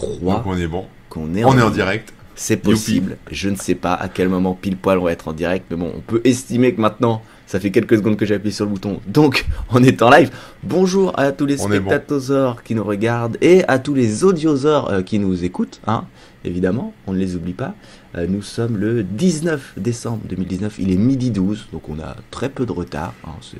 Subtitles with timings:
[0.00, 0.84] crois Donc on est bon.
[1.08, 2.12] qu'on est, On en est en direct.
[2.36, 3.18] C'est possible.
[3.30, 5.76] Je ne sais pas à quel moment pile poil on va être en direct, mais
[5.76, 8.70] bon, on peut estimer que maintenant, ça fait quelques secondes que j'ai appuyé sur le
[8.70, 9.00] bouton.
[9.06, 10.30] Donc, on est en live.
[10.62, 11.90] Bonjour à tous les On est bon.
[11.90, 15.80] spectatosaures qui nous regardent et à tous les audiosaures euh, qui nous écoutent.
[15.86, 16.04] Hein.
[16.44, 17.74] Évidemment, on ne les oublie pas.
[18.16, 20.76] Euh, nous sommes le 19 décembre 2019.
[20.78, 23.12] Il est midi 12, donc on a très peu de retard.
[23.26, 23.32] hein.
[23.42, 23.58] C'est-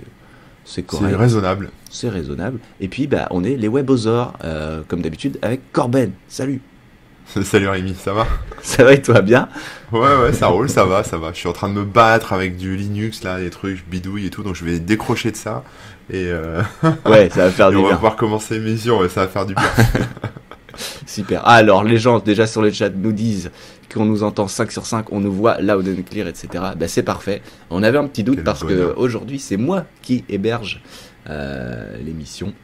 [0.71, 1.71] C'est C'est correct, raisonnable.
[1.91, 2.61] c'est raisonnable.
[2.81, 6.13] Et puis, bah, on est les webosaures, euh, comme d'habitude, avec Corben.
[6.29, 6.61] Salut.
[7.43, 8.25] Salut Rémi, ça va?
[8.63, 9.49] Ça va et toi bien?
[9.91, 11.33] Ouais, ouais, ça roule, ça va, ça va.
[11.33, 14.27] Je suis en train de me battre avec du Linux, là, des trucs, je bidouille
[14.27, 15.65] et tout, donc je vais décrocher de ça.
[16.09, 16.63] Et, euh,
[17.05, 17.97] Ouais, ça va faire et du on va bien.
[17.97, 19.65] pouvoir commencer l'émission, ouais, ça va faire du bien.
[21.07, 21.43] Super.
[21.45, 23.51] Ah, alors, les gens déjà sur le chat nous disent
[23.93, 26.49] qu'on nous entend 5 sur 5, on nous voit loud and clear, etc.
[26.77, 27.43] Bah, c'est parfait.
[27.71, 30.83] On avait un petit doute Quel parce que aujourd'hui, c'est moi qui héberge
[31.29, 32.55] euh, l'émission.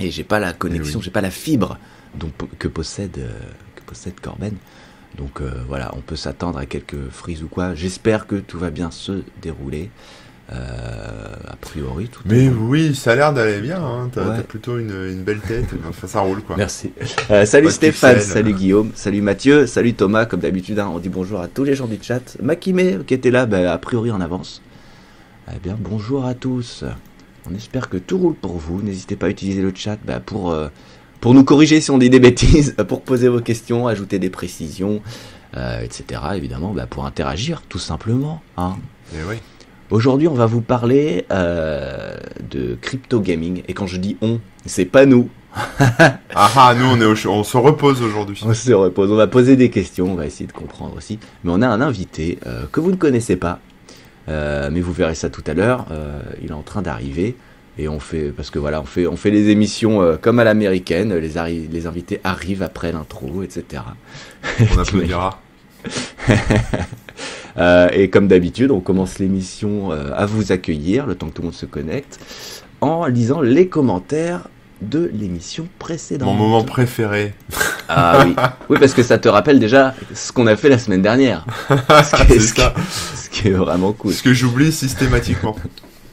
[0.00, 1.02] Et j'ai pas la connexion, Eh oui.
[1.04, 1.78] j'ai pas la fibre
[2.14, 3.30] donc, que, possède, euh,
[3.74, 4.54] que possède Corben.
[5.16, 7.74] Donc euh, voilà, on peut s'attendre à quelques frises ou quoi.
[7.74, 9.90] J'espère que tout va bien se dérouler.
[10.50, 14.08] Euh, a priori, tout Mais oui, ça a l'air d'aller bien, hein.
[14.10, 14.42] t'as Ouais.
[14.42, 16.56] plutôt une, une belle tête, enfin ça roule quoi.
[16.56, 16.90] Merci.
[17.30, 21.40] Euh, salut Stéphane, salut Guillaume, salut Mathieu, salut Thomas, comme d'habitude, hein, on dit bonjour
[21.40, 22.36] à tous les gens du chat.
[22.42, 24.62] Makime qui était là, bah, a priori en avance.
[25.54, 26.84] Eh bien, bonjour à tous.
[27.50, 28.80] On espère que tout roule pour vous.
[28.80, 30.68] N'hésitez pas à utiliser le chat bah, pour, euh,
[31.20, 35.02] pour nous corriger si on dit des bêtises, pour poser vos questions, ajouter des précisions,
[35.54, 36.20] etc.
[36.36, 38.40] Évidemment, bah, pour interagir, tout simplement.
[38.56, 38.76] Hein.
[39.14, 39.36] Et oui.
[39.90, 42.16] Aujourd'hui, on va vous parler euh,
[42.50, 43.62] de crypto gaming.
[43.68, 47.42] Et quand je dis on, c'est pas nous, Ah ah, nous on, est au on
[47.42, 48.40] se repose aujourd'hui.
[48.44, 51.18] On se repose, on va poser des questions, on va essayer de comprendre aussi.
[51.42, 53.60] Mais on a un invité euh, que vous ne connaissez pas,
[54.28, 55.86] euh, mais vous verrez ça tout à l'heure.
[56.42, 57.36] il est en train d'arriver
[57.78, 60.44] et on fait parce que voilà, on fait on fait les émissions euh, comme à
[60.44, 61.14] l'américaine.
[61.14, 63.82] Les les invités arrivent après l'intro, etc.
[64.74, 65.40] On applaudira.
[67.58, 71.42] Euh, et comme d'habitude, on commence l'émission euh, à vous accueillir le temps que tout
[71.42, 72.18] le monde se connecte
[72.80, 74.48] en lisant les commentaires
[74.80, 76.28] de l'émission précédente.
[76.28, 77.34] Mon moment préféré.
[77.88, 78.36] Ah oui.
[78.68, 81.44] oui, parce que ça te rappelle déjà ce qu'on a fait la semaine dernière.
[81.68, 82.74] Ce qui est, C'est ce qui- ça.
[83.16, 84.12] ce qui est vraiment cool.
[84.12, 85.56] Ce que j'oublie systématiquement.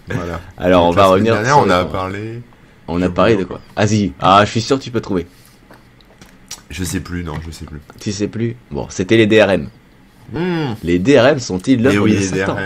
[0.09, 0.39] Voilà.
[0.57, 1.33] Alors, on va la semaine revenir.
[1.35, 2.41] dernière, on a parlé.
[2.87, 4.13] on a parlé de quoi Vas-y.
[4.19, 5.27] Ah, je suis sûr que tu peux trouver.
[6.71, 7.79] Je sais plus, non, je sais plus.
[7.99, 8.55] Tu sais plus?
[8.71, 9.67] Bon, c'était les DRM.
[10.33, 10.73] Hmm.
[10.83, 12.57] Les DRM sont-ils l'œuvre oui, de les Satan.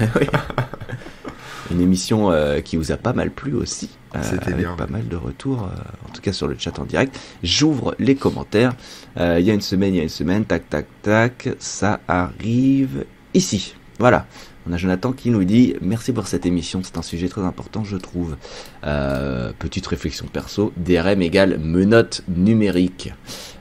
[0.00, 0.26] Oui.
[1.70, 3.90] Une émission euh, qui vous a pas mal plu aussi.
[4.16, 4.74] euh, C'était bien.
[4.76, 7.18] pas mal de retours, euh, en tout cas sur le chat en direct.
[7.44, 8.74] J'ouvre les commentaires.
[9.16, 11.48] Il y a une semaine, il y a une semaine, tac, tac, tac.
[11.60, 13.74] Ça arrive ici.
[14.00, 14.26] Voilà.
[14.68, 17.82] On a Jonathan qui nous dit Merci pour cette émission, c'est un sujet très important,
[17.84, 18.36] je trouve.
[18.84, 23.12] Euh, petite réflexion perso DRM égale menotte numérique.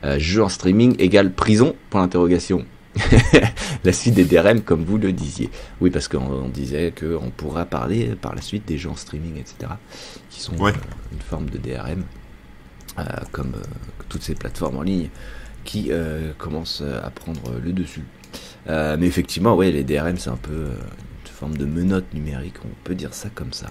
[0.03, 2.65] Euh, jeu en streaming égale prison Point d'interrogation.
[3.83, 5.49] la suite des DRM, comme vous le disiez.
[5.81, 9.71] Oui, parce qu'on on disait qu'on pourra parler par la suite des en streaming, etc.,
[10.29, 10.71] qui sont Ouais.
[10.71, 12.03] euh, une forme de DRM,
[12.97, 13.63] euh, comme euh,
[14.09, 15.09] toutes ces plateformes en ligne
[15.65, 15.91] qui
[16.39, 18.03] commencent à prendre le dessus.
[18.67, 22.95] Mais effectivement, ouais, les DRM, c'est un peu une forme de menotte numérique, on peut
[22.95, 23.67] dire ça comme ça.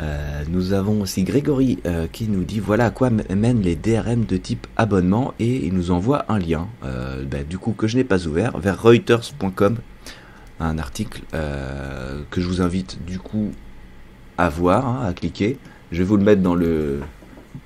[0.00, 4.24] Euh, nous avons aussi Grégory euh, qui nous dit voilà à quoi mènent les DRM
[4.24, 7.96] de type abonnement et il nous envoie un lien euh, bah, du coup que je
[7.96, 9.76] n'ai pas ouvert vers reuters.com
[10.58, 13.52] un article que je vous invite du coup
[14.38, 15.58] à voir hein, à cliquer.
[15.92, 17.00] Je vais vous le mettre dans le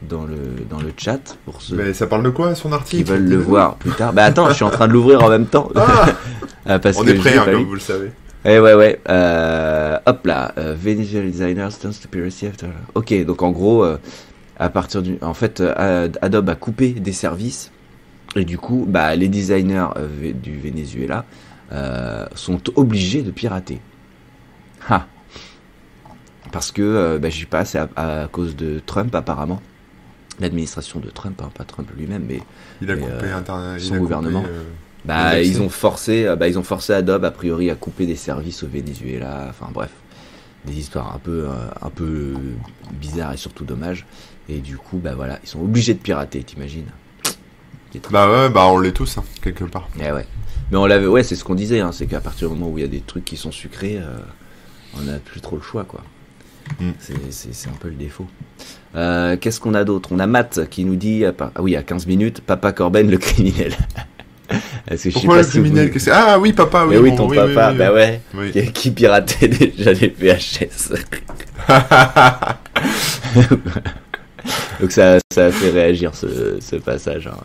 [0.03, 0.37] dans le
[0.69, 3.37] dans le chat pour ceux Mais ça parle de quoi son qui article veulent le
[3.37, 4.13] voir plus tard.
[4.13, 5.71] Bah attends je suis en train de l'ouvrir en même temps.
[5.77, 8.11] Ah parce On que est prêt, hein, comme vous le savez.
[8.45, 9.01] Eh ouais, ouais.
[9.09, 10.53] Euh, hop là.
[10.59, 12.65] Euh, Visual Designer stands to be received.
[12.95, 13.99] Ok, donc en gros, euh,
[14.59, 15.19] à partir du.
[15.21, 15.61] En fait,
[16.21, 17.71] Adobe a coupé des services.
[18.37, 19.89] Et du coup, bah, les designers
[20.35, 21.25] du Venezuela
[22.35, 23.81] sont obligés de pirater.
[24.89, 25.07] Ha.
[26.53, 29.61] Parce que, bah, je sais pas, c'est à, à cause de Trump apparemment.
[30.41, 32.41] L'administration de Trump, hein, pas Trump lui-même, mais
[32.81, 33.81] Il a coupé Internet.
[33.81, 34.43] son il a gouvernement.
[34.43, 34.53] coupé,
[35.09, 38.17] bah, ils ont forcé, euh, bah, ils ont forcé Adobe a priori à couper des
[38.17, 39.47] services au Venezuela.
[39.49, 39.91] Enfin bref,
[40.67, 41.53] des histoires un peu, euh,
[41.83, 42.35] un peu
[42.93, 44.07] bizarres et surtout dommages.
[44.49, 46.87] Et du coup, bah voilà, ils sont obligés de pirater, t'imagines
[48.11, 49.89] Bah ouais, bah on l'est tous, hein, quelque part.
[49.99, 50.27] Eh ouais.
[50.71, 52.79] Mais on l'avait, ouais, c'est ce qu'on disait, hein, c'est qu'à partir du moment où
[52.79, 54.19] il y a des trucs qui sont sucrés, euh,
[54.97, 56.03] on n'a plus trop le choix, quoi.
[56.81, 56.91] Mm.
[57.31, 58.27] C'est- un peu le défaut.
[58.95, 60.11] Euh, Qu'est-ce qu'on a d'autre?
[60.13, 63.75] On a Matt qui nous dit, ah oui, à 15 minutes, Papa Corben le criminel.
[64.89, 66.95] Parce que je sais Pourquoi pas le criminel que- Ah oui, papa, oui.
[66.95, 68.21] Mais oui, bon, ton oui, papa, oui, bah ouais.
[68.35, 68.51] oui.
[68.53, 70.95] Qui, qui piratait déjà les VHS.
[74.81, 77.27] Donc ça, ça a fait réagir ce, ce passage.
[77.27, 77.37] hein.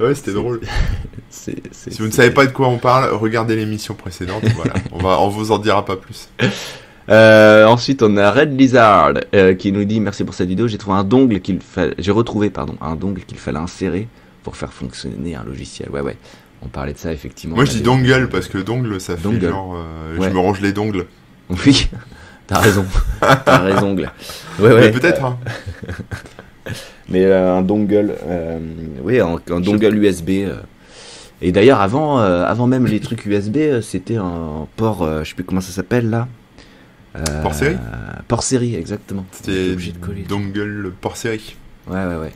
[0.00, 0.60] Ouais, c'était drôle.
[1.30, 1.54] Si
[1.98, 4.44] vous ne savez pas de quoi on parle, regardez l'émission précédente.
[4.56, 6.28] voilà, on va, on vous en dira pas plus.
[7.10, 10.68] Euh, ensuite, on a Red Lizard euh, qui nous dit merci pour cette vidéo.
[10.68, 11.58] J'ai trouvé un dongle qu'il
[11.98, 14.08] j'ai retrouvé pardon un dongle qu'il fallait insérer
[14.42, 15.90] pour faire fonctionner un logiciel.
[15.90, 16.16] Ouais ouais.
[16.62, 17.56] On parlait de ça effectivement.
[17.56, 20.28] Moi, je dis dongle parce que dongle, ça fait genre, euh, Ouais.
[20.28, 21.06] je me range les dongles.
[21.66, 21.88] Oui.
[22.46, 22.84] T'as raison.
[23.20, 23.94] T'as raison.
[23.96, 24.90] Ouais ouais.
[24.90, 25.24] peut-être.
[25.24, 25.38] hein.
[27.08, 28.58] Mais euh, un dongle, euh,
[29.02, 30.30] oui, un, un dongle USB.
[30.44, 30.60] euh.
[31.40, 35.60] Et d'ailleurs, avant, avant même les trucs USB, c'était un port, je sais plus comment
[35.60, 36.26] ça s'appelle là.
[37.42, 37.76] Port série
[38.26, 39.24] Port série, exactement.
[39.30, 40.22] C'était obligé de coller.
[40.22, 41.54] dongle port série.
[41.88, 42.32] Ouais, ouais, ouais.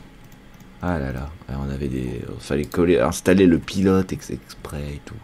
[0.85, 5.15] Ah là là, on avait des, fallait coller, installer le pilote ex- exprès et tout.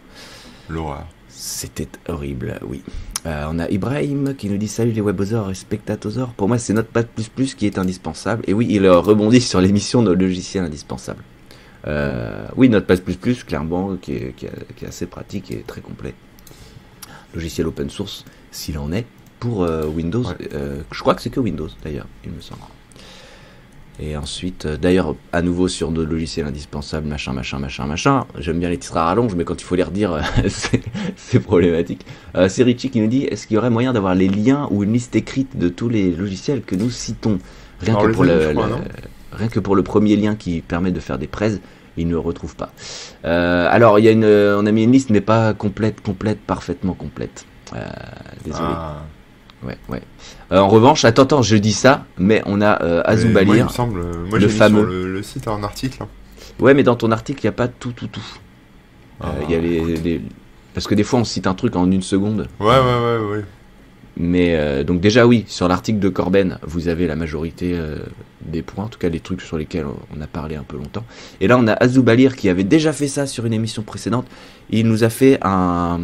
[0.69, 1.06] L'horreur.
[1.27, 2.81] C'était horrible, oui.
[3.25, 6.29] Euh, on a Ibrahim qui nous dit salut les webosaures et spectatosaures.
[6.29, 7.06] Pour moi, c'est Notepad++
[7.57, 8.44] qui est indispensable.
[8.47, 11.23] Et oui, il rebondit sur l'émission de logiciels indispensables.
[11.88, 13.01] Euh, oui, Notepad++,
[13.45, 16.13] clairement, qui est, qui, est, qui est assez pratique et très complet.
[17.33, 19.06] Logiciel open source, s'il en est,
[19.41, 20.23] pour euh, Windows.
[20.23, 20.50] Ouais.
[20.53, 22.61] Euh, je crois que c'est que Windows, d'ailleurs, il me semble.
[24.01, 28.25] Et ensuite, euh, d'ailleurs, à nouveau sur nos logiciels indispensables, machin, machin, machin, machin.
[28.38, 30.22] J'aime bien les titres à rallonge, mais quand il faut les redire, euh,
[31.18, 32.06] c'est problématique.
[32.36, 34.84] Euh, c'est Richie qui nous dit est-ce qu'il y aurait moyen d'avoir les liens ou
[34.84, 37.40] une liste écrite de tous les logiciels que nous citons?
[37.81, 38.81] Rien, Alors, que pour, le, je crois, le- non?
[39.34, 41.60] rien que pour le premier lien qui permet de faire des prêts,
[41.98, 42.72] il ne le retrouve pas.
[43.25, 46.40] Euh, alors, il y a une, on a mis une liste, mais pas complète, complète,
[46.40, 47.45] parfaitement complète.
[47.75, 47.86] Euh,
[48.45, 48.63] désolé.
[48.69, 49.02] Ah.
[49.65, 50.01] Ouais, ouais.
[50.51, 53.09] Euh, en revanche, attends, attends, je dis ça, mais on a euh, Mais Moi, il
[53.13, 53.65] Azoubalir.
[53.65, 54.00] me semble.
[54.00, 54.79] euh, Moi, le fameux.
[54.81, 56.03] sur le, le site un article.
[56.03, 56.07] hein.
[56.59, 58.21] Ouais, mais dans ton article, il n'y a pas tout, tout, tout.
[59.23, 59.33] Euh, Ah.
[59.47, 60.21] Il y a les, les-
[60.73, 62.47] Parce que des fois, on cite un truc en une seconde.
[62.59, 63.44] Ouais, ouais, ouais, ouais.
[64.21, 67.77] Mais donc déjà, oui, sur l'article de Corben, vous avez la majorité
[68.41, 69.85] des points, en tout cas les trucs sur lesquels
[70.15, 71.06] on a parlé un peu longtemps.
[71.39, 74.25] Et là, on a Azoubalir qui avait déjà fait ça sur une émission précédente.
[74.71, 76.00] Il nous a fait un,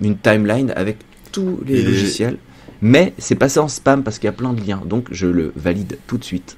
[0.00, 0.96] une timeline avec
[1.30, 2.38] tous les Et- logiciels.
[2.82, 4.82] Mais c'est passé en spam parce qu'il y a plein de liens.
[4.84, 6.56] Donc je le valide tout de suite.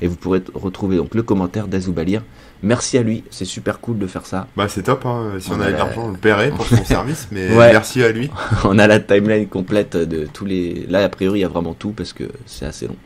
[0.00, 2.22] Et vous pourrez retrouver donc le commentaire d'Azoubalir.
[2.64, 4.46] Merci à lui, c'est super cool de faire ça.
[4.56, 5.04] Bah, c'est top.
[5.06, 5.32] Hein.
[5.40, 7.28] Si on, On avait la- l'argent, on le paierait pour son service.
[7.32, 7.72] Mais Ouais.
[7.72, 8.30] merci à lui.
[8.64, 10.86] on a la timeline complète de tous les.
[10.88, 12.96] Là, a priori, il y a vraiment tout parce que c'est assez long.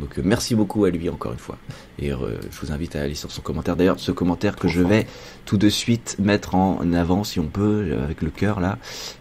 [0.00, 1.56] Donc, euh, merci beaucoup à lui encore une fois.
[1.98, 2.16] Et euh,
[2.50, 3.76] je vous invite à aller sur son commentaire.
[3.76, 5.06] D'ailleurs, ce commentaire que je vais
[5.46, 8.78] tout de suite mettre en avant, si on peut, euh, avec le cœur là.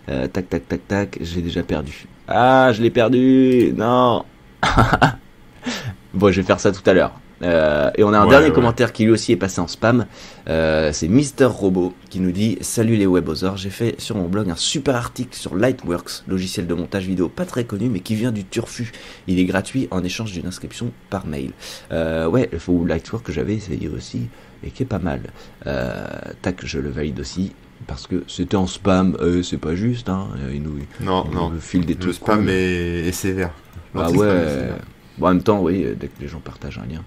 [0.09, 1.17] Euh, tac, tac, tac, tac.
[1.21, 2.05] J'ai déjà perdu.
[2.33, 3.73] Ah, je l'ai perdu.
[3.75, 4.25] Non.
[6.13, 7.13] bon, je vais faire ça tout à l'heure.
[7.43, 8.53] Euh, et on a un Ouais, dernier ouais.
[8.53, 10.05] commentaire qui lui aussi est passé en spam.
[10.47, 14.49] Euh, c'est Mister Robot qui nous dit Salut les webosaures, j'ai fait sur mon blog
[14.51, 18.31] un super article sur Lightworks, logiciel de montage vidéo pas très connu mais qui vient
[18.31, 18.91] du turfu.
[19.25, 21.53] Il est gratuit en échange d'une inscription par mail.
[21.91, 24.29] Euh, ouais, il faut Lightworks que j'avais essayé aussi
[24.63, 25.21] et qui est pas mal.
[25.65, 27.53] Tac, je le valide aussi
[27.87, 30.09] parce que c'était en spam, euh, c'est pas juste.
[30.09, 30.29] Hein.
[30.53, 31.49] Il nous, Non, il non.
[31.49, 32.49] nous file des Le spam cool.
[32.49, 33.51] est, est sévère.
[33.93, 34.27] Bah est ouais.
[34.27, 34.77] sévère.
[35.17, 37.03] Bon, en même temps, oui, dès que les gens partagent un lien,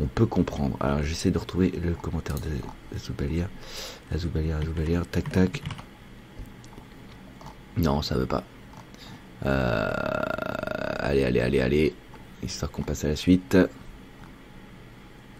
[0.00, 0.76] on peut comprendre.
[0.80, 3.48] Alors j'essaie de retrouver le commentaire de, Zoubalia.
[4.16, 5.62] Zoubalia, Zoubalia, tac tac.
[7.76, 8.42] Non, ça veut pas.
[9.44, 9.90] Euh,
[10.98, 11.94] allez, allez, allez, allez.
[12.42, 13.56] Histoire qu'on passe à la suite.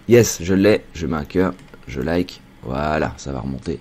[0.08, 0.84] Yes, je l'ai.
[0.94, 1.54] Je mets un cœur.
[1.88, 2.40] Je like.
[2.62, 3.78] Voilà, ça va remonter.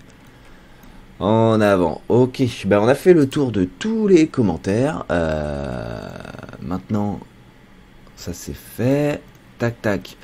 [1.19, 2.01] En avant.
[2.09, 5.05] Ok, ben on a fait le tour de tous les commentaires.
[5.11, 6.09] Euh,
[6.61, 7.19] maintenant,
[8.17, 9.21] ça c'est fait.
[9.57, 10.17] Tac, tac.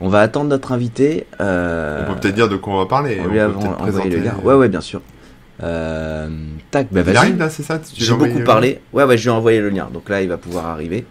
[0.00, 1.26] On va attendre notre invité.
[1.40, 3.18] Euh, On peut peut-être dire de quoi on va parler.
[3.20, 4.34] on on lui peut le présenter- lien.
[4.42, 5.02] Ouais, ouais, bien sûr.
[5.62, 6.28] Euh,
[6.70, 7.14] tac, bah Il vas-y.
[7.94, 8.80] J'ai beaucoup parlé.
[8.94, 9.88] Ouais, ouais, je lui ai envoyé le lien.
[9.92, 11.04] Donc là, il va pouvoir arriver.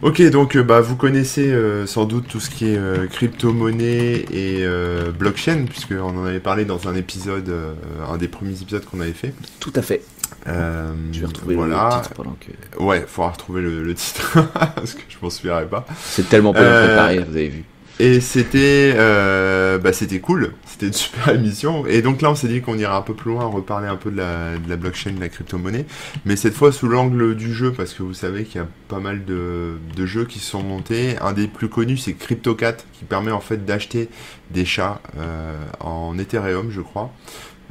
[0.00, 4.26] Ok, donc euh, bah, vous connaissez euh, sans doute tout ce qui est euh, crypto-monnaie
[4.30, 7.72] et euh, blockchain, puisqu'on en avait parlé dans un épisode, euh,
[8.08, 9.34] un des premiers épisodes qu'on avait fait.
[9.58, 10.02] Tout à fait.
[10.46, 11.90] Euh, Je vais retrouver voilà.
[11.96, 12.80] le titre pendant que.
[12.82, 15.84] Ouais, faudra retrouver le, le titre, parce que je m'en souviendrai pas.
[16.00, 17.64] C'est tellement Euh, préparé, vous avez vu.
[18.00, 21.84] Et c'était euh, bah, c'était cool, c'était une super émission.
[21.86, 24.12] Et donc là, on s'est dit qu'on irait un peu plus loin, reparler un peu
[24.12, 25.84] de la, de la blockchain, de la crypto-monnaie,
[26.24, 29.00] mais cette fois sous l'angle du jeu, parce que vous savez qu'il y a pas
[29.00, 31.16] mal de, de jeux qui se sont montés.
[31.20, 34.08] Un des plus connus, c'est CryptoCat, qui permet en fait d'acheter
[34.50, 37.12] des chats euh, en Ethereum, je crois.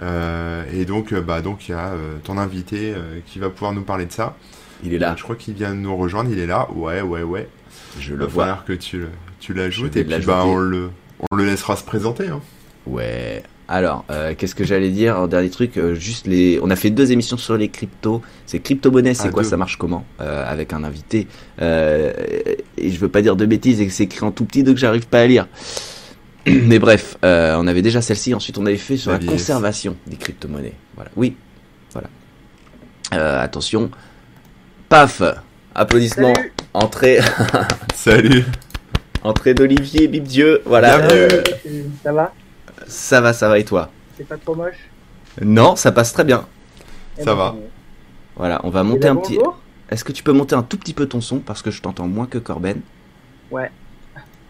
[0.02, 3.50] Euh, et donc, euh, bah, donc il y a euh, ton invité euh, qui va
[3.50, 4.38] pouvoir nous parler de ça.
[4.84, 5.16] Il est là.
[5.18, 6.68] Je crois qu'il vient de nous rejoindre, il est là.
[6.74, 7.50] Ouais, ouais, ouais.
[8.00, 8.64] Je le vois.
[8.68, 9.06] que tu,
[9.40, 10.90] tu l'ajoutes et puis bah, on le,
[11.32, 12.28] on le laissera se présenter.
[12.28, 12.42] Hein.
[12.86, 13.44] Ouais.
[13.70, 16.90] Alors, euh, qu'est-ce que j'allais dire en dernier truc euh, Juste les, on a fait
[16.90, 18.22] deux émissions sur les cryptos.
[18.46, 19.50] C'est crypto-monnaie, c'est Ah, quoi, deux.
[19.50, 21.28] ça marche comment euh, Avec un invité.
[21.62, 22.14] Euh,
[22.78, 24.78] et je veux pas dire de bêtises et que c'est écrit en tout petit donc
[24.78, 25.48] j'arrive pas à lire.
[26.48, 28.34] Mais bref, euh, on avait déjà celle-ci.
[28.34, 30.76] Ensuite, on avait fait sur La conservation des crypto-monnaies.
[30.96, 31.12] Voilà.
[31.18, 31.36] Oui.
[31.92, 32.08] Voilà.
[33.16, 33.92] Euh, attention.
[34.88, 35.22] Paf.
[35.76, 36.34] Applaudissements.
[36.34, 36.54] Salut.
[36.80, 37.18] Entrée,
[37.96, 38.46] Salut.
[39.24, 40.62] entrée d'Olivier Bibdieu.
[40.64, 41.00] Voilà.
[41.00, 41.22] Bienvenue.
[41.22, 42.34] Euh, Salut, Ça va?
[42.88, 43.90] Ça va, ça va et toi?
[44.16, 44.76] C'est pas trop moche?
[45.42, 46.46] Non, ça passe très bien.
[47.18, 47.56] Eh Ça ben, va.
[48.36, 49.38] Voilà, on va monter un petit.
[49.38, 49.58] bonjour.
[49.90, 52.08] Est-ce que tu peux monter un tout petit peu ton son parce que je t'entends
[52.08, 52.80] moins que Corben?
[53.50, 53.72] Ouais.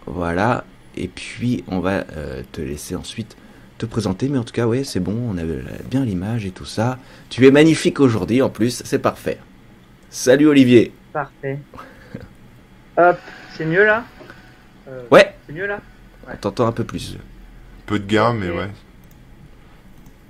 [0.05, 0.65] Voilà.
[0.97, 3.37] Et puis on va euh, te laisser ensuite
[3.77, 4.27] te présenter.
[4.27, 5.15] Mais en tout cas, ouais, c'est bon.
[5.31, 6.97] On avait bien l'image et tout ça.
[7.29, 8.81] Tu es magnifique aujourd'hui en plus.
[8.83, 9.37] C'est parfait.
[10.09, 10.91] Salut Olivier.
[11.13, 11.59] Parfait.
[12.97, 13.17] Hop,
[13.55, 14.03] c'est mieux là?
[14.87, 15.35] Euh, Ouais.
[15.45, 15.79] C'est mieux là?
[16.31, 17.17] On t'entend un peu plus.
[17.85, 18.69] Peu de gain, mais ouais.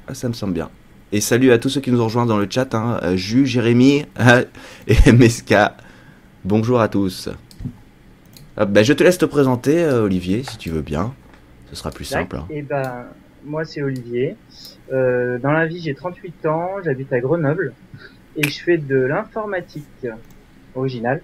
[0.07, 0.69] Ah, ça me semble bien.
[1.11, 2.73] Et salut à tous ceux qui nous ont rejoints dans le chat.
[2.75, 2.99] Hein.
[3.03, 4.43] Euh, Jus, Jérémy euh,
[4.87, 5.77] et Meska.
[6.43, 7.29] Bonjour à tous.
[8.57, 11.13] Hop, bah, je te laisse te présenter, euh, Olivier, si tu veux bien.
[11.69, 12.37] Ce sera plus simple.
[12.37, 12.45] hein.
[12.49, 13.05] Et ben,
[13.45, 14.35] moi c'est Olivier.
[14.91, 17.73] Euh, dans la vie, j'ai 38 ans, j'habite à Grenoble
[18.37, 20.07] et je fais de l'informatique
[20.75, 21.21] originale.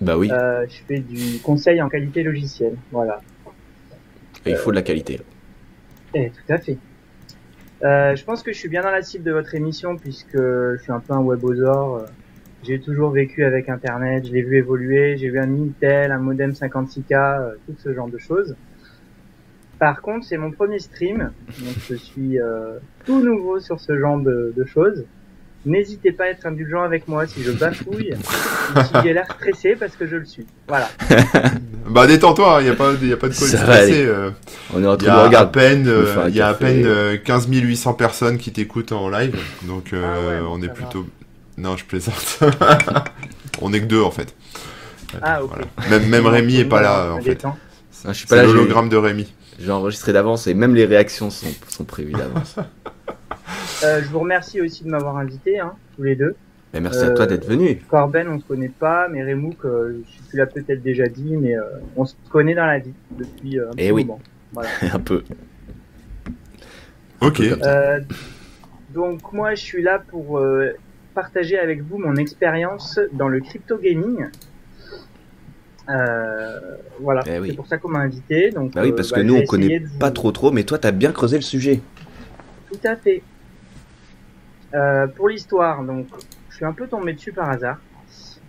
[0.00, 2.76] Bah oui, Euh, je fais du conseil en qualité logicielle.
[2.92, 3.20] Voilà.
[4.44, 5.20] et il faut de la qualité.
[6.14, 6.78] Eh, tout à fait.
[7.84, 10.78] Euh, je pense que je suis bien dans la cible de votre émission puisque je
[10.80, 11.96] suis un peu un webosaure.
[11.96, 12.06] Euh,
[12.62, 16.52] J'ai toujours vécu avec Internet, je l'ai vu évoluer, j'ai vu un Intel, un modem
[16.52, 18.56] 56K, euh, tout ce genre de choses.
[19.78, 21.18] Par contre, c'est mon premier stream,
[21.60, 25.04] donc je suis euh, tout nouveau sur ce genre de, de choses.
[25.66, 29.74] N'hésitez pas à être indulgent avec moi si je bafouille ou si j'ai l'air stressé
[29.76, 30.46] parce que je le suis.
[30.68, 30.88] Voilà.
[31.88, 34.04] Bah détends-toi, il y a pas, y a pas de quoi stressé.
[34.06, 34.30] euh.
[34.74, 35.52] On est en Il y train de a à regarder.
[35.52, 39.92] peine, euh, y a à peine euh, 15 800 personnes qui t'écoutent en live, donc
[39.92, 40.72] euh, Ah ouais, on est va.
[40.72, 41.06] plutôt.
[41.56, 42.40] Non, je plaisante.
[43.60, 44.34] on est que deux en fait.
[45.22, 45.50] Ah, ok.
[45.50, 45.66] Voilà.
[45.90, 47.44] Même, même Rémi est pas là en fait.
[47.44, 47.54] Ah,
[48.08, 49.32] je suis pas C'est là, l'hologramme de Rémi.
[49.60, 52.56] j'ai enregistré d'avance et même les réactions sont, sont prévues d'avance.
[53.82, 56.34] Euh, je vous remercie aussi de m'avoir invité, hein, tous les deux.
[56.72, 57.76] Mais merci à toi Euh, d'être venu.
[57.88, 61.56] Corben, on se connaît pas, mais Remouk, euh, je tu l'as peut-être déjà dit, mais
[61.56, 61.62] euh,
[61.96, 64.04] on se connaît dans la vie depuis euh, un Eh petit oui.
[64.04, 64.20] moment.
[64.52, 64.68] Voilà.
[64.92, 65.22] un peu.
[67.20, 67.40] Ok.
[67.40, 68.00] Euh,
[68.94, 70.70] donc moi, je suis là pour euh,
[71.14, 74.26] partager avec vous mon expérience dans le crypto gaming.
[75.88, 76.58] Euh,
[77.00, 77.50] voilà, Eh oui.
[77.50, 78.50] c'est pour ça qu'on m'a invité.
[78.50, 80.50] Donc, Bah oui, euh, parce bah, que je nous on connaît vous- pas trop trop,
[80.50, 81.80] mais toi t'as bien creusé le sujet.
[82.70, 83.22] Tout à fait.
[84.76, 86.06] Euh, pour l'histoire, donc,
[86.50, 87.78] je suis un peu tombé dessus par hasard.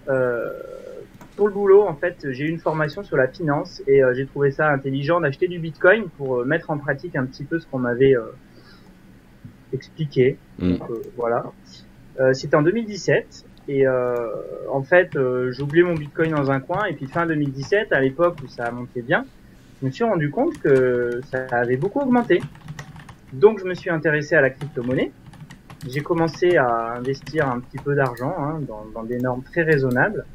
[0.10, 0.52] Euh,
[1.36, 4.26] pour le boulot, en fait, j'ai eu une formation sur la finance et euh, j'ai
[4.26, 7.68] trouvé ça intelligent d'acheter du Bitcoin pour euh, mettre en pratique un petit peu ce
[7.68, 8.24] qu'on m'avait euh,
[9.74, 10.38] expliqué.
[10.60, 10.78] Mm.
[10.78, 11.46] Donc, euh, voilà.
[12.20, 14.16] Euh, C'était en 2017 et euh,
[14.72, 18.38] en fait, euh, oublié mon Bitcoin dans un coin et puis fin 2017, à l'époque
[18.44, 19.26] où ça a monté bien,
[19.80, 22.42] je me suis rendu compte que ça avait beaucoup augmenté.
[23.34, 25.12] Donc je me suis intéressé à la crypto-monnaie.
[25.88, 30.26] J'ai commencé à investir un petit peu d'argent hein, dans, dans des normes très raisonnables.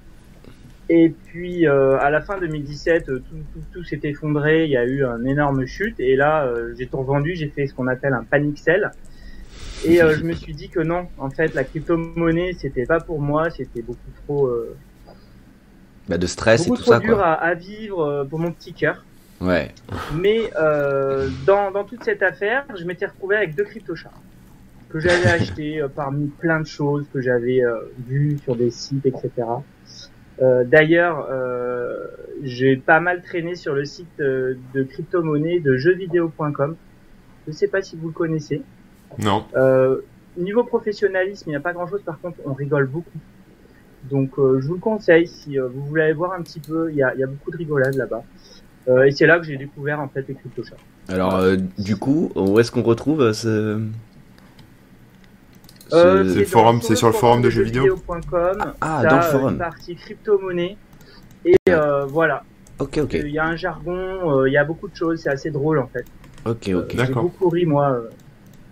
[0.89, 4.77] Et puis euh, à la fin 2017, euh, tout, tout, tout s'est effondré, il y
[4.77, 5.99] a eu une énorme chute.
[6.01, 8.91] Et là, euh, j'ai tout revendu, j'ai fait ce qu'on appelle un panic sell.
[9.85, 13.21] Et euh, je me suis dit que non, en fait, la crypto-monnaie, c'était pas pour
[13.21, 14.51] moi, c'était beaucoup trop,
[16.09, 17.27] Bah de stress et beaucoup tout trop ça dur quoi.
[17.27, 19.05] à, à vivre pour mon petit cœur.
[19.41, 19.73] Ouais.
[20.15, 20.51] Mais
[21.47, 24.11] dans, dans toute cette affaire, je m'étais retrouvé avec deux cryptochats
[24.93, 29.07] que j'avais achetés euh, parmi plein de choses que j'avais euh, vues sur des sites,
[29.07, 29.31] etc.
[30.41, 32.07] Euh, D'ailleurs, euh,
[32.43, 36.77] j'ai pas mal traîné sur le site euh, de crypto-monnaie de jeuxvideo.com.
[37.47, 38.63] Je sais pas si vous le connaissez.
[39.19, 39.45] Non.
[39.57, 40.01] Euh,
[40.37, 42.03] niveau professionnalisme, il n'y a pas grand-chose.
[42.03, 43.19] Par contre, on rigole beaucoup.
[44.11, 46.91] Donc, euh, je vous le conseille si euh, vous voulez aller voir un petit peu.
[46.91, 48.25] Il y a, il y a beaucoup de rigolade là-bas.
[48.89, 50.77] Euh, et c'est là que j'ai découvert en fait les cryptochats.
[51.09, 53.81] Alors euh, du coup, où est-ce qu'on retrouve euh, ce...
[55.93, 57.97] Euh, C'est le forum- c'est sur le forum de jeux vidéo.
[58.81, 59.53] Ah, T'as, dans le forum.
[59.55, 60.77] Une partie crypto-monnaie.
[61.45, 62.45] Et euh, voilà.
[62.79, 65.21] Ok, ok, Il y a un jargon, euh, il y a beaucoup de choses.
[65.23, 66.05] C'est assez drôle en fait.
[66.47, 66.95] ok, Euh, ok.
[66.97, 68.09] J'ai beaucoup ri moi euh,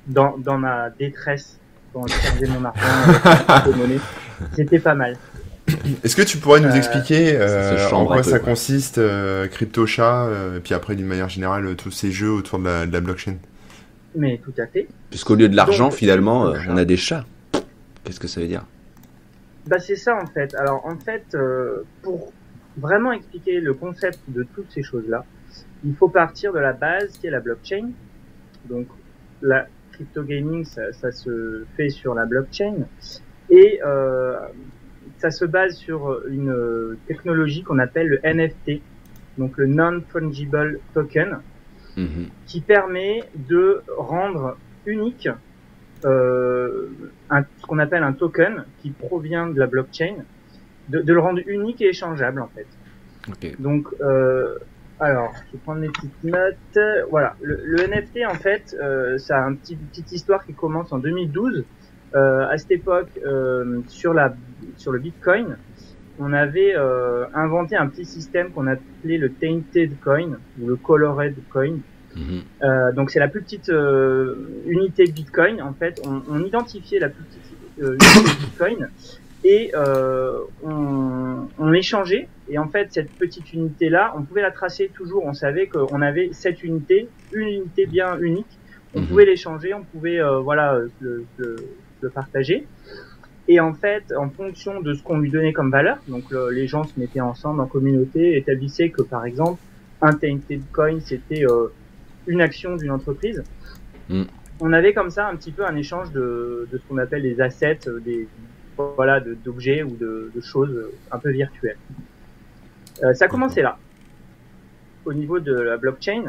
[0.06, 1.58] dans, dans ma détresse
[1.92, 3.12] quand je perdais mon argent
[3.48, 4.00] crypto-monnaie.
[4.54, 5.16] C'était pas mal.
[6.02, 8.50] Est-ce que tu pourrais nous Euh, expliquer euh, en quoi peu, ça quoi.
[8.50, 12.64] consiste, euh, CryptoChat, euh, et puis après d'une manière générale tous ces jeux autour de
[12.64, 13.34] la, de la blockchain?
[14.14, 14.88] Mais tout à fait.
[15.10, 16.72] Puisqu'au lieu de l'argent, Donc, finalement, euh, chat.
[16.72, 17.24] on a des chats.
[18.04, 18.64] Qu'est-ce que ça veut dire
[19.66, 20.54] Bah c'est ça en fait.
[20.54, 22.32] Alors en fait, euh, pour
[22.76, 25.24] vraiment expliquer le concept de toutes ces choses-là,
[25.84, 27.90] il faut partir de la base qui est la blockchain.
[28.68, 28.86] Donc
[29.42, 32.86] la crypto gaming, ça, ça, se fait sur la blockchain
[33.48, 34.36] et euh,
[35.18, 38.80] ça se base sur une technologie qu'on appelle le NFT,
[39.38, 41.40] donc le non-fungible token,
[42.00, 42.28] Mhm.
[42.46, 45.28] qui permet de rendre unique
[46.04, 46.88] euh,
[47.28, 50.14] un, ce qu'on appelle un token qui provient de la blockchain,
[50.88, 52.66] de, de le rendre unique et échangeable en fait.
[53.28, 53.60] Ok.
[53.60, 54.56] Donc, euh,
[54.98, 56.78] alors, je vais prendre mes petites notes.
[57.10, 60.92] Voilà, le, le NFT en fait, euh, ça a une petit, petite histoire qui commence
[60.92, 61.64] en 2012.
[62.14, 64.34] Euh, à cette époque, euh, sur la
[64.76, 65.58] sur le Bitcoin,
[66.18, 71.34] on avait euh, inventé un petit système qu'on appelait le tainted coin ou le colored
[71.50, 71.78] coin.
[72.16, 72.42] Mhm.
[72.62, 74.34] Euh, donc c'est la plus petite euh,
[74.66, 75.62] unité de Bitcoin.
[75.62, 77.42] En fait, on, on identifiait la plus petite
[77.82, 78.90] euh, unité de Bitcoin
[79.44, 82.28] et euh, on, on l'échangeait.
[82.48, 85.24] Et en fait, cette petite unité-là, on pouvait la tracer toujours.
[85.24, 88.58] On savait qu'on avait cette unité, une unité bien unique.
[88.92, 89.06] On Mhm.
[89.06, 91.56] pouvait l'échanger, on pouvait euh, voilà le, le-
[92.00, 92.66] le partager.
[93.52, 96.66] Et en fait, en fonction de ce qu'on lui donnait comme valeur, donc le- les
[96.72, 99.58] gens se mettaient ensemble en communauté, établissaient que par exemple
[100.08, 101.66] un tainted coin c'était euh,
[102.32, 103.42] une action d'une entreprise.
[104.08, 104.22] Mm.
[104.60, 107.40] On avait comme ça un petit peu un échange de, de ce qu'on appelle des
[107.40, 108.28] assets, euh, des
[108.96, 111.80] voilà, de- d'objets ou de, de choses euh, un peu virtuelles.
[113.02, 113.78] Euh, ça a commencé là,
[115.04, 116.24] au niveau de la blockchain.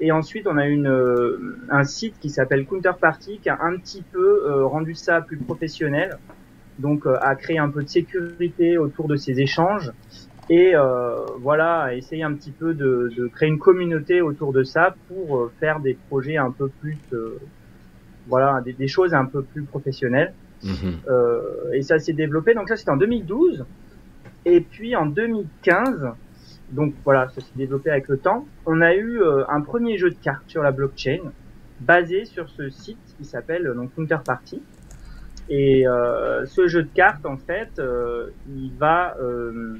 [0.00, 4.02] Et ensuite, on a une, euh, un site qui s'appelle Counterparty qui a un petit
[4.02, 6.18] peu euh, rendu ça plus professionnel.
[6.78, 9.92] Donc, euh, a créé un peu de sécurité autour de ces échanges
[10.48, 14.62] et euh, voilà, a essayé un petit peu de, de créer une communauté autour de
[14.62, 17.40] ça pour euh, faire des projets un peu plus, euh,
[18.28, 20.32] voilà, des, des choses un peu plus professionnelles.
[20.62, 21.00] Mhm.
[21.08, 22.54] Euh, et ça s'est développé.
[22.54, 23.64] Donc ça c'était en 2012.
[24.44, 26.12] Et puis en 2015,
[26.70, 28.46] donc voilà, ça s'est développé avec le temps.
[28.66, 31.18] On a eu euh, un premier jeu de cartes sur la blockchain
[31.80, 34.62] basé sur ce site qui s'appelle donc Counterparty.
[35.48, 39.76] Et euh, ce jeu de cartes en fait, euh, il va euh,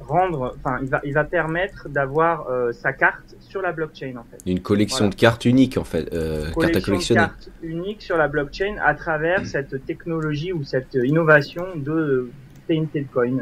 [0.00, 4.24] rendre, enfin il va, il va permettre d'avoir euh, sa carte sur la blockchain en
[4.30, 5.10] fait Une collection Voilà.
[5.10, 7.20] de cartes uniques en fait, euh, cartes à collection de collectionner.
[7.20, 9.44] cartes uniques sur la blockchain à travers Mm.
[9.46, 12.30] cette technologie ou cette innovation de
[12.68, 13.38] Tainted Coin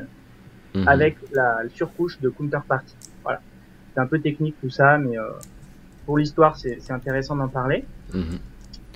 [0.74, 0.88] Mhm.
[0.88, 2.94] avec la surcouche de Counterparty.
[3.24, 3.40] Voilà.
[3.94, 5.24] C'est un peu technique tout ça, mais euh,
[6.04, 7.84] pour l'histoire, c'est c'est intéressant d'en parler.
[8.14, 8.38] Mhm.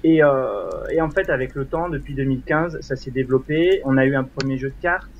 [0.03, 3.83] Et, euh, et en fait, avec le temps, depuis 2015, ça s'est développé.
[3.85, 5.11] On a eu un premier jeu de cartes.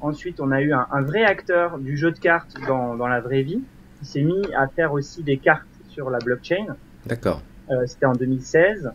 [0.00, 3.20] Ensuite, on a eu un, un vrai acteur du jeu de cartes dans, dans la
[3.20, 3.62] vraie vie
[4.00, 6.76] qui s'est mis à faire aussi des cartes sur la blockchain.
[7.06, 7.40] D'accord.
[7.70, 8.90] Euh, C'était en 2016.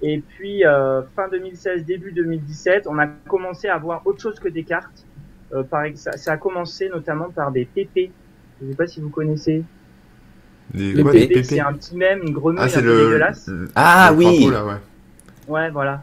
[0.00, 4.48] Et puis euh, fin 2016, début 2017, on a commencé à voir autre chose que
[4.48, 5.04] des cartes.
[5.52, 8.12] Euh, par, ça, ça a commencé notamment par des PP.
[8.60, 9.64] Je ne sais pas si vous connaissez.
[10.74, 12.96] Des, c'est un petit même, une grenouille Ah, un le.
[13.04, 13.50] dégueulasse.
[13.74, 14.24] Ah le oui.
[14.46, 14.80] crapaud, là, ouais.
[15.48, 16.02] Ouais, voilà.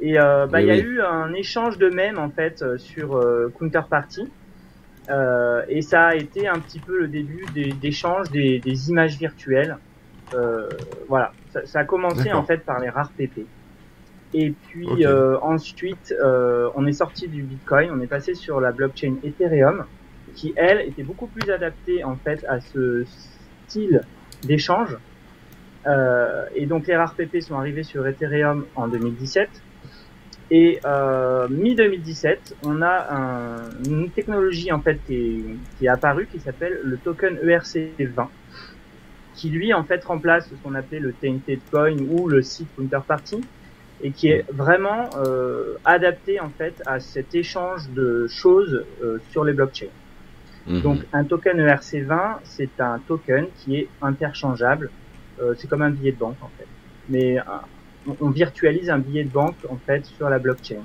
[0.00, 0.80] Et euh, bah, Oui, il y a oui.
[0.80, 4.28] eu un échange de mèmes en fait euh, sur euh, Counterparty.
[5.10, 9.16] Euh, et ça a été un petit peu le début des- d'échange des, des images
[9.18, 9.76] virtuelles.
[10.34, 10.68] Euh,
[11.08, 13.46] voilà, ça, ça a commencé en fait par les rares PP.
[14.34, 18.72] Et puis euh, ensuite, euh, on est sorti du Bitcoin, on est passé sur la
[18.72, 19.84] blockchain Ethereum,
[20.34, 23.04] qui elle était beaucoup plus adaptée en fait à ce
[23.72, 24.02] style
[24.44, 24.96] d'échange.
[25.86, 29.48] Euh, et donc les rares PP sont arrivés sur Ethereum en 2017.
[30.50, 35.42] Et euh, mi-2017, on a un- une technologie en fait qui
[35.80, 38.26] est, apparue qui s'appelle le token E ERC20,
[39.34, 43.40] qui lui en fait remplace ce qu'on appelait le Tainted Coin ou le site Counterparty,
[44.02, 48.84] et qui est vraiment euh, adapté en fait à cet échange de choses
[49.30, 49.94] sur les blockchains.
[50.66, 50.80] Mhm.
[50.82, 54.90] Donc un token E ERC20, c'est un token qui est interchangeable.
[55.40, 56.66] Euh, c'est comme un billet de banque en fait.
[57.08, 57.42] Mais euh,
[58.20, 60.82] on, virtualise un billet de banque en fait sur la blockchain.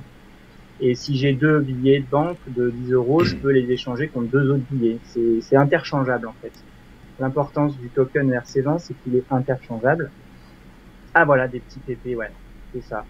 [0.80, 4.30] Et si j'ai deux billets de banque de 10 euros, je peux les échanger contre
[4.30, 4.98] deux autres billets.
[5.04, 6.54] C'est c'est interchangeable en fait.
[7.20, 10.12] L'importance du token E ERC20, c'est qu'il est interchangeable.
[11.13, 12.32] Ah voilà, des petits PP, ouais,
[12.74, 13.06] c'est ça.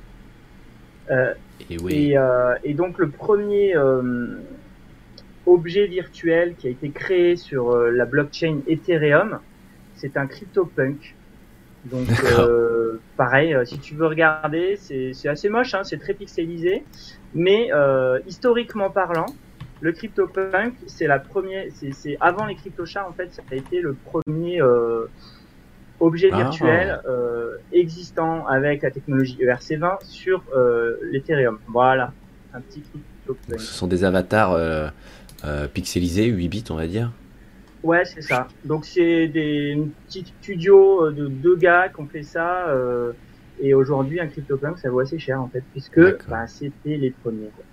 [1.12, 1.34] Euh,
[1.70, 2.12] Et oui.
[2.12, 4.40] et, euh, et donc le premier euh,
[5.48, 9.40] objet virtuel qui a été créé sur euh, la blockchain Ethereum,
[9.96, 11.16] c'est un CryptoPunk.
[11.86, 12.08] Donc
[12.38, 16.84] euh, pareil, euh, si tu veux regarder, c'est assez moche, hein, c'est très pixelisé,
[17.34, 19.28] mais euh, historiquement parlant,
[19.80, 23.94] le CryptoPunk, c'est la première, c'est avant les CryptoChats en fait, ça a été le
[23.94, 25.06] premier euh,
[26.00, 26.38] objet Ah.
[26.38, 27.00] virtuel
[27.72, 30.44] existant avec la technologie E ERC20 sur
[31.04, 31.60] l'Ethereum.
[31.68, 32.12] Voilà,
[32.54, 33.60] un petit CryptoPunk.
[33.62, 34.92] Ce sont des avatars
[35.46, 37.12] euh, pixelisés, 8 bits on va dire.
[37.84, 38.48] Ouais, c'est ça.
[38.66, 42.68] Donc c'est des une petite studio euh, de deux gars qui ont fait ça.
[42.70, 43.12] euh,
[43.62, 47.50] Et aujourd'hui, un CryptoPunk, ça vaut assez cher en fait, puisque bah, c'était les premiers.
[47.56, 47.64] Quoi.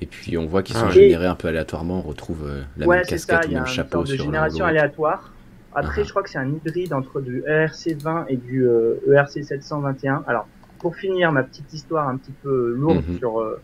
[0.00, 0.92] Et puis on voit qu'ils Ah sont ouais.
[0.92, 1.98] générés un peu aléatoirement.
[1.98, 3.34] On retrouve euh, la ouais, même c'est ça.
[3.38, 5.32] casquette, Il le y a même une chapeau sorte de sur génération aléatoire.
[5.74, 6.04] Après, Ah.
[6.04, 10.24] je crois que c'est un hybride entre du E ERC20 et du euh, ERC 721.
[10.26, 10.46] Alors,
[10.78, 13.18] pour finir ma petite histoire un petit peu lourde Mhm.
[13.18, 13.60] sur euh,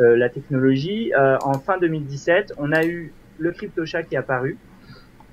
[0.00, 4.56] euh, la technologie, euh, en fin 2017, on a eu le CryptoChat qui est apparu,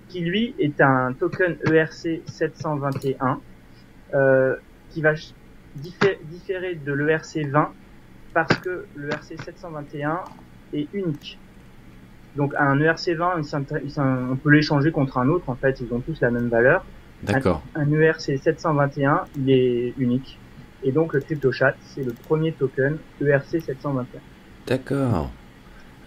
[0.10, 3.40] qui lui est un token ERC 721
[4.14, 4.56] euh,
[4.90, 7.72] qui va diffé- différer de l'ERC 20
[8.34, 10.20] parce que le ERC 721
[10.74, 11.38] est unique.
[12.36, 15.50] Donc un ERC 20, il s'inté- il s'in- on peut l'échanger contre un autre.
[15.50, 16.86] En fait, ils ont tous la même valeur.
[17.24, 17.62] D'accord.
[17.76, 20.40] Un E ERC 721, il est unique.
[20.84, 24.20] Et donc le CryptoChat, c'est le premier token ERC 721.
[24.68, 25.30] D'accord.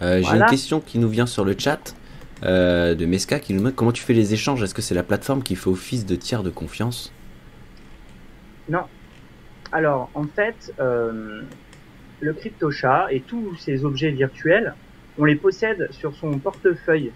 [0.01, 1.95] Euh, J'ai une question qui nous vient sur le chat
[2.43, 4.61] euh, de Meska qui nous demande comment tu fais les échanges.
[4.61, 7.11] Est-ce que c'est la plateforme qui fait office de tiers de confiance?
[9.71, 11.41] Alors, en fait, euh,
[12.21, 14.73] le CryptoChat et tous ces objets virtuels,
[15.17, 17.11] on les possède sur son portefeuille.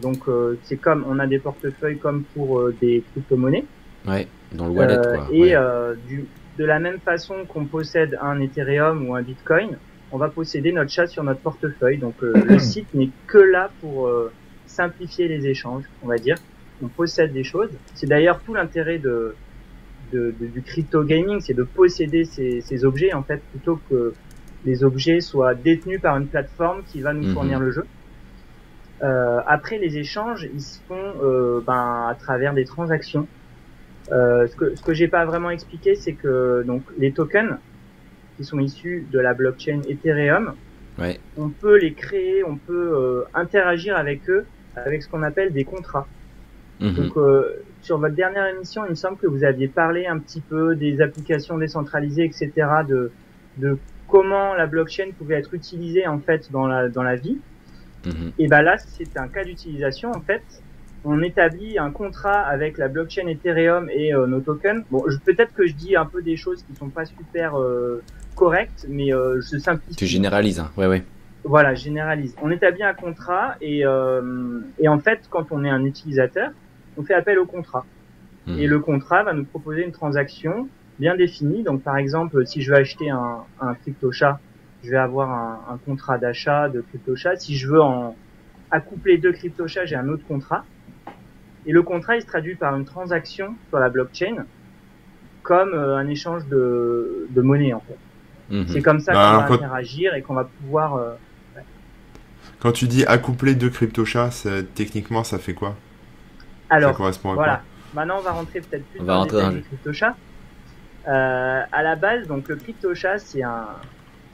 [0.00, 0.24] Donc,
[0.62, 3.64] c'est comme on a des portefeuilles comme pour des crypto-monnaies.
[4.06, 5.26] Ouais, dans le wallet quoi.
[5.32, 5.96] et ouais.
[6.06, 6.24] du,
[6.56, 9.76] de la même façon qu'on possède un Ethereum ou un Bitcoin,
[10.10, 11.98] on va posséder notre chat sur notre portefeuille.
[11.98, 14.34] Donc, euh, le site n'est que là pour euh,
[14.66, 16.36] simplifier les échanges, on va dire.
[16.80, 17.70] On possède des choses.
[17.94, 19.36] C'est d'ailleurs tout l'intérêt de,
[20.12, 24.14] de, de- du crypto gaming, c'est de posséder ces, ces objets en fait plutôt que
[24.64, 27.32] les objets soient détenus par une plateforme qui va nous Mhm.
[27.34, 27.84] fournir le jeu.
[29.02, 33.28] Euh, après les échanges, ils se font euh, ben, à travers des transactions.
[34.12, 37.58] Euh, ce que ce que j'ai pas vraiment expliqué, c'est que donc les tokens
[38.38, 40.54] qui sont issus de la blockchain Ethereum,
[40.98, 41.20] Ouais.
[41.36, 44.46] on peut les créer, on peut euh, interagir avec eux
[44.76, 46.06] avec ce qu'on appelle des contrats.
[46.80, 46.94] Mhm.
[46.94, 50.40] Donc, euh, sur votre dernière émission, il me semble que vous aviez parlé un petit
[50.40, 52.50] peu des applications décentralisées, etc.,
[52.88, 53.10] de,
[53.58, 57.38] de comment la blockchain pouvait être utilisée en fait dans la dans la vie.
[58.06, 58.32] Mhm.
[58.38, 60.42] Et ben là, c'est un cas d'utilisation en fait.
[61.04, 64.84] On établit un contrat avec la blockchain Ethereum et euh, nos tokens.
[64.90, 68.02] Bon, peut-être que je dis un peu des choses qui sont pas super euh,
[68.38, 69.96] correctes, mais euh, je simplifie.
[69.96, 70.70] Tu généralises, hein.
[70.76, 71.04] ouais, ouais.
[71.44, 72.34] Voilà, généralise.
[72.42, 76.50] On établit un contrat et, euh, et en fait, quand on est un utilisateur,
[76.96, 77.84] on fait appel au contrat.
[78.46, 78.58] Mhm.
[78.58, 81.62] Et le contrat va nous proposer une transaction bien définie.
[81.62, 84.40] Donc, par exemple, si je veux acheter un, un CryptoChat,
[84.84, 87.36] je vais avoir un, un contrat d'achat de CryptoChat.
[87.36, 88.16] Si je veux en
[88.70, 90.64] accoupler deux CryptoChats, j'ai un autre contrat.
[91.66, 94.44] Et le contrat, il se traduit par une transaction sur la blockchain
[95.42, 97.96] comme euh, un échange de, de monnaie, en fait.
[98.50, 98.66] Mhm.
[98.68, 100.96] C'est comme ça Bah, qu'on va quand- interagir et qu'on va pouvoir...
[100.96, 101.14] euh,
[102.60, 105.76] Quand tu dis accoupler deux cryptochats, ça- techniquement, ça fait quoi?
[106.68, 107.62] Ça Alors, correspond à Voilà.
[107.94, 110.16] Maintenant, on va rentrer peut-être plus On dans va le rentrer détail dans du CryptoChat.
[111.08, 113.66] Euh, à la base, donc le CryptoChat, c'est un,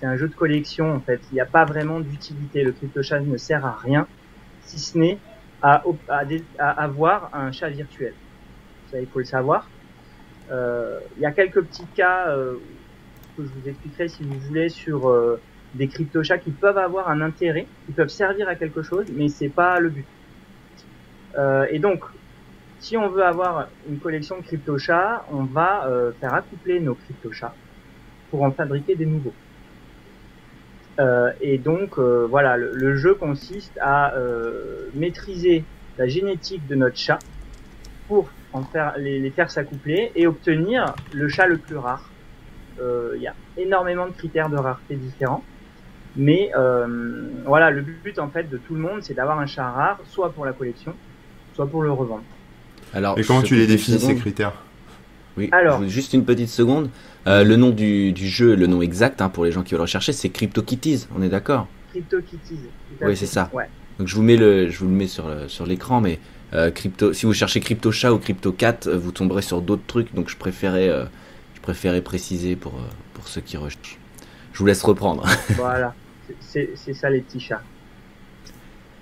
[0.00, 1.20] c'est un jeu de collection en fait.
[1.30, 2.64] Il n'y a pas vraiment d'utilité.
[2.64, 4.06] Le CryptoChat ne sert à rien,
[4.64, 5.18] si ce n'est
[5.62, 8.14] à, op- à, dé- à avoir un chat virtuel.
[8.90, 9.68] Ça, il faut le savoir.
[10.50, 12.54] Euh, Il y a quelques petits cas euh,
[13.36, 15.40] que je vous expliquerai si vous voulez sur euh,
[15.74, 19.48] des CryptoChats qui peuvent avoir un intérêt, qui peuvent servir à quelque chose, mais c'est
[19.48, 20.06] pas le but.
[21.36, 22.04] Euh, et donc,
[22.78, 27.54] si on veut avoir une collection de crypto-chats, on va euh, faire accoupler nos crypto-chats
[28.30, 29.32] pour en fabriquer des nouveaux.
[31.00, 35.64] Euh, et donc, euh, voilà, le, jeu consiste à euh, maîtriser
[35.98, 37.18] la génétique de notre chat
[38.06, 42.10] pour en faire les faire s'accoupler et obtenir le chat le plus rare.
[42.80, 45.44] Euh, Il y a énormément de critères de rareté différents.
[46.16, 49.68] Mais euh, voilà, le but en fait de tout le monde, c'est d'avoir un chat
[49.68, 50.94] rare, soit pour la collection,
[51.54, 52.22] soit pour le revendre.
[52.92, 54.52] Alors, Et comment tu les définis, ces critères?
[55.36, 55.82] Oui, Alors.
[55.88, 56.88] juste une petite seconde.
[57.26, 59.80] Euh, le nom du, du jeu, le nom exact hein, pour les gens qui veulent
[59.80, 61.66] rechercher, c'est CryptoKitties, on est d'accord?
[61.90, 62.60] CryptoKitties.
[63.02, 63.50] Oui, c'est ça.
[63.52, 63.68] Ouais.
[63.98, 66.20] Donc je vous mets le, je vous le mets sur le- sur l'écran, mais
[66.52, 70.14] euh, crypto, si vous cherchez CryptoChat ou CryptoCat, euh, vous tomberez sur d'autres trucs.
[70.14, 71.04] Donc je préférais, euh,
[71.64, 72.82] préférais préciser pour euh,
[73.14, 73.98] pour ceux qui recherchent.
[74.52, 75.24] Je vous laisse reprendre.
[75.56, 75.94] Voilà,
[76.40, 77.62] C'est- ça les petits chats.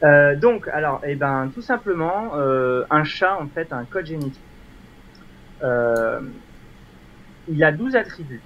[0.04, 4.06] Euh, donc, alors, eh ben, tout simplement, euh, un chat en fait a un code
[4.06, 4.40] génétique.
[5.64, 6.20] Euh,
[7.48, 8.40] il a 12 attributs.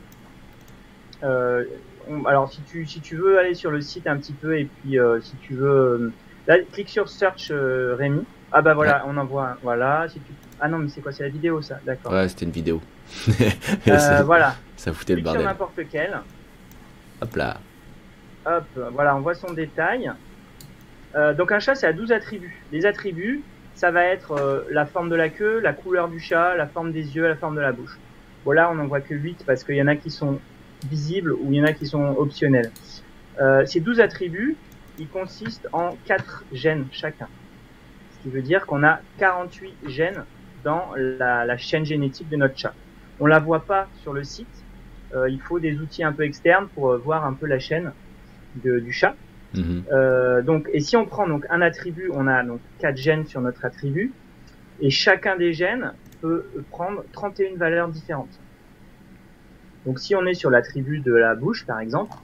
[1.22, 4.64] On- alors, si tu si tu veux aller sur le site un petit peu et
[4.66, 6.12] puis si tu veux,
[6.46, 8.24] là, clique sur search Rémi.
[8.52, 9.48] Ah bah voilà, on en voit.
[9.50, 9.56] un.
[9.62, 10.06] Voilà.
[10.08, 10.32] Si tu...
[10.60, 11.78] Ah non, mais c'est quoi C'est la vidéo ça.
[11.84, 12.12] D'accord.
[12.12, 12.80] ouais, c'était une vidéo.
[13.88, 14.56] Euh, voilà.
[14.76, 15.46] ça foutait le Clique sur bordel.
[15.46, 16.20] n'importe lequel.
[17.20, 17.58] Hop là.
[18.44, 20.10] Hop, voilà, on voit son détail.
[21.14, 22.62] Euh, donc un chat, c'est à 12 attributs.
[22.72, 23.42] Les attributs,
[23.74, 26.92] ça va être euh, la forme de la queue, la couleur du chat, la forme
[26.92, 27.98] des yeux, la forme de la bouche.
[28.44, 30.40] Bon là, on n'en voit que 8 parce qu'il y en a qui sont
[30.88, 32.70] visibles ou il y en a qui sont optionnels.
[33.66, 34.56] Ces 12 attributs,
[34.98, 37.28] ils consistent en 4 gènes chacun.
[38.12, 40.24] Ce qui veut dire qu'on a 48 gènes
[40.64, 42.72] dans la, la, chaîne génétique de notre chat.
[43.20, 44.46] On la voit pas sur le site.
[45.14, 47.92] Euh, il faut des outils un peu externes pour euh, voir un peu la chaîne
[48.64, 49.14] de, du chat.
[49.54, 49.84] Mhm.
[49.92, 53.40] Euh, donc, et si on prend donc un attribut, on a donc quatre gènes sur
[53.40, 54.12] notre attribut,
[54.80, 58.40] et chacun des gènes peut prendre 31 valeurs différentes.
[59.86, 62.16] Donc, si on est sur l'attribut de la bouche, par exemple,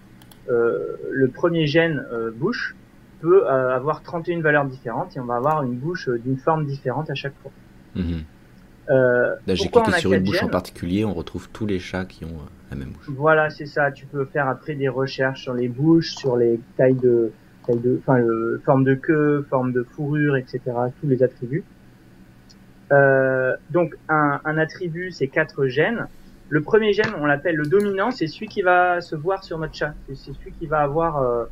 [0.51, 2.75] euh, le premier gène euh, bouche
[3.21, 6.67] peut euh, avoir 31 valeurs différentes et on va avoir une bouche euh, d'une forme
[6.67, 7.53] différente à chaque fois.
[7.95, 8.25] Mhm.
[8.91, 12.29] Euh, j'ai cliqué sur une bouche en particulier, on retrouve tous les chats qui ont
[12.29, 13.07] euh, la même bouche.
[13.09, 13.93] Voilà, c'est ça.
[13.93, 17.33] Tu peux faire après des recherches sur les bouches, sur les tailles de,
[17.67, 20.61] tailles de, enfin, le, forme de queue, forme de fourrure, etc.
[21.01, 21.65] Tous les attributs.
[22.91, 26.07] Euh, donc, un, un attribut, c'est quatre gènes.
[26.49, 29.75] Le premier gène, on l'appelle le dominant, c'est celui qui va se voir sur notre
[29.75, 29.95] chat.
[30.09, 31.45] C'est c'est celui qui va avoir euh,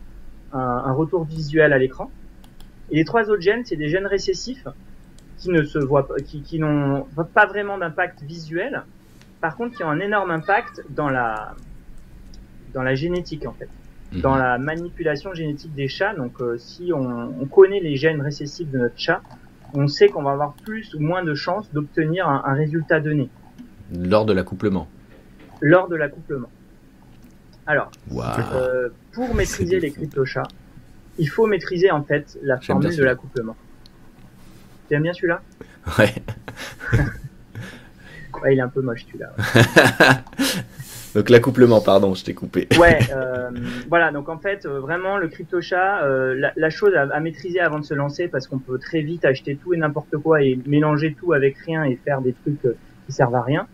[0.53, 2.11] un, un retour visuel à l'écran.
[2.91, 4.67] Et les trois autres gènes, c'est des gènes récessifs
[5.41, 8.83] qui ne se voient pas, qui, qui n'ont pas vraiment d'impact visuel,
[9.41, 11.55] par contre qui ont un énorme impact dans la
[12.75, 13.69] dans la génétique en fait,
[14.13, 14.21] Mhm.
[14.21, 16.15] dans la manipulation génétique des chats.
[16.15, 19.21] Donc euh, si on, on connaît les gènes récessifs de notre chat,
[19.75, 23.29] on sait qu'on va avoir plus ou moins de chances d'obtenir un, un résultat donné
[23.93, 24.87] Lors de l'accouplement.
[25.61, 26.49] lors de l'accouplement.
[27.67, 27.91] Alors,
[28.55, 30.49] euh, pour maîtriser les cryptochats,
[31.19, 33.57] il faut maîtriser en fait la formule de l'accouplement.
[34.91, 35.41] Tu aimes bien celui-là
[35.99, 36.13] Ouais.
[38.43, 39.33] Ouais, il est un peu moche celui-là.
[41.15, 42.69] Donc l'accouplement, pardon, je t'ai coupé.
[42.79, 43.51] Ouais, euh,
[43.89, 44.13] voilà.
[44.13, 47.61] Donc en fait, euh, vraiment le crypto chat, euh, la, la chose à, à maîtriser
[47.61, 50.59] avant de se lancer, parce qu'on peut très vite acheter tout et n'importe quoi et
[50.65, 52.77] mélanger tout avec rien et faire des trucs euh,
[53.07, 53.67] qui servent à rien.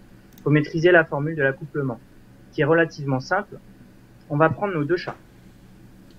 [0.42, 2.00] Faut maîtriser la formule de l'accouplement,
[2.52, 3.56] qui est relativement simple.
[4.30, 5.16] On va prendre nos deux chats.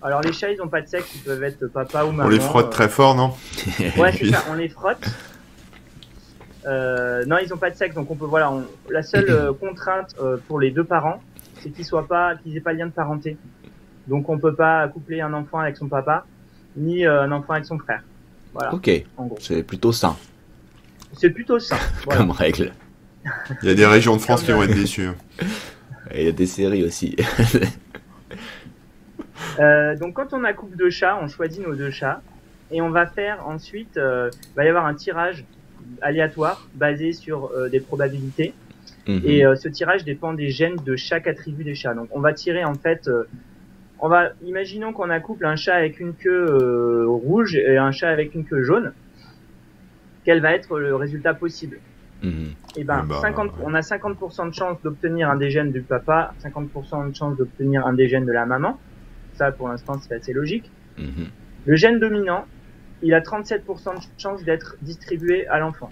[0.01, 2.25] Alors les chats, ils ont pas de sexe, ils peuvent être papa ou maman.
[2.25, 3.33] On les frotte euh, très fort, non
[3.97, 5.03] Ouais, c'est ça, on les frotte.
[6.65, 8.51] Euh, non, ils ont pas de sexe, donc on peut voilà.
[8.51, 11.21] on- la seule euh, contrainte euh, pour les deux parents,
[11.62, 13.38] c'est qu'ils soient pas, qu'ils aient pas de lien de parenté.
[14.07, 16.25] Donc on peut pas accoupler un enfant avec son papa,
[16.75, 18.03] ni euh, un enfant avec son frère.
[18.53, 19.38] Voilà, Ok, en gros.
[19.41, 20.15] c'est plutôt sain
[21.13, 21.77] C'est plutôt ça.
[22.05, 22.19] Voilà.
[22.21, 22.73] comme règle.
[23.63, 25.10] Il y a des régions de France qui vont être déçues.
[26.12, 27.17] Et il y a des séries aussi.
[29.60, 32.21] Euh, donc quand on accoupe deux chats, on choisit nos deux chats
[32.71, 35.45] et on va faire ensuite, euh, il va y avoir un tirage
[36.02, 38.54] aléatoire basé sur euh, des probabilités.
[39.08, 39.21] Mhm.
[39.23, 41.93] Et euh, ce tirage dépend des gènes de chaque attribut des chats.
[41.93, 43.23] Donc on va tirer en fait, euh,
[44.00, 48.10] on va, imaginons qu'on accouple un chat avec une queue euh, rouge et un chat
[48.10, 48.93] avec une queue jaune.
[50.26, 51.80] Quel va être le résultat possible?
[52.23, 53.54] Eh ben, Eh ben, 50, ouais.
[53.63, 57.86] on a 50% de chance d'obtenir un des gènes du papa, 50% de chance d'obtenir
[57.86, 58.78] un des gènes de la maman.
[59.38, 60.69] Ça, pour l'instant, c'est assez logique.
[60.97, 61.28] Mhm.
[61.65, 62.45] Le gène dominant,
[63.02, 65.91] il a 37% de chance d'être distribué à l'enfant.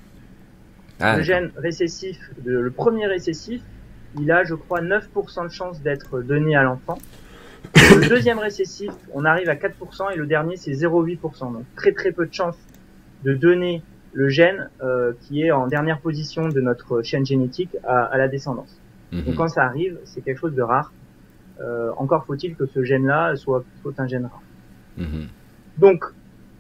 [1.00, 3.62] Ah, le gène récessif, le, premier récessif,
[4.20, 6.98] il a, je crois, 9% de chance d'être donné à l'enfant.
[7.76, 11.54] Le deuxième récessif, on arrive à 4% et le dernier, c'est 0,8%.
[11.54, 12.56] Donc très très peu de chance
[13.24, 13.82] de donner
[14.14, 18.28] le gène euh, qui est en dernière position de notre chaîne génétique à, à la
[18.30, 18.80] descendance.
[19.12, 19.36] Donc Mhm.
[19.36, 20.94] quand ça arrive, c'est quelque chose de rare.
[21.62, 24.42] Euh, encore faut-il que ce gène-là soit, soit un gène rare.
[24.98, 25.28] Mhm.
[25.78, 26.04] Donc,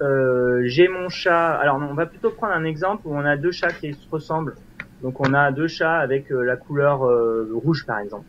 [0.01, 1.51] euh, j'ai mon chat.
[1.55, 4.55] Alors, on va plutôt prendre un exemple où on a deux chats qui se ressemblent.
[5.01, 8.25] Donc, on a deux chats avec euh, la couleur euh, rouge, par exemple.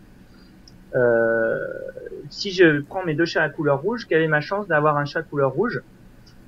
[0.95, 1.59] Euh,
[2.31, 5.05] si je prends mes deux chats à couleur rouge, quelle est ma chance d'avoir un
[5.05, 5.83] chat couleur rouge?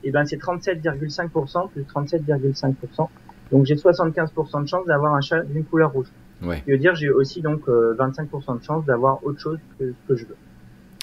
[0.05, 3.09] Eh ben, c'est 37,5% plus 37,5%.
[3.51, 6.09] Donc, j'ai 75% de chance d'avoir un chat d'une couleur rouge.
[6.43, 9.93] Ouais, qui veut dire j'ai aussi donc euh, 25% de chance d'avoir autre chose que
[9.93, 10.37] ce que je veux.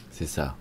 [0.09, 0.55] c'est ça.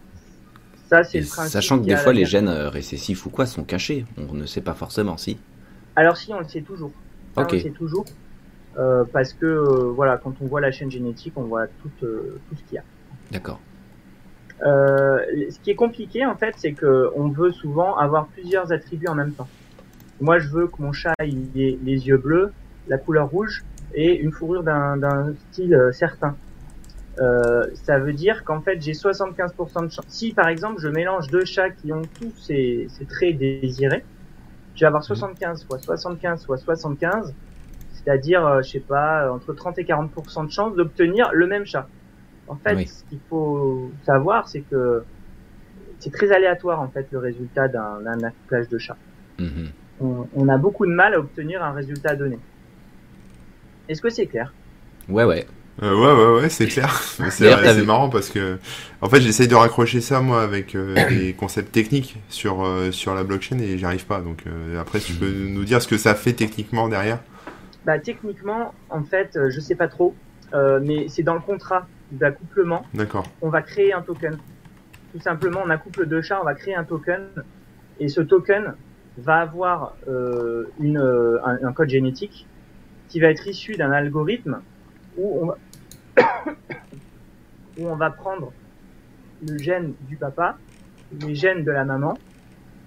[0.89, 1.53] Ça, c'est le principe.
[1.53, 4.05] sachant que des fois, les gènes euh, récessifs ou quoi sont cachés.
[4.19, 5.39] On ne sait pas forcément si.
[5.97, 6.93] Alors si, on le sait toujours.
[7.35, 7.51] Ça, Ok.
[7.53, 8.05] On le sait toujours.
[8.77, 12.39] Euh, parce que euh, voilà, quand on voit la chaîne génétique, on voit tout, euh,
[12.49, 12.83] tout ce qu'il y a.
[13.31, 13.61] D'accord.
[14.65, 15.19] Euh,
[15.51, 19.15] ce qui est compliqué en fait, c'est que on veut souvent avoir plusieurs attributs en
[19.15, 19.49] même temps.
[20.21, 22.53] Moi, je veux que mon chat il ait les yeux bleus,
[22.89, 26.37] la couleur rouge et une fourrure d'un d'un style euh, certain.
[27.21, 30.05] Euh, ça veut dire qu'en fait, j'ai 75% de chance.
[30.09, 34.05] Si par exemple, je mélange deux chats qui ont tous ces, ces traits désirés,
[34.75, 37.33] je vais avoir 75 soit 75 soit 75,
[37.93, 41.87] c'est-à-dire, euh, je sais pas, entre 30 et 40% de chance d'obtenir le même chat.
[42.49, 42.87] En fait, Oui.
[42.89, 45.05] ce qu'il faut savoir, c'est que
[46.01, 48.97] c'est très aléatoire en fait le résultat d'un accouplage de chats.
[49.39, 49.69] Mhm.
[50.01, 52.39] On, on a beaucoup de mal à obtenir un résultat donné.
[53.89, 54.53] Est-ce que c'est clair?
[55.09, 55.47] Ouais, ouais.
[55.83, 56.93] Euh, ouais, ouais, ouais, c'est clair.
[57.31, 58.59] C'est marrant parce que,
[59.01, 63.15] en fait, j'essaye de raccrocher ça, moi, avec euh, des concepts techniques sur, euh, sur
[63.15, 64.21] la blockchain et j'y arrive pas.
[64.21, 67.19] Donc, euh, après, si tu peux nous dire ce que ça fait techniquement derrière?
[67.85, 70.15] Bah, techniquement, en fait, euh, je sais pas trop,
[70.55, 72.87] euh, mais c'est dans le contrat d'accouplement.
[72.95, 73.25] D'accord.
[73.43, 74.39] On va créer un token.
[75.13, 77.23] Tout simplement, on accouple deux chats, on va créer un token.
[77.99, 78.75] Et ce token
[79.19, 82.47] va avoir euh, une, euh, un, un code génétique
[83.09, 84.61] qui va être issu d'un algorithme
[85.17, 85.59] où on va,
[87.79, 88.53] où on va prendre
[89.47, 90.57] le gène du papa,
[91.21, 92.19] les gènes de la maman,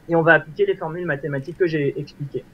[0.10, 2.45] et on va appliquer les formules mathématiques que j'ai expliquées.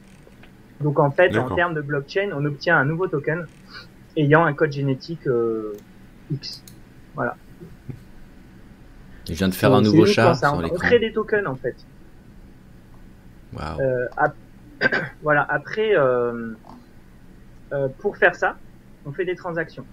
[0.81, 3.45] Donc en fait, en termes de blockchain, on obtient un nouveau token
[4.17, 5.73] ayant un code génétique euh,
[6.31, 6.63] X.
[9.27, 10.49] Je viens de faire Donc, un nouveau chat ça.
[10.49, 11.75] sur On crée des tokens en fait.
[13.53, 13.79] Waouh.
[13.79, 14.35] Euh, ap-
[15.21, 15.45] voilà.
[15.49, 16.53] Après, euh,
[17.73, 18.57] euh, pour faire ça,
[19.05, 19.85] on fait des transactions.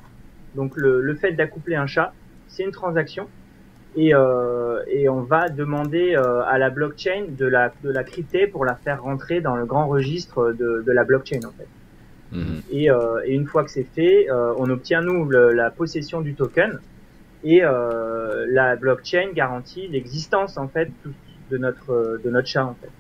[0.55, 2.13] Donc le, le fait d'accoupler un chat,
[2.49, 3.29] c'est une transaction.
[3.97, 8.47] Et, euh, et on va demander euh, à la blockchain de la, de la crypter
[8.47, 11.67] pour la faire rentrer dans le grand registre de, de la blockchain en fait.
[12.31, 12.63] Mhm.
[12.71, 12.85] Et,
[13.25, 16.79] et une fois que c'est fait, on obtient nous le- la possession du token
[17.43, 20.89] et la blockchain garantit l'existence en fait
[21.51, 22.91] de notre de notre chat en fait.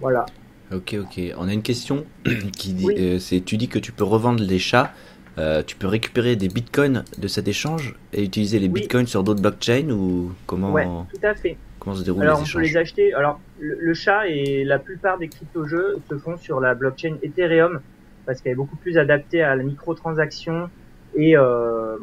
[0.00, 0.26] Voilà.
[0.72, 1.20] Ok, ok.
[1.36, 2.04] On a une question
[2.56, 2.94] qui dit, Oui.
[2.98, 4.92] euh, c'est, tu dis que tu peux revendre les chats,
[5.38, 8.82] euh, tu peux récupérer des bitcoins de cet échange et utiliser les Oui.
[8.82, 11.56] bitcoins sur d'autres blockchains ou comment, Ouais, tout à fait.
[11.80, 12.72] comment se déroulent Alors les on peut échanges?
[12.72, 13.14] les acheter.
[13.14, 17.80] Alors le, le chat et la plupart des crypto-jeux se font sur la blockchain Ethereum
[18.26, 20.70] parce qu'elle est beaucoup plus adaptée à la microtransaction
[21.16, 21.96] et euh,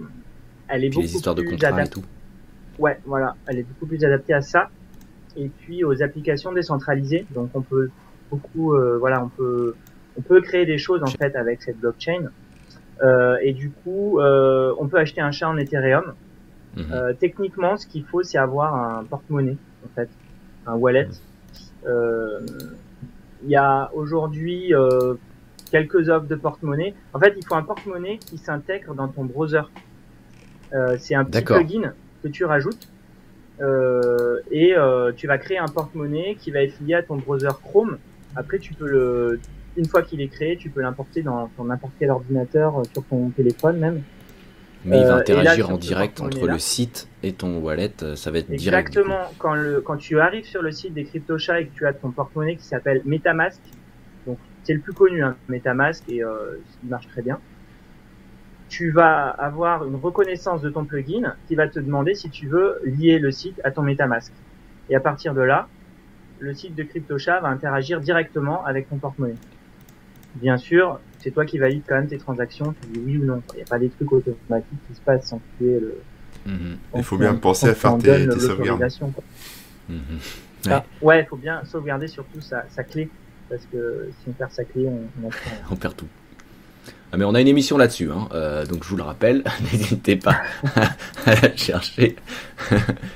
[0.67, 2.03] elle est beaucoup les histoires de plus contrats et tout.
[2.79, 4.69] Ouais, voilà, elle est beaucoup plus adaptée à ça.
[5.37, 7.25] Et puis aux applications décentralisées.
[7.33, 7.89] Donc on peut
[8.29, 9.75] beaucoup, euh, voilà, on peut,
[10.17, 12.29] on peut créer des choses en fait avec cette blockchain.
[13.03, 16.13] Euh, et du coup, euh, on peut acheter un chat en Ethereum.
[16.75, 16.85] Mhm.
[16.91, 20.09] Euh, techniquement, ce qu'il faut, c'est avoir un porte-monnaie, en fait,
[20.65, 21.09] un wallet.
[21.85, 22.39] Euh,
[23.43, 25.13] Il y a aujourd'hui euh,
[25.71, 26.95] quelques offres de porte-monnaie.
[27.13, 29.61] En fait, il faut un porte-monnaie qui s'intègre dans ton browser.
[30.73, 32.89] Euh, c'est un petit plugin que tu rajoutes
[33.61, 37.55] euh, et euh, tu vas créer un porte-monnaie qui va être lié à ton browser
[37.63, 37.99] Chrome.
[38.35, 39.39] Après, tu peux le,
[39.75, 43.29] une fois qu'il est créé, tu peux l'importer dans n'importe quel ordinateur, euh, sur ton
[43.29, 44.03] téléphone même.
[44.85, 48.15] Mais il va euh, là, interagir en direct entre le site et ton wallet, euh,
[48.15, 48.91] ça va être direct.
[48.91, 49.05] du coup.
[49.05, 49.31] Exactement.
[49.37, 52.11] Quand le quand tu arrives sur le site des CryptoChats et que tu as ton
[52.11, 53.59] porte-monnaie qui s'appelle MetaMask,
[54.25, 57.39] donc c'est le plus connu, hein, MetaMask et euh, il marche très bien.
[58.69, 62.79] Tu vas avoir une reconnaissance de ton plugin qui va te demander si tu veux
[62.83, 64.31] lier le site à ton MetaMask.
[64.89, 65.67] Et à partir de là,
[66.39, 69.35] le site de CryptoChat va interagir directement avec ton porte-monnaie.
[70.35, 73.41] Bien sûr, c'est toi qui valides quand même tes transactions, tu dis oui ou non.
[73.53, 75.97] Il n'y a pas des trucs automatiques qui se passent sans que tu aies le,
[76.45, 78.81] Mhm, Il faut bien penser à faire tes- sauvegardes.
[79.89, 79.97] mhm.
[80.69, 83.09] Ah, ouais, il faut bien sauvegarder surtout sa, sa clé.
[83.49, 84.87] Parce que si on perd sa clé.
[85.71, 86.07] On perd tout.
[87.11, 90.17] Ah, mais on a une émission là-dessus, hein, euh, donc je vous le rappelle, n'hésitez
[90.17, 90.41] pas
[91.25, 92.17] à la chercher.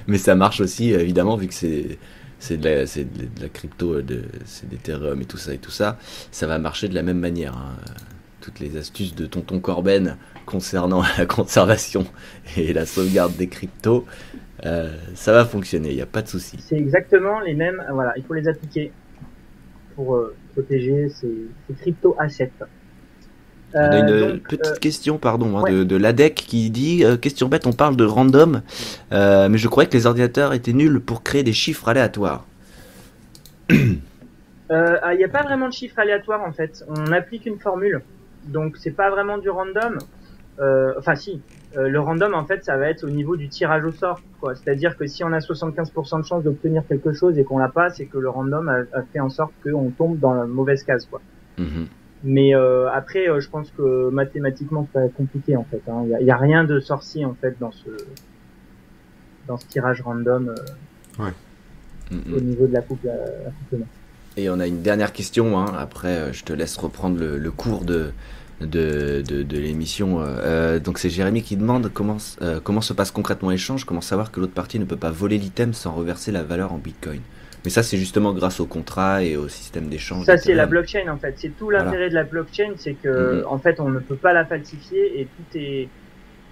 [0.07, 1.97] mais ça marche aussi, évidemment, vu que c'est
[2.41, 5.71] c'est de la de la crypto, euh, de, c'est d'Ethereum et tout ça et tout
[5.71, 5.97] ça,
[6.31, 7.55] ça va marcher de la même manière.
[7.57, 7.77] hein.
[8.41, 12.05] Toutes les astuces de Tonton Corben concernant la conservation
[12.57, 14.05] et la sauvegarde des cryptos,
[14.65, 16.57] euh, ça va fonctionner, il n'y a pas de souci.
[16.59, 17.83] C'est exactement les mêmes.
[17.93, 18.93] Voilà, il faut les appliquer
[19.95, 22.51] pour euh, protéger ces, ces crypto assets.
[23.73, 25.71] On a une Euh, donc, petite euh, question, pardon, hein, ouais.
[25.71, 28.61] de, de l'ADEC qui dit euh, Question bête, on parle de random,
[29.11, 32.45] mais je croyais que les ordinateurs étaient nuls pour créer des chiffres aléatoires.
[34.69, 36.83] Ah, Il n'y a pas vraiment de chiffre aléatoire en fait.
[36.87, 38.01] On applique une formule.
[38.45, 39.97] Donc c'est pas vraiment du random.
[40.97, 41.41] Enfin si.
[41.75, 44.21] Le random en fait ça va être au niveau du tirage au sort.
[44.55, 47.89] C'est-à-dire que si on a 75% de chance d'obtenir quelque chose et qu'on l'a pas,
[47.89, 51.05] c'est que le random a, a fait en sorte qu'on tombe dans la mauvaise case.
[51.05, 51.21] quoi.
[51.57, 51.87] Mhm.
[52.23, 55.81] Mais euh, après euh, je pense que mathématiquement c'est pas compliqué en fait.
[55.87, 57.89] Il n'y a, y a rien de sorcier en fait dans ce
[59.47, 60.55] dans ce tirage random euh,
[62.35, 63.87] au niveau de la coupe la, la couplement.
[64.37, 67.51] Et on a une dernière question, hein, après euh, je te laisse reprendre le, le
[67.51, 68.11] cours de,
[68.61, 70.21] de, de, de l'émission.
[70.21, 73.99] Euh, donc c'est Jérémy qui demande comment, s- euh, comment se passe concrètement l'échange, comment
[74.01, 77.19] savoir que l'autre partie ne peut pas voler l'item sans reverser la valeur en bitcoin.
[77.63, 80.25] Mais ça c'est justement grâce au contrat et au système d'échange.
[80.25, 81.35] Ça, c'est la blockchain, en fait.
[81.37, 83.47] C'est tout l'intérêt de la blockchain, c'est que, Mhm.
[83.47, 85.87] en fait, on ne peut pas la falsifier et tout est,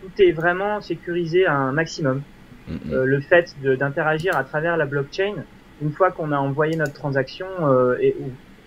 [0.01, 2.21] tout est vraiment sécurisé à un maximum.
[2.67, 2.79] Mhm.
[2.91, 5.33] Euh, le fait d'interagir à travers la blockchain,
[5.81, 8.15] une fois qu'on a envoyé notre transaction, euh, et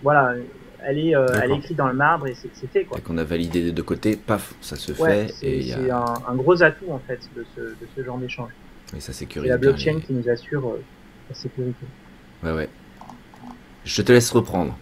[0.01, 0.35] voilà,
[0.85, 2.97] Elle est, euh, elle est écrite dans le marbre et c'est fait quoi.
[2.97, 5.97] Et qu'on a validé des deux côtés, paf, ça se Ouais, fait c'est et, a-
[5.99, 8.49] un, un gros atout en fait de ce, de ce genre d'échange.
[8.93, 10.81] et ça C'est sécurise la bien blockchain les- qui nous assure euh,
[11.29, 11.85] la sécurité.
[12.43, 12.69] Ouais, ouais.
[13.85, 14.77] Je te laisse reprendre.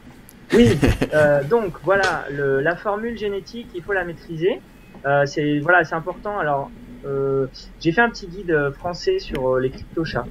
[0.53, 0.70] Oui,
[1.14, 4.59] euh, donc voilà, le, la formule génétique, il faut la maîtriser.
[5.05, 6.38] Euh, c'est voilà, c'est important.
[6.39, 6.70] Alors,
[7.05, 7.47] euh,
[7.80, 10.26] j'ai fait un petit guide français sur les cryptochats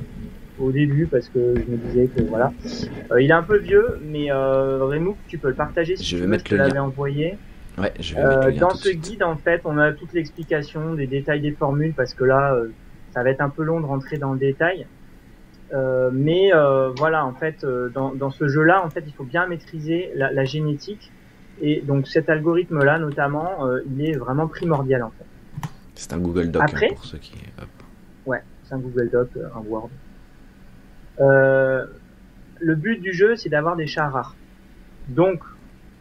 [0.61, 2.53] au début parce que je me disais que voilà,
[3.19, 4.79] il est un peu vieux, mais euh,
[5.27, 6.69] tu peux le partager si Je tu vais veux, mettre je te le lien.
[6.69, 7.39] l'avais envoyé.
[7.79, 9.01] Ouais, je vais mettre le lien dans ce suite.
[9.01, 12.55] guide, en fait, on a toute l'explication des détails des formules parce que là,
[13.15, 14.87] ça va être un peu long de rentrer dans le détail.
[15.73, 19.25] Euh, mais euh, voilà, en fait, euh, dans, dans ce jeu-là, en fait, il faut
[19.25, 21.13] bien maîtriser la, la génétique.
[21.63, 25.27] Et donc cet algorithme-là, notamment, euh, il est vraiment primordial en fait.
[25.95, 27.35] C'est un Google Doc hein, pour ceux qui.
[27.61, 27.69] hop.
[28.25, 29.91] Ouais, c'est un Google Doc, euh, un Word.
[31.21, 31.85] Euh,
[32.59, 34.35] le but du jeu, c'est d'avoir des chats rares.
[35.09, 35.43] Donc,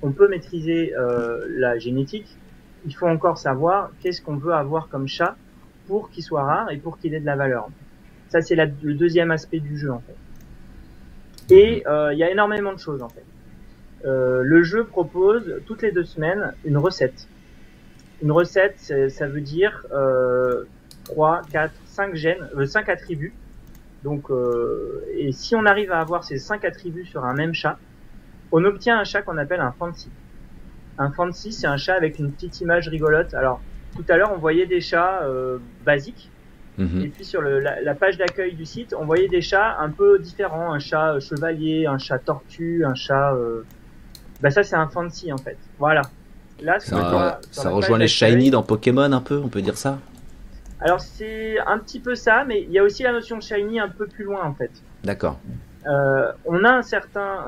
[0.02, 2.38] on peut maîtriser euh, la génétique.
[2.86, 5.36] Il faut encore savoir qu'est-ce qu'on veut avoir comme chat
[5.88, 7.68] pour qu'il soit rare et pour qu'il ait de la valeur.
[8.30, 10.16] Ça, c'est le deuxième aspect du jeu en fait.
[11.54, 13.24] Et euh, il y a énormément de choses en fait.
[14.06, 17.28] Euh, le jeu propose toutes les deux semaines une recette.
[18.22, 20.64] Une recette, c'est- ça veut dire euh,
[21.06, 23.34] 3, 4, 5 gènes, euh, 5 attributs.
[24.04, 27.78] Donc, euh, et si on arrive à avoir ces 5 attributs sur un même chat,
[28.52, 30.10] on obtient un chat qu'on appelle un fancy.
[30.98, 33.34] Un fancy, c'est un chat avec une petite image rigolote.
[33.34, 33.62] Alors,
[33.96, 36.30] tout à l'heure, on voyait des chats euh, basiques.
[36.80, 37.02] Mhm.
[37.04, 39.90] Et puis sur le, la, la page d'accueil du site, on voyait des chats un
[39.90, 43.34] peu différents, un chat euh, chevalier, un chat tortue, un chat.
[43.34, 43.66] Euh...
[44.42, 45.58] Bah ça c'est un fancy en fait.
[45.78, 46.04] Voilà.
[46.62, 50.00] Là, Ça, voit ça rejoint les shiny dans Pokémon un peu, on peut dire ça?
[50.80, 53.80] Alors c'est un petit peu ça, mais il y a aussi la notion de shiny
[53.80, 54.72] un peu plus loin en fait.
[55.04, 55.38] D'accord.
[55.86, 57.46] Euh, on a un certain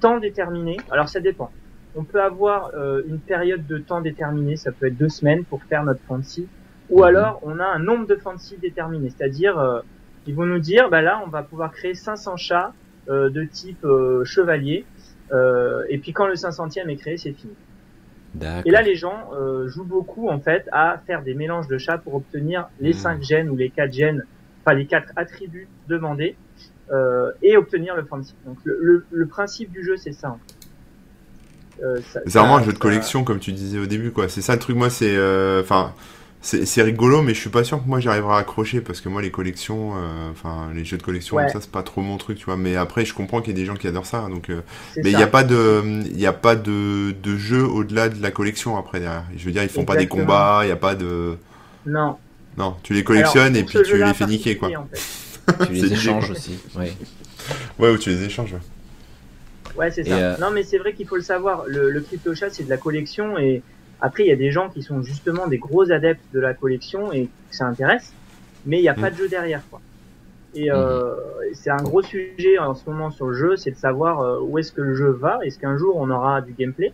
[0.00, 0.78] temps déterminé.
[0.90, 1.50] Alors ça dépend.
[1.94, 2.72] On peut avoir
[3.06, 6.48] une période de temps déterminée, ça peut être deux semaines pour faire notre fancy,
[6.90, 9.80] ou alors on a un nombre de fancy déterminé, c'est-à-dire euh,
[10.26, 12.72] ils vont nous dire, bah là on va pouvoir créer 500 chats
[13.08, 14.84] euh, de type euh, chevalier,
[15.32, 17.52] euh, et puis quand le 500e est créé, c'est fini.
[18.34, 18.62] D'accord.
[18.66, 21.98] Et là les gens euh, jouent beaucoup en fait à faire des mélanges de chats
[21.98, 22.98] pour obtenir les Mhm.
[22.98, 24.24] 5 gènes ou les 4 gènes,
[24.64, 26.36] enfin les 4 attributs demandés
[26.92, 28.34] euh, et obtenir le fancy.
[28.46, 30.30] Donc le, le, le principe du jeu c'est ça.
[30.30, 31.84] en fait.
[31.84, 34.28] Euh, ça- C'est vraiment un jeu de ça- collection, comme tu disais au début, quoi.
[34.28, 35.16] C'est ça le truc, moi, c'est.
[35.16, 35.92] euh, Enfin.
[35.96, 39.08] c'est c'est rigolo, mais je suis pas sûr que moi j'arriverai à accrocher parce que
[39.08, 41.44] moi les collections, euh, enfin les jeux de collection Ouais.
[41.44, 42.56] comme ça c'est pas trop mon truc, tu vois.
[42.56, 44.48] Mais après je comprends qu'il y a des gens qui adorent ça, donc.
[44.50, 44.60] euh,
[44.96, 48.22] mais il n'y a pas de, il y a pas de, de jeu au-delà de
[48.22, 49.24] la collection après derrière.
[49.36, 51.36] Je veux dire ils font pas des combats, il y a pas de,
[51.86, 52.16] Non.
[52.56, 54.68] non, tu les collectionnes Alors, et puis tu les fais niquer quoi.
[54.70, 55.66] particulier, en fait.
[55.66, 56.58] Tu les échanges aussi.
[56.76, 56.92] Ouais.
[57.78, 58.52] Ouais, ou tu les échanges.
[58.52, 58.58] ouais.
[59.76, 60.14] Ouais, c'est ça.
[60.14, 61.64] euh, Non, mais c'est vrai qu'il faut le savoir.
[61.66, 63.62] Le, le crypto chat, c'est de la collection et
[64.00, 67.12] après, il y a des gens qui sont justement des gros adeptes de la collection
[67.12, 68.12] et que ça intéresse,
[68.66, 69.12] mais il n'y a pas Mm.
[69.12, 69.80] de jeu derrière, quoi.
[70.54, 71.14] Et euh,
[71.52, 74.58] c'est un gros sujet en ce moment sur le jeu, c'est de savoir euh, où
[74.58, 75.38] est-ce que le jeu va.
[75.44, 76.92] Est-ce qu'un jour on aura du gameplay?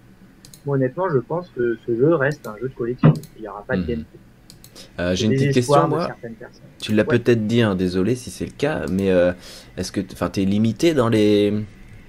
[0.67, 3.13] Moi, honnêtement, je pense que ce jeu reste un jeu de collection.
[3.37, 3.87] Il n'y aura pas de Mhm.
[3.89, 4.19] gameplay.
[4.99, 6.09] Euh, J'ai une petite question, moi.
[6.81, 7.19] Tu l'as Ouais.
[7.19, 9.33] peut-être dit, hein, désolé si c'est le cas, mais euh,
[9.77, 11.53] est-ce que, enfin, t'es limité dans les,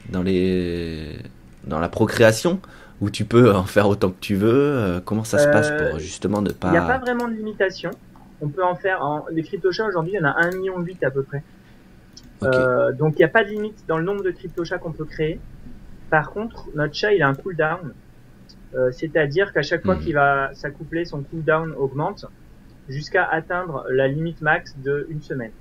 [0.10, 1.18] dans les,
[1.66, 2.60] dans la procréation?
[3.02, 5.92] Où tu peux en faire autant que tu veux euh, Comment ça se passe Euh,
[5.92, 7.92] pour justement ne Il n'y a pas pas vraiment de limitation.
[8.42, 9.04] On peut en faire.
[9.04, 9.26] En...
[9.32, 11.44] Les crypto-chats aujourd'hui, il y en a 1,8 million à peu près.
[12.44, 15.06] Euh, donc il n'y a pas de limite dans le nombre de crypto-chats qu'on peut
[15.06, 15.40] créer.
[16.10, 17.94] Par contre, notre chat, il a un cooldown.
[18.76, 20.02] Euh, C'est-à-dire qu'à chaque fois Mhm.
[20.02, 22.26] qu'il va s'accoupler, son cooldown augmente
[22.90, 25.52] jusqu'à atteindre la limite max de une semaine.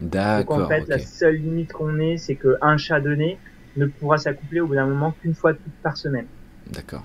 [0.00, 0.62] Donc D'accord.
[0.62, 3.38] en fait, la seule limite qu'on ait, c'est qu'un chat donné
[3.76, 6.26] ne pourra s'accoupler au bout d'un moment qu'une fois par semaine.
[6.70, 7.02] D'accord.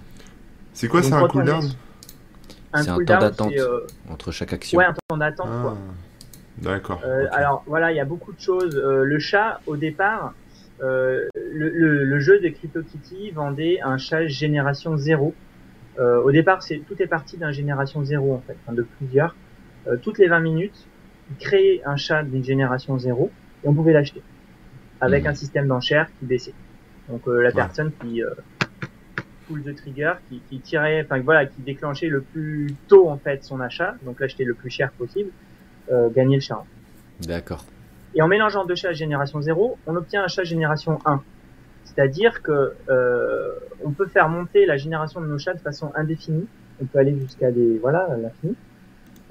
[0.74, 3.54] C'est quoi, c'est un cooldown C'est un temps cooldown, d'attente.
[3.58, 3.80] euh,
[4.10, 4.78] Entre chaque action.
[4.78, 5.48] ouais, un temps d'attente.
[5.52, 5.78] Ah, quoi.
[6.60, 7.02] D'accord.
[7.06, 7.26] Euh.
[7.32, 8.76] Alors voilà, il y a beaucoup de choses.
[8.76, 10.34] Euh, le chat, au départ,
[10.84, 15.34] euh, le, le- le jeu de CryptoKitty vendait un chat génération 0.
[16.00, 19.36] Euh, au départ, c'est tout est parti d'un génération 0 en fait, enfin, de plusieurs.
[19.88, 20.86] Euh, toutes les 20 minutes,
[21.32, 23.32] ils créaient un chat d'une génération 0
[23.64, 24.22] et on pouvait l'acheter
[25.02, 25.30] avec Mhm.
[25.32, 26.54] un système d'enchères qui baissait.
[27.10, 28.22] Donc euh, la personne qui
[29.56, 33.60] the trigger, qui, qui tirait, enfin voilà, qui déclenchait le plus tôt en fait son
[33.62, 35.30] achat, donc l'acheter le plus cher possible,
[35.92, 36.64] euh, gagnait le chat.
[37.22, 37.64] D'accord.
[38.16, 41.22] Et en mélangeant deux chats génération 0, on obtient un chat génération 1.
[41.86, 43.52] C'est-à-dire que euh,
[43.84, 46.48] on peut faire monter la génération de nos chats de façon indéfinie.
[46.82, 48.56] On peut aller jusqu'à des voilà l'infini.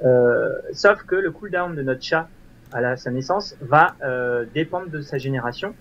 [0.04, 2.28] Euh, sauf que le cooldown de notre chat
[2.72, 5.74] à la, sa naissance va euh, dépendre de sa génération.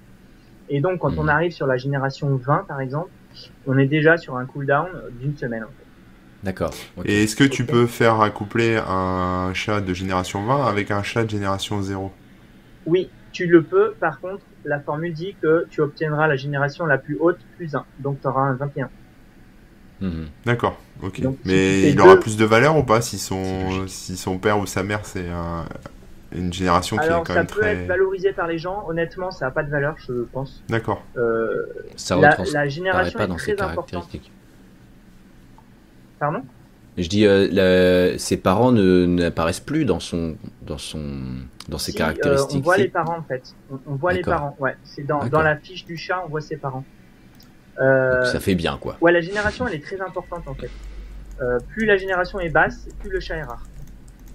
[0.69, 1.29] Et donc quand on Mhm.
[1.29, 3.09] arrive sur la génération 20 par exemple,
[3.67, 4.87] on est déjà sur un cooldown
[5.19, 5.63] d'une semaine.
[5.63, 5.85] En fait.
[6.43, 6.71] D'accord.
[7.05, 11.23] Et est-ce que tu peux faire accoupler un chat de génération 20 avec un chat
[11.23, 12.11] de génération 0
[12.85, 13.93] Oui, tu le peux.
[13.99, 17.83] Par contre, la formule dit que tu obtiendras la génération la plus haute plus 1.
[17.99, 18.89] Donc tu auras un 21.
[20.01, 20.27] Mhm.
[20.45, 21.21] D'accord, ok.
[21.21, 24.37] Donc, si tu Mais il aura plus de valeur ou pas si son, si son
[24.37, 25.65] père ou sa mère c'est un-
[26.37, 27.75] une génération qui Alors est quand ça même peut très...
[27.75, 28.83] être valorisé par les gens.
[28.87, 30.63] Honnêtement, ça n'a pas de valeur, je pense.
[30.69, 31.63] D'accord, Euh,
[31.95, 33.89] Ça la, génération pas est dans ses très importante.
[33.91, 34.31] caractéristiques.
[36.19, 36.41] Pardon?
[36.97, 41.01] Je dis, euh, le- ses parents ne n'apparaissent plus dans son, dans son,
[41.67, 42.59] dans ses Si, euh, caractéristiques.
[42.61, 43.53] on voit les parents en fait.
[43.69, 44.55] On, on voit les parents.
[44.59, 46.85] Ouais, c'est dans, dans la fiche du chat, on voit ses parents.
[47.81, 48.95] Euh, ça fait bien, quoi.
[49.01, 50.69] Ouais, la génération, elle est très importante en fait.
[51.41, 53.63] Euh, plus la génération est basse, plus le chat est rare.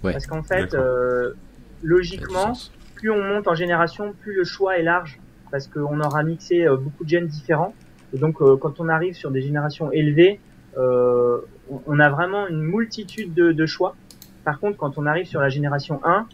[0.05, 0.13] Ouais.
[0.13, 1.35] Parce qu'en fait, euh, Ça
[1.83, 2.53] logiquement,
[2.95, 5.18] plus on monte en génération, plus le choix est large.
[5.51, 7.74] Parce qu'on aura mixé euh, beaucoup de gènes différents.
[8.14, 10.39] Et donc, euh, quand on arrive sur des générations élevées,
[10.78, 11.39] euh,
[11.87, 13.97] on- a vraiment une multitude de, de choix.
[14.45, 16.26] Par contre, quand on arrive sur la génération 1,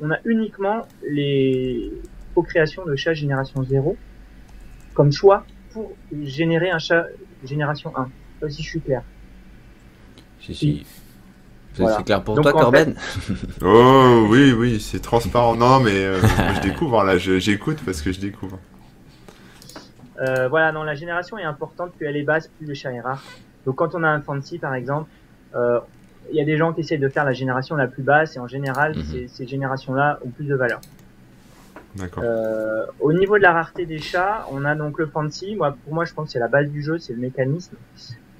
[0.00, 1.92] on a uniquement les
[2.32, 3.96] procréations de chats génération 0
[4.94, 5.92] comme choix pour
[6.24, 7.06] générer un chat
[7.44, 8.08] génération 1.
[8.40, 9.02] Ça aussi, je suis clair.
[10.40, 10.86] Si, si.
[11.74, 11.96] C'est Voilà.
[11.98, 12.94] c'est clair pour Donc, toi, en Corben
[13.62, 15.56] Oh oui, oui, c'est transparent.
[15.56, 18.58] Non, mais euh, moi, je découvre là, je- j'écoute parce que je découvre.
[20.20, 23.00] Euh, voilà, non, la génération est importante, plus elle est basse, plus le chat est
[23.00, 23.22] rare.
[23.66, 25.10] Donc quand on a un fancy par exemple,
[25.56, 25.80] euh,
[26.30, 28.38] il y a des gens qui essaient de faire la génération la plus basse et
[28.38, 29.02] en général Mhm.
[29.10, 30.80] ces, ces générations-là ont plus de valeur.
[31.96, 32.22] D'accord.
[32.24, 35.56] Euh, au niveau de la rareté des chats, on a donc le fancy.
[35.56, 37.76] Moi, pour moi, je pense que c'est la base du jeu, c'est le mécanisme.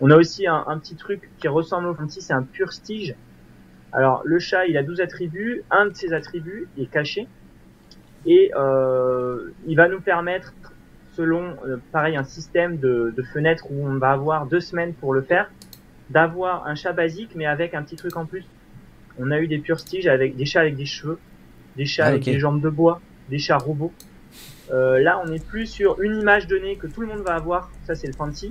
[0.01, 3.14] On a aussi un, un petit truc qui ressemble au fancy, c'est un pur stige.
[3.92, 5.62] Alors le chat, il a 12 attributs.
[5.70, 7.28] Un de ces attributs est caché
[8.26, 10.55] et euh, il va nous permettre,
[11.12, 15.12] selon euh, pareil un système de, de fenêtres où on va avoir deux semaines pour
[15.12, 15.51] le faire,
[16.11, 18.45] d'avoir un chat basique mais avec un petit truc en plus.
[19.18, 21.18] On a eu des purs stiges avec des chats avec des cheveux,
[21.76, 23.92] des chats Ah, avec des jambes de bois, des chats robots.
[24.72, 27.70] Euh, là, on est plus sur une image donnée que tout le monde va avoir.
[27.84, 28.51] Ça, c'est le fancy.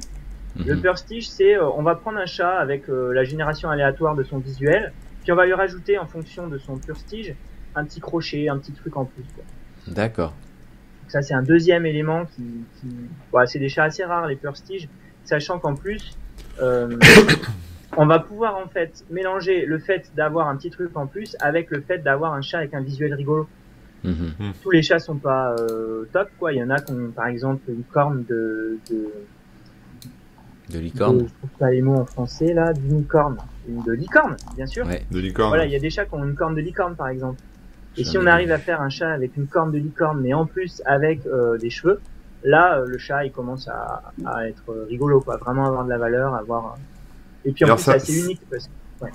[0.56, 0.82] Le Mhm.
[0.82, 4.38] Prestige, c'est euh, on va prendre un chat avec euh, la génération aléatoire de son
[4.38, 4.93] visuel,
[5.24, 7.34] puis on va lui rajouter en fonction de son Prestige
[7.76, 9.26] un petit crochet, un petit truc en plus.
[9.88, 10.34] D'accord.
[11.08, 12.43] Ça, c'est un deuxième élément qui,
[12.80, 12.88] qui...
[13.47, 14.88] c'est des chats assez rares les Prestige,
[15.26, 16.18] sachant qu'en plus,
[16.62, 16.97] euh,
[17.97, 21.72] on va pouvoir en fait mélanger le fait d'avoir un petit truc en plus avec
[21.72, 23.47] le fait d'avoir un chat avec un visuel rigolo.
[24.04, 24.54] Mhm.
[24.62, 26.51] Tous les chats sont pas euh, top, quoi.
[26.51, 29.08] Il y en a qui ont, par exemple, une corne de, de
[30.70, 33.38] De de- licorne je trouve pas les mots en français là, d'unicorne,
[33.68, 34.86] de licorne, bien sûr.
[34.88, 35.05] Ouais.
[35.11, 35.49] De licorne.
[35.49, 37.39] Voilà, il y a des chats qui ont une corne de licorne par exemple.
[37.97, 40.45] Et si on arrive à faire un chat avec une corne de licorne, mais en
[40.45, 41.99] plus avec euh, des cheveux,
[42.43, 45.89] là euh, le chat il commence à, à être euh, rigolo, quoi, vraiment avoir de
[45.89, 46.66] la valeur, avoir.
[46.66, 49.05] euh, Et puis en Alors, plus ça- c'est assez unique parce que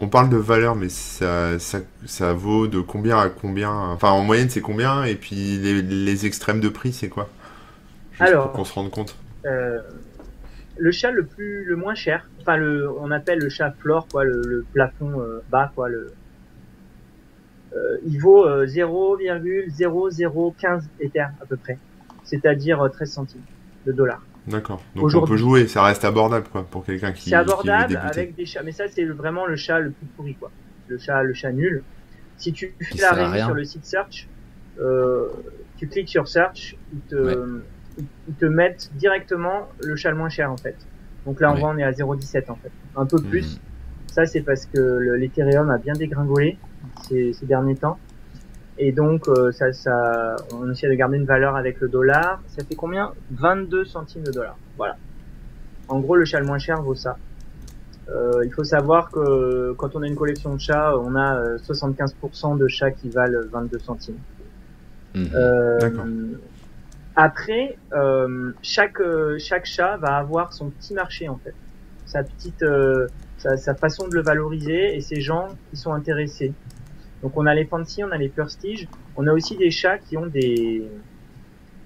[0.00, 3.72] On parle de valeur, mais ça, ça, ça vaut de combien à combien?
[3.72, 5.02] Enfin, en moyenne, c'est combien?
[5.04, 7.28] Et puis les, les extrêmes de prix, c'est quoi?
[8.12, 9.16] Juste Alors- pour qu'on se rende compte.
[9.44, 9.80] euh,
[10.78, 14.24] le chat le plus le moins cher, enfin le on appelle le chat floor quoi,
[14.24, 16.12] le, le plafond euh, bas quoi, le
[17.74, 21.78] euh, il vaut euh, 0,0015 Ether à peu près,
[22.24, 23.42] c'est-à-dire euh, 13 centimes
[23.86, 24.22] de dollars.
[24.46, 24.82] D'accord.
[24.94, 28.00] Donc on peut jouer, ça reste abordable, quoi, pour quelqu'un qui, C'est qui veut abordable
[28.02, 30.50] avec des chats, mais ça c'est vraiment le chat le plus pourri quoi,
[30.88, 31.82] le chat le chat nul.
[32.38, 33.46] Si tu fais la rien.
[33.46, 34.28] sur le site search,
[34.80, 35.28] euh,
[35.76, 37.60] tu cliques sur search, ils te
[38.28, 40.76] ils te mettent directement le chat le moins cher en fait.
[41.26, 41.60] Donc là on Ouais.
[41.60, 43.54] voit on est à 0,17 en fait, un peu plus.
[43.56, 43.60] Mhm.
[44.10, 46.56] Ça, c'est parce que le- l'Ethereum a bien dégringolé
[47.06, 47.98] ces, ces derniers temps.
[48.78, 52.40] Et donc, euh, ça, ça, on essaie de garder une valeur avec le dollar.
[52.48, 53.12] Ça fait combien?
[53.32, 54.56] 22 centimes de dollar.
[54.76, 54.96] Voilà.
[55.88, 57.16] En gros, le chat le moins cher vaut ça.
[58.08, 61.58] Euh, il faut savoir que quand on a une collection de chats, on a euh,
[61.58, 64.18] 75% de chats qui valent 22 centimes.
[65.14, 65.28] Mhm.
[65.34, 66.06] Euh, D'accord.
[67.20, 71.54] Après, euh, chaque euh, chaque chat va avoir son petit marché en fait,
[72.06, 73.08] sa petite euh,
[73.38, 76.54] sa, sa façon de le valoriser et ses gens qui sont intéressés.
[77.22, 80.16] Donc on a les fancy, on a les prestige, on a aussi des chats qui
[80.16, 80.88] ont des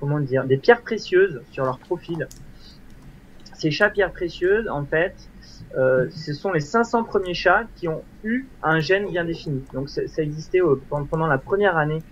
[0.01, 2.29] comment dire des pierres précieuses sur leur profil.
[3.55, 5.15] Ces chats pierres précieuses, en fait,
[5.79, 9.65] euh, ce sont les 500 premiers chats qui ont eu un gène bien défini.
[9.73, 12.03] Donc ça, existait au- pendant la première année.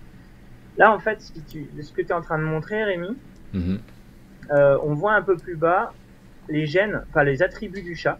[0.81, 3.15] Là, en fait, ce, qui tu, ce que tu es en train de montrer, Rémi,
[3.53, 3.77] Mhm.
[4.49, 5.93] euh, on voit un peu plus bas
[6.49, 8.17] les gènes, enfin les attributs du chat.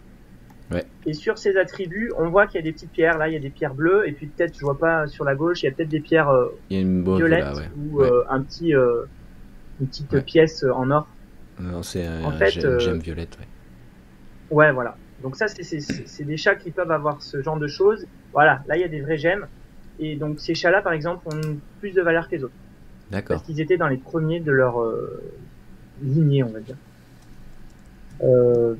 [0.70, 0.84] Ouais.
[1.04, 3.18] Et sur ces attributs, on voit qu'il y a des petites pierres.
[3.18, 5.34] Là, il y a des pierres bleues, et puis peut-être, je vois pas sur la
[5.34, 7.56] gauche, il y a peut-être des pierres euh, Il y a une bonne violettes là,
[7.56, 7.68] ouais.
[7.76, 8.08] ou Ouais.
[8.08, 9.02] euh, un petit, euh,
[9.80, 11.08] une petite pièce en or.
[11.58, 13.36] Non, c'est un En fait, gemme, euh, gemme violette,
[14.52, 14.70] ouais.
[14.70, 14.96] Voilà.
[15.20, 18.06] Donc ça, c'est des chats qui peuvent avoir ce genre de choses.
[18.32, 19.46] Voilà, là, il y a des vrais gemmes.
[20.04, 22.52] Et donc ces chats-là, par exemple, ont plus de valeur que les autres.
[23.10, 23.42] Parce D'accord.
[23.44, 25.22] qu'ils étaient dans les premiers de leur euh,
[26.02, 26.76] lignée, on va dire.
[28.24, 28.74] Euh,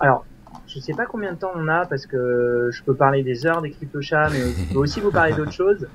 [0.00, 0.24] alors,
[0.66, 3.62] je sais pas combien de temps on a, parce que je peux parler des heures
[3.62, 5.86] des crypto-chats, mais je peux aussi vous parler d'autres choses.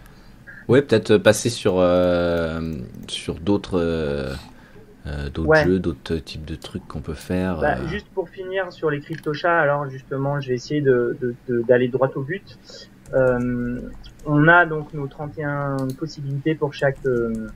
[0.68, 2.60] Ouais, peut-être passer sur, euh,
[3.08, 4.34] sur d'autres euh,
[5.06, 5.64] euh, d'autres Ouais.
[5.66, 7.60] jeux, d'autres types de trucs qu'on peut faire.
[7.60, 7.88] Bah, euh.
[7.88, 11.90] juste pour finir sur les crypto-chats, alors justement, je vais essayer de- de- de- d'aller
[11.90, 12.58] droit au but.
[13.14, 13.80] Euh,
[14.26, 17.48] on a donc nos 31 possibilités pour chaque euh,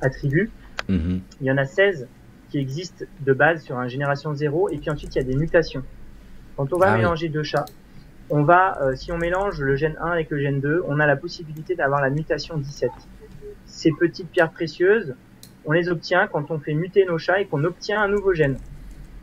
[0.00, 0.50] attribut.
[0.88, 1.20] Mhm.
[1.40, 2.06] Il y en a 16
[2.50, 5.36] qui existent de base sur un génération 0, et puis ensuite il y a des
[5.36, 5.82] mutations.
[6.56, 6.98] Quand on va Ah oui.
[6.98, 7.66] mélanger deux chats,
[8.30, 11.06] on va, euh, si on mélange le gène 1 avec le gène 2, on a
[11.06, 12.90] la possibilité d'avoir la mutation 17.
[13.66, 15.14] Ces petites pierres précieuses,
[15.64, 18.56] on les obtient quand on fait muter nos chats et qu'on obtient un nouveau gène.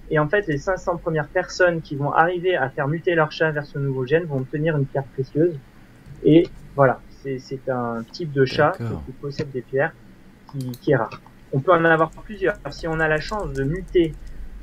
[0.09, 3.51] Et en fait, les 500 premières personnes qui vont arriver à faire muter leur chat
[3.51, 5.57] vers ce nouveau gène vont obtenir une pierre précieuse.
[6.23, 8.73] Et voilà, c'est un type de chat
[9.05, 9.93] qui possède des pierres
[10.51, 11.21] qui, qui est rare.
[11.51, 12.55] On peut en avoir plusieurs.
[12.71, 14.13] Si on a la chance de muter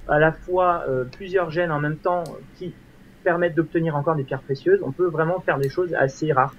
[0.09, 2.25] à la fois euh, plusieurs gènes en même temps
[2.57, 2.75] qui
[3.23, 6.55] permettent d'obtenir encore des pierres précieuses, on peut vraiment faire des choses assez rares.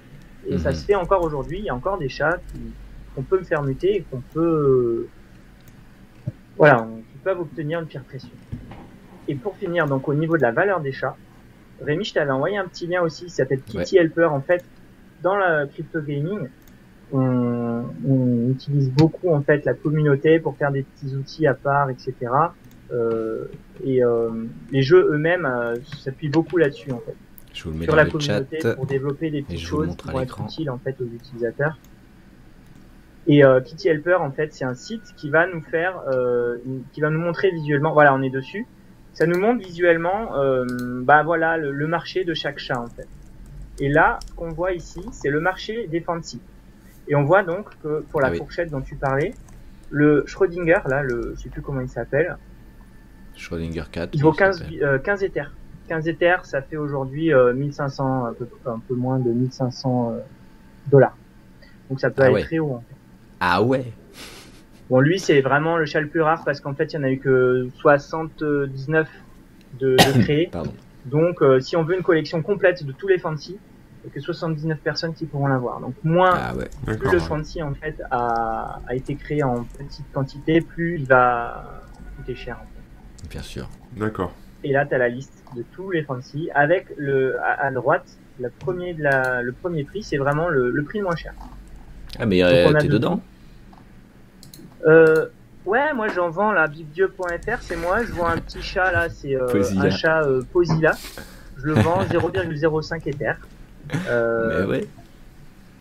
[0.48, 0.74] Et ça Mhm.
[0.76, 1.58] se fait encore aujourd'hui.
[1.58, 2.72] Il y a encore des chats qui-
[3.14, 5.06] qu'on peut me faire muter et qu'on peut,
[6.56, 8.32] voilà, on- qui peuvent obtenir une pierre précieuse.
[9.28, 11.16] Et pour finir, donc au niveau de la valeur des chats,
[11.80, 14.26] Rémi, je t'avais envoyé un petit lien aussi, qui s'appelle Kitty Helper.
[14.26, 14.64] En fait,
[15.22, 16.48] dans la crypto gaming,
[17.12, 21.90] on, on utilise beaucoup en fait la communauté pour faire des petits outils à part,
[21.90, 22.14] etc.
[22.92, 23.44] Euh,
[23.84, 24.30] et euh,
[24.70, 27.14] les jeux eux-mêmes euh, s'appuient beaucoup là-dessus en fait
[27.54, 28.74] Je vous le mets sur dans la le communauté chat.
[28.74, 31.78] pour développer des petites choses qui vont être utiles en fait aux utilisateurs.
[33.28, 36.82] Et euh, Kitty Helper en fait c'est un site qui va nous faire, euh, une-
[36.92, 37.92] qui va nous montrer visuellement.
[37.92, 38.66] Voilà, on est dessus.
[39.14, 40.64] Ça nous montre visuellement, euh,
[41.02, 43.06] bah voilà le, le marché de chaque chat en fait.
[43.78, 46.40] Et là, ce qu'on voit ici, c'est le marché fancy.
[47.08, 48.38] Et on voit donc que pour la Ah oui.
[48.38, 49.34] fourchette dont tu parlais,
[49.90, 52.36] le Schrödinger là, le, je sais plus comment il s'appelle,
[53.36, 54.10] Schrödinger 4.
[54.14, 54.70] il vaut ça 15, s'appelle.
[54.72, 55.52] bi- euh, 15 éthers.
[55.88, 60.18] 15 éthers, ça fait aujourd'hui euh, 1500, un peu, un peu moins de 1500 euh,
[60.90, 61.16] dollars.
[61.90, 62.42] Donc ça peut Ah aller ouais.
[62.44, 62.72] très haut.
[62.74, 62.94] en fait.
[63.40, 63.92] Ah ouais
[64.90, 67.02] Bon, lui, c'est vraiment le chat le plus rare parce qu'en fait, il y en
[67.04, 69.08] a eu que 79
[69.80, 70.48] de, de créés.
[70.52, 70.72] Pardon.
[71.06, 73.58] Donc, euh, si on veut une collection complète de tous les fancy,
[74.04, 75.80] il y a que 79 personnes qui pourront l'avoir.
[75.80, 76.68] Donc, moins Ah ouais.
[76.96, 81.82] plus le fancy en fait a, a été créé en petite quantité, plus il va
[82.16, 82.56] coûter cher.
[82.60, 83.28] en fait.
[83.30, 83.68] Bien sûr.
[83.96, 84.32] D'accord.
[84.64, 88.16] Et là, tu as la liste de tous les fancy avec le à, à droite,
[88.40, 91.34] le premier de la, le premier prix, c'est vraiment le, le prix le moins cher.
[92.18, 93.20] Ah mais euh, t'es dedans?
[94.86, 95.26] Euh,
[95.66, 98.04] ouais, moi j'en vends la bibdieu.fr, c'est moi.
[98.04, 99.46] Je vends un petit chat là, c'est euh,
[99.78, 100.92] un chat euh, Posilla.
[101.58, 103.32] Je le vends 0,05 Ether.
[104.08, 104.86] Euh, Mais ouais.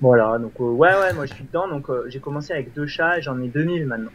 [0.01, 1.67] Voilà, donc euh, ouais, ouais, moi je suis dedans.
[1.67, 4.11] Donc euh, j'ai commencé avec deux chats et j'en ai 2000 maintenant.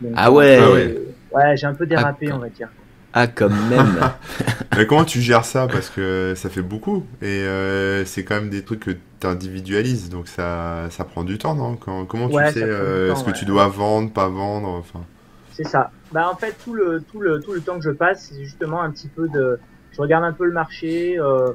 [0.00, 0.58] Donc, Ah ouais.
[0.60, 2.68] Euh, ouais, j'ai un peu dérapé, Ah, on va dire.
[3.12, 3.98] Ah quand même.
[4.76, 5.66] Mais comment tu gères ça?
[5.66, 7.04] Parce que ça fait beaucoup.
[7.22, 10.08] Et euh, c'est quand même des trucs que tu individualises.
[10.10, 11.76] Donc ça, ça prend du temps, non?
[11.76, 13.32] Quand- Comment tu sais ça euh, ce que ouais.
[13.36, 14.68] tu dois vendre, pas vendre?
[14.68, 15.00] Enfin...
[15.52, 15.90] C'est ça.
[16.12, 18.80] Bah en fait tout le tout le tout le temps que je passe, c'est justement
[18.82, 19.58] un petit peu de
[19.92, 21.48] je regarde un peu le marché euh,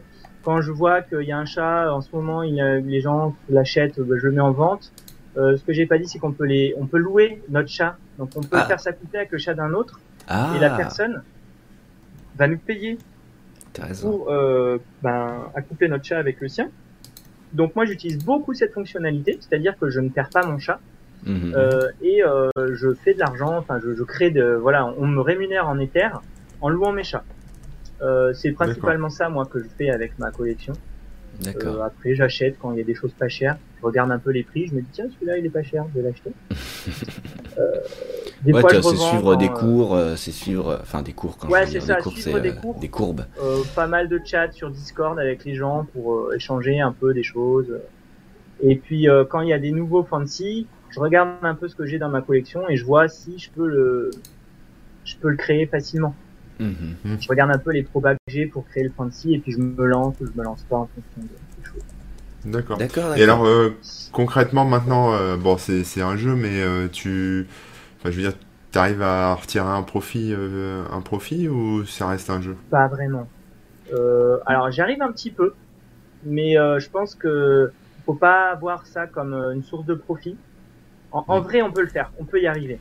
[0.44, 3.00] quand je vois qu'il y a un chat en ce moment, il y a, les
[3.00, 4.92] gens l'achètent, bah, je le mets en vente.
[5.38, 7.96] Euh, ce que j'ai pas dit c'est qu'on peut les on peut louer notre chat.
[8.20, 8.66] Donc on peut Ah.
[8.66, 10.52] faire s'accoupler avec le chat d'un autre Ah.
[10.56, 11.24] et la personne
[12.38, 12.98] va nous payer
[14.02, 16.70] pour euh, ben, accoupler notre chat avec le sien.
[17.54, 20.80] Donc moi j'utilise beaucoup cette fonctionnalité, c'est-à-dire que je ne perds pas mon chat.
[21.26, 21.54] Mhm.
[21.56, 25.22] Euh, et euh, je fais de l'argent, enfin je, je crée de voilà, on me
[25.22, 26.10] rémunère en Ether
[26.62, 27.24] en louant mes chats.
[28.02, 30.74] Euh, c'est principalement ça moi que je fais avec ma collection.
[31.48, 34.30] Euh, après j'achète quand il y a des choses pas chères, je regarde un peu
[34.32, 36.32] les prix, je me dis tiens celui-là il est pas cher, je vais l'acheter.
[37.60, 37.78] Euh,
[38.44, 41.14] des ouais, fois tu je vois, c'est suivre des cours, euh, c'est suivre, enfin des
[41.14, 42.80] cours quand Ouais, je ça, des cours, suivre des euh, cours.
[42.80, 43.26] des courbes.
[43.40, 47.22] euh, pas mal de chats sur Discord avec les gens pour échanger un peu des
[47.22, 47.80] choses.
[48.64, 51.86] Et puis quand il y a des nouveaux fancy, je regarde un peu ce que
[51.86, 54.10] j'ai dans ma collection et je vois si je peux le
[55.06, 56.16] je peux le créer facilement.
[56.60, 57.18] Mhm.
[57.20, 59.60] Je regarde un peu les probas que j'ai pour créer le fancy et puis je
[59.60, 61.84] me lance ou je me lance pas en fonction de- des choses.
[62.46, 62.78] D'accord.
[62.78, 63.18] D'accord.
[63.18, 63.76] Et alors, euh,
[64.12, 67.48] concrètement, maintenant, euh, bon, c'est c'est un jeu, mais euh, tu.
[68.00, 68.34] Enfin, je veux dire,
[68.72, 72.56] tu arrives à retirer un profit, euh, un profit ou ça reste un jeu?
[72.70, 73.28] Pas vraiment.
[73.94, 75.54] Euh, alors j'arrive un petit peu,
[76.26, 77.72] mais euh, je pense que
[78.06, 80.36] faut pas voir ça comme une source de profit.
[81.12, 82.80] En, en vrai, on peut le faire, on peut y arriver.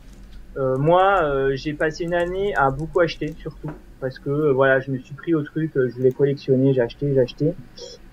[0.57, 4.80] Euh, moi, euh, j'ai passé une année à beaucoup acheter, surtout parce que euh, voilà,
[4.80, 7.55] je me suis pris au truc, euh, je voulais collectionner, j'ai acheté, j'ai acheté.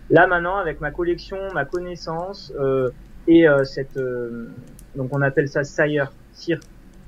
[0.10, 2.90] Là maintenant, avec ma collection, ma connaissance euh,
[3.28, 4.50] et euh, cette, euh,
[4.96, 6.60] donc on appelle ça sire, sire,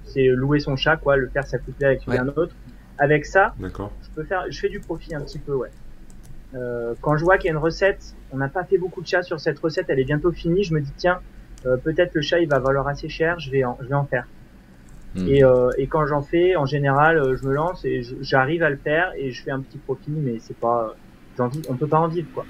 [0.04, 2.18] c'est louer son chat, quoi, le faire s'accoupler avec Ouais.
[2.18, 2.56] d'un autre.
[2.98, 3.92] Avec ça, D'accord.
[4.04, 5.70] je peux faire, je fais du profit un petit peu, ouais.
[6.54, 9.08] Euh, quand je vois qu'il y a une recette, on n'a pas fait beaucoup de
[9.08, 11.20] chats sur cette recette, elle est bientôt finie, je me dis tiens,
[11.66, 14.06] euh, peut-être le chat il va valoir assez cher, je vais en, je vais en
[14.06, 14.28] faire.
[15.16, 18.70] Et, euh, et quand j'en fais, en général, euh, je me lance et j'arrive à
[18.70, 20.96] le faire et je fais un petit profit, mais c'est pas,
[21.38, 22.48] vis, on peut pas en vivre quoi.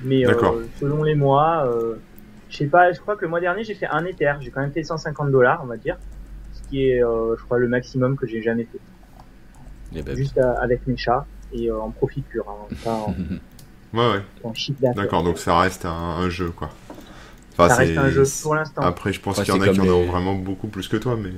[0.00, 0.56] Mais euh, D'accord.
[0.74, 1.96] selon les mois, euh,
[2.50, 4.60] je sais pas, je crois que le mois dernier j'ai fait un Ether, j'ai quand
[4.60, 5.96] même fait 150 dollars, on va dire,
[6.52, 8.80] ce qui est, euh, je crois, le maximum que j'ai jamais fait,
[9.94, 13.14] Eh ben, juste euh, avec mes chats et euh, en profit pur, hein, pas en,
[13.94, 14.22] Ouais, ouais.
[14.42, 15.04] en chiffre d'affaires.
[15.04, 16.68] D'accord, donc ça reste un, un jeu, quoi.
[17.52, 18.82] Enfin, ça reste un jeu pour l'instant.
[18.82, 20.96] Après, je pense Ouais, qu'il y en a qui en ont vraiment beaucoup plus que
[20.98, 21.30] toi, mais.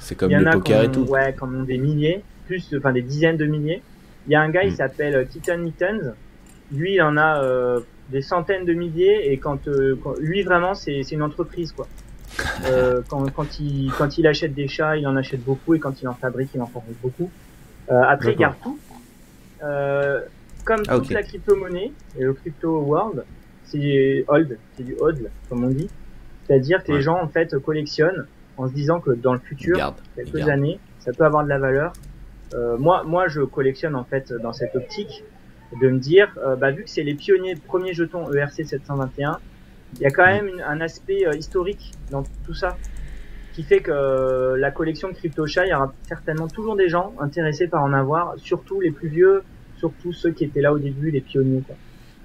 [0.00, 1.02] C'est comme Il y en le a poker et tout.
[1.04, 3.82] Ouais, ont des milliers, plus, enfin des dizaines de milliers.
[4.26, 4.76] Il y a un gars, il Mm.
[4.76, 6.14] s'appelle euh, Keaton Mittens.
[6.72, 7.80] Lui, il en a euh,
[8.10, 11.86] des centaines de milliers et quand, euh, quand- lui vraiment, c'est c'est une entreprise quoi.
[12.66, 16.00] Euh, quand, quand il quand il achète des chats, il en achète beaucoup et quand
[16.02, 17.30] il en fabrique, il en fabrique beaucoup.
[17.90, 18.78] Euh, après, il garde tout.
[19.62, 20.20] Euh,
[20.64, 23.24] comme Ah, toute la crypto-monnaie et le crypto world,
[23.64, 25.88] c'est hold, c'est du hodl comme on dit.
[26.46, 26.98] C'est-à-dire que Ouais.
[26.98, 28.26] les gens en fait collectionnent
[28.60, 29.96] en se disant que dans le futur, Garde.
[30.16, 31.92] quelques années, ça peut avoir de la valeur.
[32.54, 35.24] Euh, moi, moi, je collectionne en fait dans cette optique
[35.80, 39.38] de me dire, euh, bah, vu que c'est les pionniers premiers jetons ERC 721,
[39.94, 42.76] il y a quand même une- un aspect euh, historique dans tout ça
[43.54, 47.14] qui fait que euh, la collection de CryptoChat, il y aura certainement toujours des gens
[47.20, 49.42] intéressés par en avoir, surtout les plus vieux,
[49.76, 51.62] surtout ceux qui étaient là au début, les pionniers.
[51.66, 51.76] Quoi.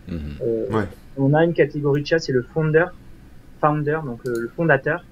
[0.10, 0.20] Mhm.
[0.42, 0.86] Euh, Ouais.
[1.18, 2.86] On a une catégorie de chat, c'est le founder,
[3.62, 5.04] founder, donc euh, le fondateur.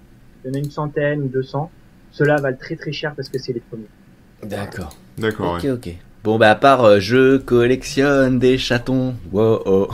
[0.44, 1.72] Il y en a une centaine ou 200.
[2.12, 3.88] Ceux-là valent très très cher parce que c'est les premiers.
[4.44, 4.96] D'accord.
[5.18, 5.72] D'accord, Ok, ouais.
[5.72, 5.89] ok.
[6.24, 9.16] Bon, bah, à part euh, je collectionne des chatons.
[9.32, 9.88] Wow, oh.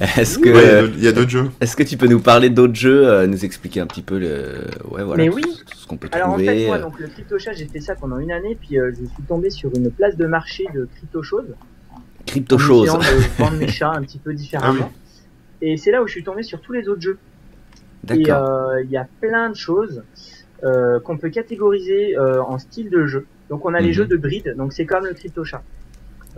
[0.16, 1.50] Est-ce que, Ouais, il y a d'autres- il y a d'autres jeux.
[1.60, 4.66] est-ce que tu peux nous parler d'autres jeux, euh, nous expliquer un petit peu le,
[4.90, 5.42] ouais, voilà, Mais tout- oui.
[5.42, 7.94] tout ce qu'on peut Alors en fait, moi, euh, donc le CryptoChat, j'ai fait ça
[7.96, 11.22] pendant une année, puis euh, je suis tombé sur une place de marché de crypto
[11.24, 11.54] choses.
[12.26, 14.90] crypto en essayant de vendre mes chats un petit peu différemment.
[14.92, 14.98] Ah
[15.60, 17.18] Et c'est là où je suis tombé sur tous les autres jeux.
[18.12, 20.02] Et euh, il y a plein de choses
[20.62, 23.26] euh, qu'on peut catégoriser euh, en style de jeu.
[23.50, 23.92] Donc on a les Mhm.
[23.94, 25.62] jeux de breed, donc c'est comme le CryptoChat.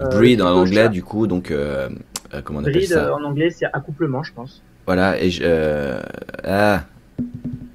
[0.00, 1.88] Euh, Breed en anglais, du coup, donc, euh,
[2.34, 4.62] euh, comment on appelle Breed ça euh, en anglais, c'est accouplement, je pense.
[4.84, 6.00] Voilà, et je, euh,
[6.44, 6.84] ah,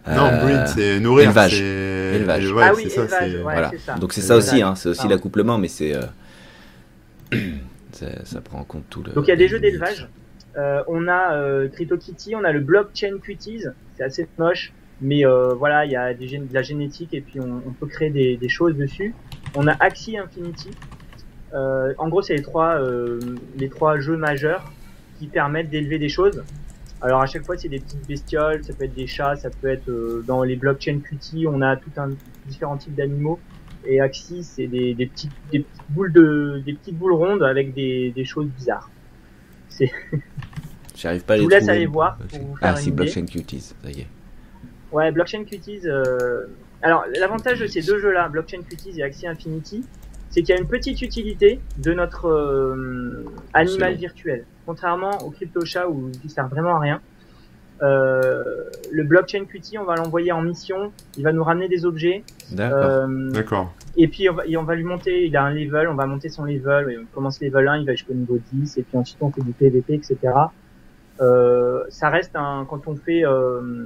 [0.07, 1.25] Non, breed, c'est nourrir.
[1.29, 1.57] élevage.
[1.57, 2.51] c'est- Élevage.
[2.51, 3.69] Ouais, ah oui, c'est ça, élevage, c'est- ouais, voilà.
[3.71, 3.95] c'est ça.
[3.95, 6.01] Donc c'est ça aussi, hein, c'est aussi l'accouplement, mais c'est, euh,
[7.91, 9.13] c'est- ça prend en compte tout le.
[9.13, 10.07] Donc il y a des jeux d'élevage.
[10.57, 15.53] Euh, on a euh, CryptoKitty, on a le Blockchain Cuties, c'est assez moche, mais euh,
[15.53, 18.75] voilà, il y a des de la génétique et puis on, peut créer des, choses
[18.75, 19.15] dessus.
[19.55, 20.71] On a Axie Infinity.
[21.53, 22.79] En gros, c'est les trois
[23.57, 24.71] les trois jeux majeurs
[25.19, 26.43] qui permettent d'élever des choses.
[27.01, 29.69] Alors à chaque fois, c'est des petites bestioles, ça peut être des chats, ça peut
[29.69, 32.09] être euh, dans les Blockchain Cuties, on a tout un
[32.47, 33.39] différents types d'animaux.
[33.85, 37.73] Et Axie, c'est des, des petites des petites boules de des petites boules rondes avec
[37.73, 38.91] des, des choses bizarres.
[40.95, 42.91] J'arrive pas à Je les vous laisse aller voir vous Ah, idée.
[42.91, 44.07] Blockchain Cuties, ça y est.
[44.91, 45.81] Ouais, Blockchain Cuties.
[45.85, 46.45] Euh...
[46.81, 49.83] Alors, l'avantage de ces deux jeux-là, Blockchain Cuties et Axie Infinity,
[50.29, 54.45] c'est qu'il y a une petite utilité de notre euh, animal virtuel.
[54.65, 57.01] Contrairement au CryptoChat où il sert vraiment à rien.
[57.81, 58.43] Euh,
[58.91, 62.77] le blockchain Qt, on va l'envoyer en mission, il va nous ramener des objets, D'accord.
[62.83, 63.73] euh, D'accord.
[63.97, 66.05] et puis on va, et on va lui monter, il a un level, on va
[66.05, 68.97] monter son level, et on commence level 1, il va jusqu'au niveau 10, et puis
[68.97, 70.17] ensuite on fait du PVP, etc.
[71.21, 73.85] Euh, ça reste un, quand on fait, euh,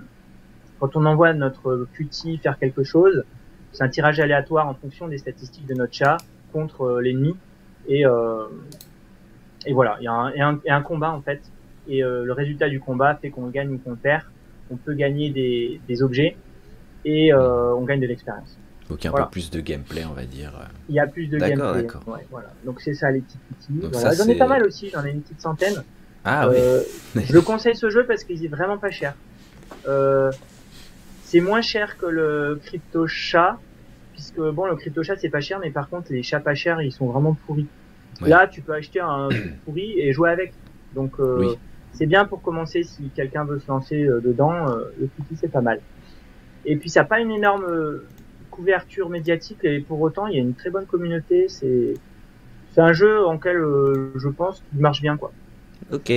[0.80, 3.24] quand on envoie notre Qt faire quelque chose,
[3.72, 6.18] c'est un tirage aléatoire en fonction des statistiques de notre chat
[6.52, 7.36] contre euh, l'ennemi,
[7.88, 8.46] et, euh,
[9.66, 11.40] et voilà, il y a un, et un, et un combat en fait,
[11.88, 14.24] et euh, le résultat du combat fait qu'on gagne ou qu'on perd,
[14.72, 16.36] on peut gagner des, des objets,
[17.04, 18.58] et euh, on gagne de l'expérience.
[18.90, 19.26] Donc il y a un voilà.
[19.26, 20.52] peu plus de gameplay, on va dire.
[20.90, 21.84] Il y a plus de gameplay.
[21.84, 22.04] d'accord.
[22.08, 22.52] Ouais, voilà.
[22.66, 23.88] Donc c'est ça les petits outils.
[23.92, 24.14] Voilà.
[24.14, 25.84] J'en ai pas mal aussi, j'en ai une petite centaine.
[26.24, 26.56] Ah oui.
[26.58, 26.82] Euh,
[27.16, 29.16] je conseille ce jeu parce qu'il est vraiment pas cher.
[29.88, 30.32] Euh,
[31.24, 33.60] c'est moins cher que le crypto chat,
[34.14, 36.82] puisque bon le crypto chat c'est pas cher, mais par contre les chats pas chers
[36.82, 37.68] ils sont vraiment pourris.
[38.22, 38.30] Ouais.
[38.30, 39.30] Là tu peux acheter un
[39.66, 40.54] pourri et jouer avec.
[40.94, 41.58] Donc euh, Oui.
[41.96, 44.54] C'est bien pour commencer si quelqu'un veut se lancer euh, dedans.
[44.70, 45.80] euh, le Qt c'est pas mal.
[46.66, 48.06] Et puis ça n'a pas une énorme euh,
[48.52, 51.48] couverture médiatique et pour autant il y a une très bonne communauté.
[51.50, 51.94] C'est
[52.72, 55.32] c'est un jeu en lequel euh, je pense qu'il marche bien quoi.
[55.92, 56.12] Ok.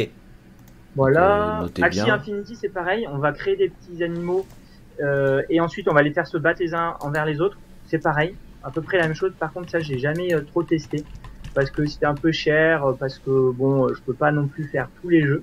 [0.97, 1.63] Voilà.
[1.63, 2.15] Euh, Axie bien.
[2.15, 3.07] Infinity, c'est pareil.
[3.11, 4.47] On va créer des petits animaux
[5.01, 7.59] euh, et ensuite on va les faire se battre les uns envers les autres.
[7.87, 9.33] c'est pareil, à peu près la même chose.
[9.39, 11.05] Par contre, ça, j'ai jamais trop testé
[11.55, 14.89] parce que c'était un peu cher, parce que bon, je peux pas non plus faire
[15.01, 15.43] tous les jeux,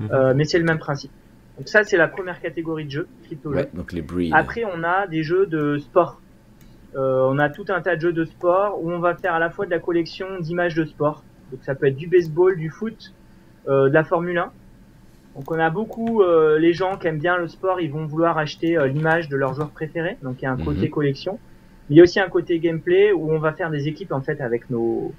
[0.00, 0.08] Mhm.
[0.12, 1.10] Euh, mais c'est le même principe.
[1.56, 4.32] Donc ça, c'est la première catégorie de jeux, crypto Ouais, donc les breeds.
[4.34, 6.20] Après, on a des jeux de sport.
[6.96, 9.38] Euh, on a tout un tas de jeux de sport où on va faire à
[9.38, 11.22] la fois de la collection d'images de sport.
[11.50, 13.12] Donc ça peut être du baseball, du foot,
[13.68, 14.52] euh, de la Formule 1.
[15.34, 18.38] Donc on a beaucoup euh, les gens qui aiment bien le sport, ils vont vouloir
[18.38, 20.16] acheter euh, l'image de leur joueur préféré.
[20.22, 20.64] Donc il y a un Mhm.
[20.64, 21.38] côté collection.
[21.88, 24.20] Mais il y a aussi un côté gameplay où on va faire des équipes en
[24.20, 25.12] fait avec nos,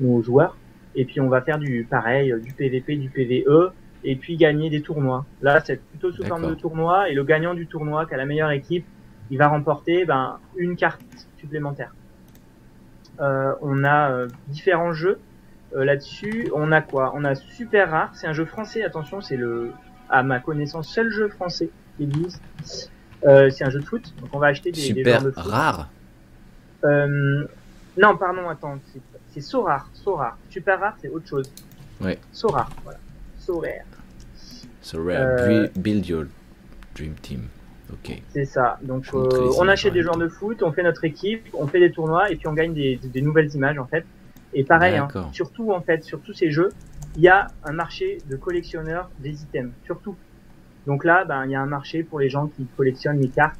[0.00, 0.56] nos joueurs.
[0.94, 3.72] Et puis on va faire du pareil, euh, du PVP, du PVE,
[4.04, 5.24] et puis gagner des tournois.
[5.42, 8.26] Là c'est plutôt sous forme de tournoi, et le gagnant du tournoi qui a la
[8.26, 8.86] meilleure équipe,
[9.30, 11.00] il va remporter ben, une carte
[11.38, 11.94] supplémentaire.
[13.20, 15.18] Euh, on a euh, différents jeux
[15.76, 16.50] euh, là-dessus.
[16.54, 17.12] On a quoi?
[17.14, 19.70] On a Super Rare, c'est un jeu français, attention, c'est le,
[20.08, 22.42] à ma connaissance, seul jeu français qui existe.
[23.22, 25.50] C'est un jeu de foot, donc on va acheter des, des Super joueurs de foot.
[25.52, 25.88] rare.
[26.82, 30.36] Non, pardon, attends, c'est- c'est So Rare, So Rare.
[30.48, 31.52] Super Rare, c'est autre chose.
[32.00, 32.18] Ouais.
[32.32, 32.98] So Rare, voilà.
[33.50, 33.84] So Rare,
[34.80, 35.40] So rare.
[35.40, 36.26] Euh, Build your
[36.94, 37.48] dream team.
[37.92, 38.22] Ok.
[38.28, 38.78] c'est ça.
[38.82, 41.90] Donc euh, on achète des joueurs de foot, on fait notre équipe, on fait des
[41.90, 44.04] tournois et puis on gagne des, nouvelles images en fait.
[44.54, 46.68] Et pareil, hein, surtout en fait, sur tous ces jeux,
[47.16, 50.14] il y a un marché de collectionneurs des items, surtout.
[50.86, 53.58] Donc là, ben il y a un marché pour les gens qui collectionnent les cartes.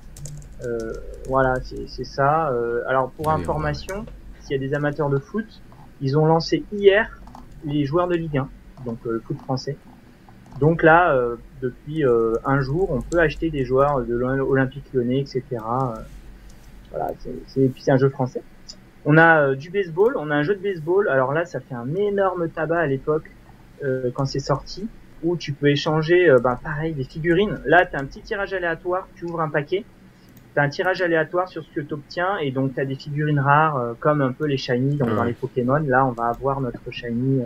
[0.65, 0.93] Euh,
[1.27, 2.55] voilà, c'est ça.
[2.87, 4.07] Alors pour Oui, information,
[4.43, 5.61] s'il y a des amateurs de foot,
[6.01, 7.21] ils ont lancé hier
[7.65, 8.49] les joueurs de Ligue 1,
[8.85, 9.79] donc euh, le foot français.
[10.57, 15.21] Donc là, euh, depuis euh, un jour, on peut acheter des joueurs de l'Olympique Lyonnais,
[15.21, 15.59] etc.
[16.91, 18.43] Voilà, c'est- c'est puis c'est un jeu français.
[19.05, 21.09] On a euh, du baseball, on a un jeu de baseball.
[21.09, 23.31] Alors là, ça fait un énorme tabac à l'époque
[23.85, 24.91] euh, quand c'est sorti,
[25.23, 27.61] où tu peux échanger, euh, ben, pareil, des figurines.
[27.67, 29.87] Là, tu as un petit tirage aléatoire, tu ouvres un paquet,
[30.55, 32.97] tu as un tirage aléatoire sur ce que tu obtiens, et donc tu as des
[32.97, 35.81] figurines rares, euh, comme un peu les shiny donc, dans les Pokémon.
[35.87, 37.43] Là, on va avoir notre shiny.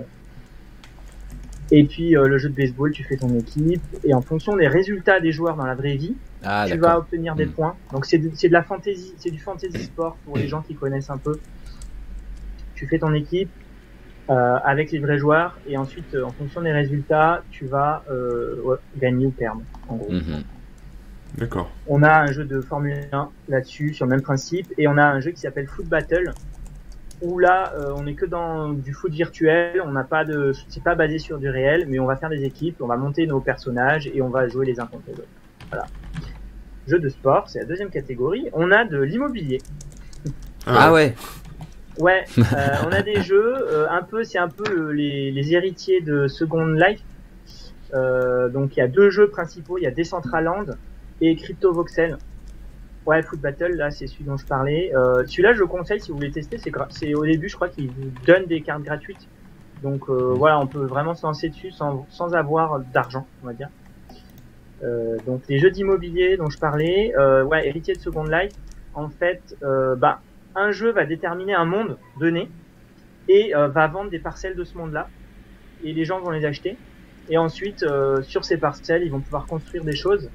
[1.70, 4.68] Et puis euh, le jeu de baseball, tu fais ton équipe, et en fonction des
[4.68, 7.50] résultats des joueurs dans la vraie vie, Ah, tu vas obtenir des Mm.
[7.52, 7.76] points.
[7.92, 10.74] Donc c'est de, c'est de la fantasy, c'est du fantasy sport pour les gens qui
[10.74, 11.38] connaissent un peu.
[12.74, 13.50] Tu fais ton équipe
[14.30, 18.60] euh, avec les vrais joueurs et ensuite euh, en fonction des résultats, tu vas euh,
[18.62, 19.62] ouais, gagner ou perdre.
[19.88, 20.12] En gros.
[20.12, 20.42] Mhm.
[21.38, 21.70] D'accord.
[21.88, 25.04] On a un jeu de Formule 1 là-dessus sur le même principe et on a
[25.04, 26.32] un jeu qui s'appelle Foot Battle
[27.22, 30.82] où là euh, on est que dans du foot virtuel, on n'a pas de c'est
[30.82, 33.40] pas basé sur du réel mais on va faire des équipes, on va monter nos
[33.40, 35.28] personnages et on va jouer les uns contre les autres.
[35.70, 35.86] Voilà.
[36.86, 38.48] Jeu de sport, c'est la deuxième catégorie.
[38.52, 39.60] On a de l'immobilier.
[40.66, 41.14] Ah ouais.
[41.98, 42.42] Ouais, euh,
[42.86, 46.26] on a des jeux euh, un peu c'est un peu le- les, les héritiers de
[46.26, 47.00] Second Life.
[47.94, 50.66] Euh, donc il y a deux jeux principaux, il y a Decentraland
[51.20, 52.18] et Crypto Voxel.
[53.06, 54.90] Ouais, Foot Battle, là, c'est celui dont je parlais.
[54.94, 56.58] Euh, celui-là, je le conseille si vous voulez tester.
[56.90, 59.28] C'est, au début, je crois qu'ils vous donnent des cartes gratuites.
[59.82, 63.52] Donc euh, voilà, on peut vraiment se lancer dessus sans, sans avoir d'argent, on va
[63.52, 63.68] dire.
[64.82, 68.52] Euh, donc les jeux d'immobilier dont je parlais, euh, ouais, héritier de Second Life.
[68.94, 70.20] En fait, euh, bah,
[70.54, 72.48] un jeu va déterminer un monde donné
[73.28, 75.08] et euh, va vendre des parcelles de ce monde-là.
[75.82, 76.78] Et les gens vont les acheter.
[77.28, 80.30] Et ensuite, euh, sur ces parcelles, ils vont pouvoir construire des choses.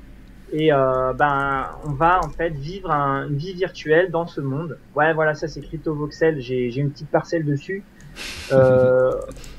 [0.51, 4.77] Et euh, ben, on va en fait vivre un- une vie virtuelle dans ce monde.
[4.95, 6.39] Ouais, voilà, ça c'est Crypto Voxel.
[6.41, 7.83] J'ai j'ai une petite parcelle dessus.
[8.51, 9.11] Euh,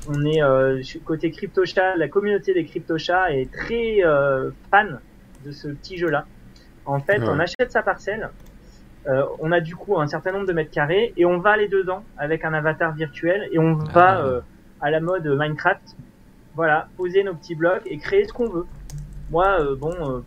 [0.09, 1.95] on est euh, côté CryptoChat.
[1.95, 4.99] La communauté des CryptoChats est très euh, fan
[5.45, 6.25] de ce petit jeu-là.
[6.85, 7.27] En fait, Ouais.
[7.29, 8.29] on achète sa parcelle.
[9.07, 11.69] euh, on a du coup un certain nombre de mètres carrés et on va aller
[11.69, 14.25] dedans avec un avatar virtuel et on va Ah.
[14.25, 14.41] euh,
[14.81, 15.95] à la mode Minecraft.
[16.55, 18.65] Voilà, poser nos petits blocs et créer ce qu'on veut.
[19.31, 20.19] Moi, euh, bon, euh,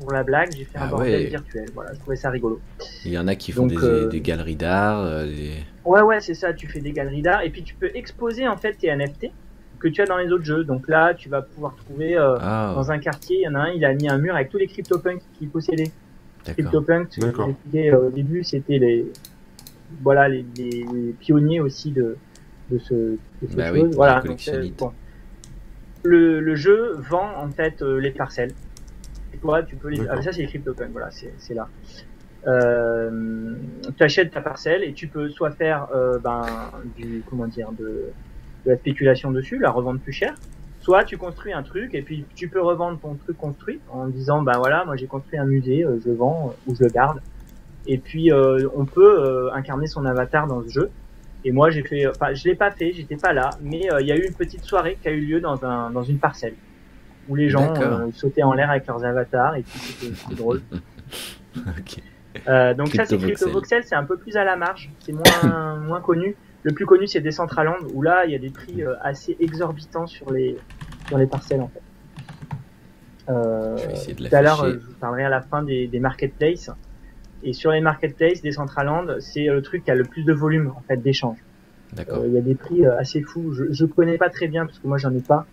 [0.00, 1.26] pour la blague, j'ai fait un Ah bordel ouais.
[1.28, 1.66] virtuel.
[1.74, 2.60] Voilà, je trouvais ça rigolo.
[3.04, 5.00] Il y en a qui font Donc, des, euh, des galeries d'art.
[5.04, 6.52] euh, des- Ouais, ouais, c'est ça.
[6.52, 9.30] Tu fais des galeries d'art et puis tu peux exposer en fait tes NFT
[9.78, 10.64] que tu as dans les autres jeux.
[10.64, 13.60] Donc là, tu vas pouvoir trouver euh, Ah, dans un quartier, il y en a
[13.60, 15.90] un, il a mis un mur avec tous les CryptoPunks qu'il possédait.
[16.44, 19.06] CryptoPunks, euh, au début, c'était les
[20.02, 22.16] voilà les, les- les pionniers aussi de
[22.70, 23.96] de ce de cette Bah oui, chose.
[23.96, 24.20] voilà.
[24.20, 24.92] donc, euh, bon.
[26.02, 28.52] Le, le jeu vend en fait euh, les parcelles.
[29.40, 30.06] Toi, tu peux les.
[30.08, 31.68] Ah, ça c'est les CryptoPunks, voilà, c'est là.
[32.46, 33.54] Euh,
[33.96, 36.46] tu achètes ta parcelle et tu peux soit faire euh, ben
[36.96, 37.84] du comment dire de,
[38.64, 40.34] de la spéculation dessus, la revendre plus cher,
[40.80, 44.40] soit tu construis un truc et puis tu peux revendre ton truc construit en disant
[44.40, 47.20] ben voilà moi j'ai construit un musée, euh, je le vends ou je le garde.
[47.86, 50.90] Et puis on peut incarner son avatar dans ce jeu.
[51.44, 54.12] Et moi j'ai fait, enfin je l'ai pas fait, j'étais pas là, mais il y
[54.12, 56.54] a eu une petite soirée qui a eu lieu dans un dans une parcelle
[57.30, 60.60] où les gens euh, sautaient en l'air avec leurs avatars et puis c'était drôle.
[62.46, 63.52] Euh, donc ça c'est Crypto Crypto Voxel.
[63.52, 66.36] Voxel, c'est un peu plus à la marge, c'est moins moins connu.
[66.62, 70.06] Le plus connu c'est Decentraland où là il y a des prix euh, assez exorbitants
[70.06, 70.56] sur les
[71.08, 71.82] sur les parcelles en fait.
[73.28, 73.76] Euh,
[74.16, 76.70] tout à l'heure, je vous parlerai à la fin des, des marketplaces.
[77.42, 80.82] Et sur les marketplaces, Decentraland, c'est le truc qui a le plus de volume en
[80.86, 80.96] fait.
[80.96, 83.52] Euh, Il y a des prix assez fous.
[83.52, 85.46] Je, je connais pas très bien parce que moi j'en ai pas,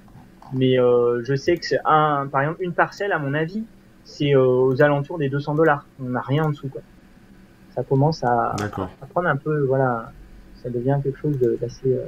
[0.54, 3.64] mais euh, je sais que c'est un, par exemple, une parcelle à mon avis,
[4.04, 5.86] c'est euh, aux alentours des 200 dollars.
[6.02, 6.82] On n'a rien en dessous quoi.
[7.76, 8.56] Ça commence à,
[9.02, 10.12] à prendre un peu, voilà,
[10.64, 12.06] ça devient quelque chose d'assez euh,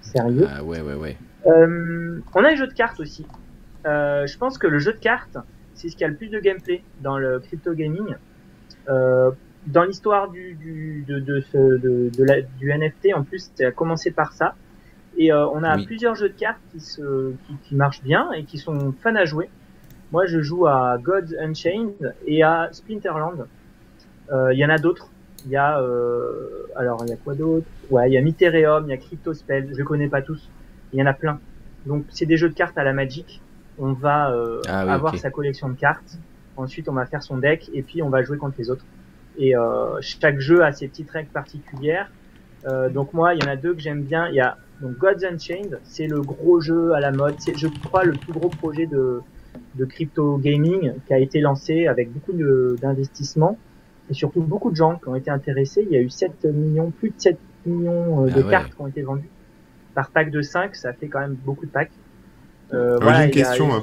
[0.00, 0.46] sérieux.
[0.50, 1.16] Ah ouais, ouais, ouais.
[1.46, 3.26] Euh, on a les jeux de cartes aussi.
[3.86, 5.38] Euh, je pense que le jeu de cartes,
[5.74, 8.16] c'est ce qui a le plus de gameplay dans le crypto gaming.
[8.88, 9.30] Euh,
[9.66, 13.68] dans l'histoire du, du, de, de ce, de, de la, du NFT, en plus, ça
[13.68, 14.54] a commencé par ça.
[15.18, 15.86] Et euh, on a Oui.
[15.86, 19.24] plusieurs jeux de cartes qui, se, qui, qui marchent bien et qui sont fun à
[19.24, 19.48] jouer.
[20.12, 23.46] Moi, je joue à Gods Unchained et à Splinterland.
[24.30, 25.08] Euh, Il y en a d'autres.
[25.44, 27.66] Il y a, euh, alors, il y a quoi d'autre?
[27.90, 29.68] Ouais, il y a Mytherium, il y a Cryptospell.
[29.72, 30.48] Je les connais pas tous.
[30.92, 31.40] Il y en a plein.
[31.86, 33.40] Donc, c'est des jeux de cartes à la Magic.
[33.78, 36.18] On va euh, Ah oui, avoir sa collection de cartes.
[36.56, 38.84] Ensuite, on va faire son deck et puis on va jouer contre les autres.
[39.38, 42.10] Et euh, chaque jeu a ses petites règles particulières.
[42.66, 44.28] Euh, donc moi, il y en a deux que j'aime bien.
[44.28, 47.34] Il y a donc Gods Unchained, c'est le gros jeu à la mode.
[47.38, 49.20] C'est, je crois, le plus gros projet de,
[49.76, 53.58] de crypto gaming qui a été lancé avec beaucoup de, d'investissements
[54.10, 55.86] et surtout beaucoup de gens qui ont été intéressés.
[55.88, 58.50] Il y a eu 7 millions, plus de 7 millions euh, de Ah ouais.
[58.50, 59.28] cartes qui ont été vendues
[59.94, 60.76] par pack de 5.
[60.76, 61.90] Ça fait quand même beaucoup de packs.
[62.74, 63.78] Euh, voilà, J'ai une a- question euh,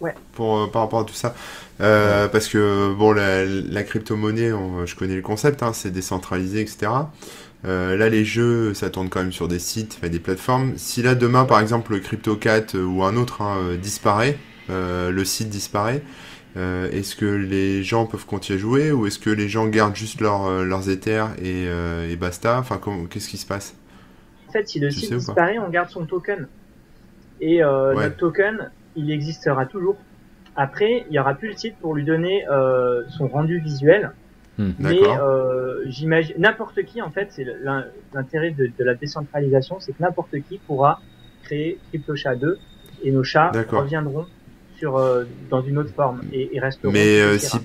[0.00, 0.14] Ouais.
[0.32, 1.34] pour, euh, par rapport à tout ça.
[1.82, 6.62] Euh, Parce que bon, la, la crypto-monnaie, on- je connais le concept, hein, c'est décentralisé,
[6.62, 6.90] etc.
[7.66, 10.72] Euh, là, les jeux, ça tourne quand même sur des sites, des plateformes.
[10.76, 14.38] Si là, demain, par exemple, le CryptoCat euh, ou un autre hein, euh, disparaît,
[14.70, 16.02] euh, le site disparaît,
[16.56, 19.94] euh, est-ce que les gens peuvent continuer à jouer ou est-ce que les gens gardent
[19.94, 21.66] juste leur, leurs Ethers et,
[22.10, 22.58] et basta?
[22.58, 22.80] Enfin,
[23.10, 23.74] qu'est-ce qui se passe?
[24.48, 26.48] En fait, si le Tu site disparaît, on garde son token.
[27.40, 27.94] Et Ouais.
[27.94, 29.96] notre token, il existera toujours.
[30.56, 32.44] Après, il y aura plus le site pour lui donner
[33.16, 34.10] son rendu visuel.
[34.58, 34.70] Hmm.
[34.78, 35.18] Mais D'accord.
[35.18, 40.02] euh, j'imagine n'importe qui, en fait, c'est l'in- l'intérêt de, de la décentralisation, c'est que
[40.02, 41.04] n'importe qui pourra
[41.42, 42.56] créer CryptoChat 2
[43.02, 43.82] et nos chats D'accord.
[43.82, 44.26] reviendront
[44.78, 46.92] sur euh, dans une autre forme et, et resteront.
[46.92, 47.60] Mais euh, si.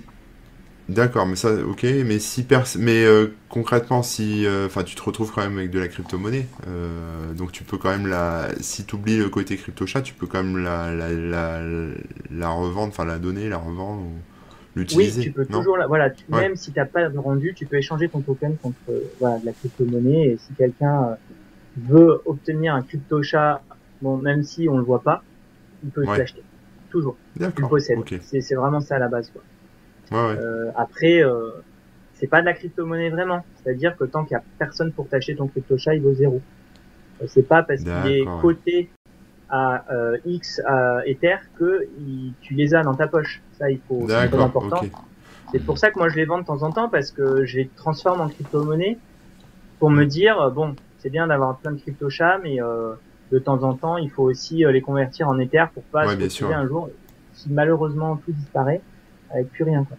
[0.88, 5.01] D'accord, mais ça, ok, mais si pers mais euh, concrètement, si, euh, enfin, tu te
[5.01, 8.86] retrouves quand même avec de la crypto-monnaie, euh, donc tu peux quand même la, si
[8.86, 11.61] tu oublies le côté crypto-chat, tu peux quand même la, la, la,
[12.29, 14.23] la revendre, enfin la donner, la revendre ou
[14.76, 14.86] Oui,
[15.21, 16.41] tu peux toujours, la- voilà, tu- Ouais.
[16.41, 19.45] même si t'as pas de rendu, tu peux échanger ton token contre euh, voilà, de
[19.45, 20.28] la crypto-monnaie.
[20.32, 21.15] Et si quelqu'un euh,
[21.78, 23.61] veut obtenir un crypto-chat,
[24.01, 25.23] bon, même si on le voit pas,
[25.84, 26.17] il peut Ouais.
[26.17, 26.43] l'acheter.
[26.89, 27.69] Toujours, D'accord.
[27.69, 27.99] possèdes.
[27.99, 28.15] Ok.
[28.21, 29.32] C'est vraiment ça à la base.
[29.32, 29.41] Quoi.
[30.11, 30.39] Ouais, ouais.
[30.41, 31.51] Euh, après, euh,
[32.13, 33.45] c'est pas de la crypto-monnaie vraiment.
[33.63, 36.41] C'est-à-dire que tant qu'il y a personne pour t'acheter ton crypto-chat, il vaut zéro.
[37.21, 38.89] Euh, c'est pas parce qu'il est coté
[39.58, 43.41] à euh, X à Ether que il- tu les as dans ta poche.
[43.58, 44.06] Ça, il faut.
[44.08, 44.82] C'est important.
[45.51, 47.58] C'est pour ça que moi je les vends de temps en temps parce que je
[47.60, 48.97] les transforme en crypto-monnaie
[49.80, 52.93] pour me dire euh, bon, c'est bien d'avoir plein de crypto-chats, mais euh,
[53.32, 56.43] de temps en temps il faut aussi les convertir en Ether pour pas Ouais, se
[56.43, 56.89] retrouver un jour
[57.34, 58.82] si malheureusement tout disparaît
[59.34, 59.97] avec plus rien quoi.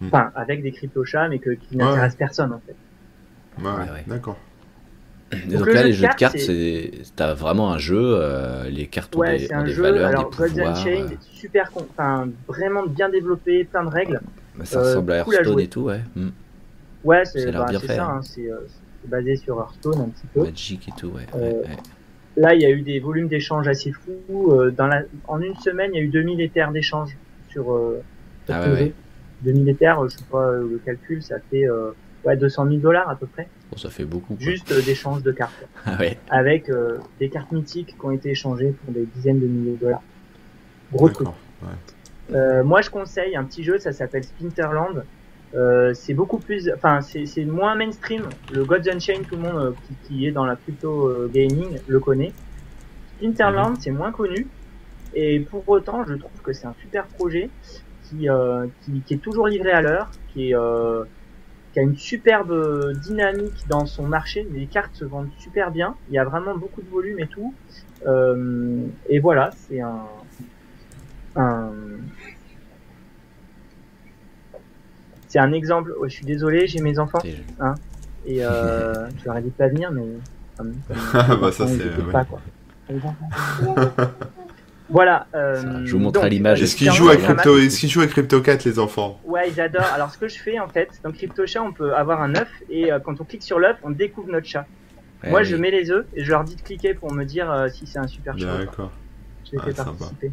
[0.00, 0.06] Hmm.
[0.06, 2.76] Enfin avec des crypto-chats mais que, qui n'intéressent personne en fait.
[3.62, 3.72] Ouais, ouais.
[3.72, 4.04] Ouais, ouais.
[4.06, 4.36] D'accord.
[5.48, 7.98] Donc, là, les jeux de cartes, c'est- t'as vraiment un jeu.
[8.00, 9.82] euh, les cartes ont Ouais, des, ont un des jeu.
[9.82, 10.76] valeurs, alors des pouvoirs.
[10.76, 14.20] Chain, euh, super, con- enfin vraiment bien développé, plein de règles.
[14.56, 16.00] bah, ça euh, ressemble à Hearthstone et tout, ouais.
[16.14, 16.28] Hmm.
[17.02, 18.16] Ouais, c'est bah, ça, hein.
[18.18, 18.48] hein, c'est
[19.06, 20.42] basé sur Hearthstone un petit peu.
[20.44, 21.26] Magic et tout, ouais.
[21.34, 21.76] Ouais, ouais.
[22.36, 24.52] Là, il y a eu des volumes d'échanges assez fous.
[24.76, 25.02] Dans la...
[25.28, 27.16] En une semaine, il y a eu 2000 éthers d'échanges
[27.50, 28.02] sur, euh,
[28.46, 28.82] sur Ah ce ouais, jeu.
[28.84, 28.92] ouais.
[29.42, 31.66] 2000 éthers, je sais pas le calcul, ça fait
[32.24, 34.36] ouais, 200 000 dollars à peu près, Bon, ça fait beaucoup.
[34.36, 34.44] Quoi.
[34.44, 35.66] juste euh, d'échanges de cartes.
[35.86, 36.16] Ah ouais.
[36.30, 39.76] Avec euh, des cartes mythiques qui ont été échangées pour des dizaines de milliers de
[39.76, 40.02] dollars.
[40.92, 41.26] Gros truc.
[41.26, 41.36] D'accord.
[42.32, 45.04] Euh, moi, je conseille un petit jeu, ça s'appelle Splinterland.
[45.54, 48.28] Euh, c'est beaucoup plus, enfin, c'est moins mainstream.
[48.52, 51.78] Le Gods Unchained, tout le monde euh, qui, qui est dans la crypto euh, gaming
[51.86, 52.32] le connaît.
[53.16, 54.46] Splinterland, c'est moins connu.
[55.14, 57.50] Et pour autant, je trouve que c'est un super projet
[58.04, 58.26] qui,
[58.82, 60.56] qui, qui est toujours livré à l'heure, qui est,
[61.74, 64.46] qui a une superbe dynamique dans son marché.
[64.52, 65.96] Les cartes se vendent super bien.
[66.08, 67.52] Il y a vraiment beaucoup de volume et tout.
[68.06, 70.04] Euh, et voilà, c'est un,
[71.34, 71.72] un,
[75.26, 75.92] c'est un exemple.
[75.98, 77.34] Oh, je suis désolé, j'ai mes enfants C'est-
[78.26, 80.04] et euh, je leur ai dit de pas venir, mais
[80.56, 80.74] comme,
[81.12, 82.12] Ah, bah, ça, c'est- écoutent ouais.
[82.12, 82.40] pas, quoi.
[84.90, 85.26] Voilà.
[85.34, 86.60] euh, Ça, je vous montre à donc, l'image.
[86.60, 87.16] euh, Est-ce qu'ils jouent à.
[87.16, 89.18] Crypto, est-ce qu'ils jouent à CryptoCat, les enfants?
[89.24, 89.90] Ouais, ils adorent.
[89.94, 92.92] Alors, ce que je fais, en fait, dans CryptoChat, on peut avoir un œuf et
[92.92, 94.66] euh, quand on clique sur l'œuf, on découvre notre chat.
[95.22, 95.46] Ouais, Moi, oui.
[95.46, 97.86] je mets les œufs et je leur dis de cliquer pour me dire euh, si
[97.86, 98.44] c'est un super chat.
[98.44, 98.64] ou pas.
[98.64, 98.92] D'accord.
[99.46, 99.90] Je les Ah, fais sympa.
[99.90, 100.30] participer.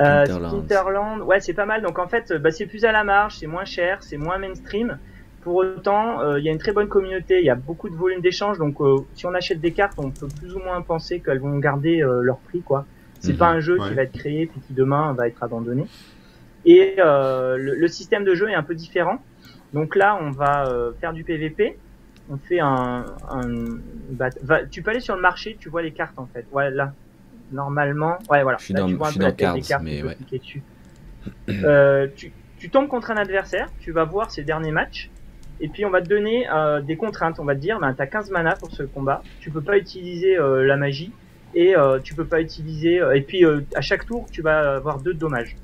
[0.00, 0.26] Euh.
[0.26, 1.82] Splinterland, ouais, c'est pas mal.
[1.82, 4.38] Donc en fait, euh, bah, c'est plus à la marge, c'est moins cher, c'est moins
[4.38, 4.98] mainstream.
[5.42, 7.94] Pour autant, euh, il y a une très bonne communauté, il y a beaucoup de
[7.94, 8.58] volume d'échange.
[8.58, 11.56] Donc euh, si on achète des cartes, on peut plus ou moins penser qu'elles vont
[11.58, 12.84] garder euh, leur prix, quoi.
[13.20, 13.38] C'est Mhm.
[13.38, 13.88] pas un jeu Ouais.
[13.88, 15.86] qui va être créé puis qui demain va être abandonné.
[16.64, 19.18] Et euh, le, le système de jeu est un peu différent.
[19.72, 21.76] Donc là, on va euh, faire du PVP.
[22.30, 23.42] On fait un, un
[24.10, 26.46] bat- va- tu peux aller sur le marché, tu vois les cartes en fait.
[26.52, 26.92] Ouais, là,
[27.52, 28.58] normalement, ouais, voilà.
[28.58, 30.06] Je suis Là, dans- tu vois je un suis peu dans des cartes, mais tu
[30.06, 30.38] ouais.
[30.38, 30.62] dessus.
[31.64, 35.10] Euh, tu, tu tombes contre un adversaire, tu vas voir ses derniers matchs,
[35.60, 37.38] et puis on va te donner euh, des contraintes.
[37.40, 40.38] On va te dire, ben, t'as 15 mana pour ce combat, tu peux pas utiliser
[40.38, 41.12] euh, la magie,
[41.54, 43.00] et euh, tu peux pas utiliser.
[43.00, 45.60] euh, et puis euh, à chaque tour, tu vas avoir deux dommages.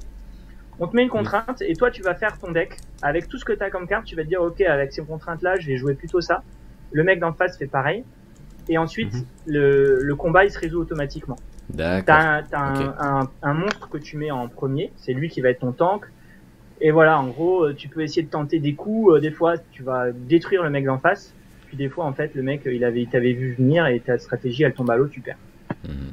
[0.78, 3.44] On te met une contrainte, et toi tu vas faire ton deck avec tout ce
[3.44, 4.06] que t'as comme carte.
[4.06, 6.44] Tu vas te dire, ok, avec ces contraintes-là, je vais jouer plutôt ça.
[6.90, 8.06] Le mec d'en face fait pareil.
[8.68, 9.28] Et ensuite, Mhm.
[9.46, 11.42] le, le combat il se résout automatiquement.
[11.68, 12.06] D'accord.
[12.06, 12.98] T'as un, t'as un- Ok.
[12.98, 16.04] un, un monstre que tu mets en premier, c'est lui qui va être ton tank.
[16.80, 19.14] Et voilà, en gros, euh, tu peux essayer de tenter des coups.
[19.16, 21.36] euh, Des fois, tu vas détruire le mec d'en face.
[21.66, 24.18] Puis des fois, en fait, le mec, il avait, il t'avait vu venir et ta
[24.18, 25.38] stratégie, elle tombe à l'eau, tu perds.
[25.88, 26.12] Mhm.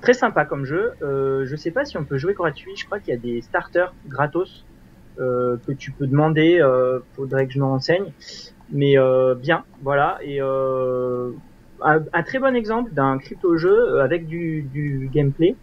[0.00, 0.92] Très sympa comme jeu.
[1.02, 2.72] Euh, je sais pas si on peut jouer gratuit.
[2.76, 4.64] Je crois qu'il y a des starters gratos
[5.20, 6.58] euh, que tu peux demander.
[6.60, 8.06] Euh, faudrait que je me renseigne.
[8.70, 10.18] Mais euh, bien, voilà.
[10.22, 11.30] Et euh,
[11.82, 15.54] un, un très bon exemple d'un crypto jeu avec du, du gameplay.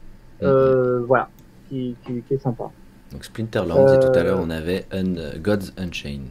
[0.41, 1.27] Euh, voilà,
[1.67, 2.69] qui, qui, qui est sympa.
[3.11, 6.27] Donc Splinterlands, et tout à l'heure on avait Un- Gods Unchained.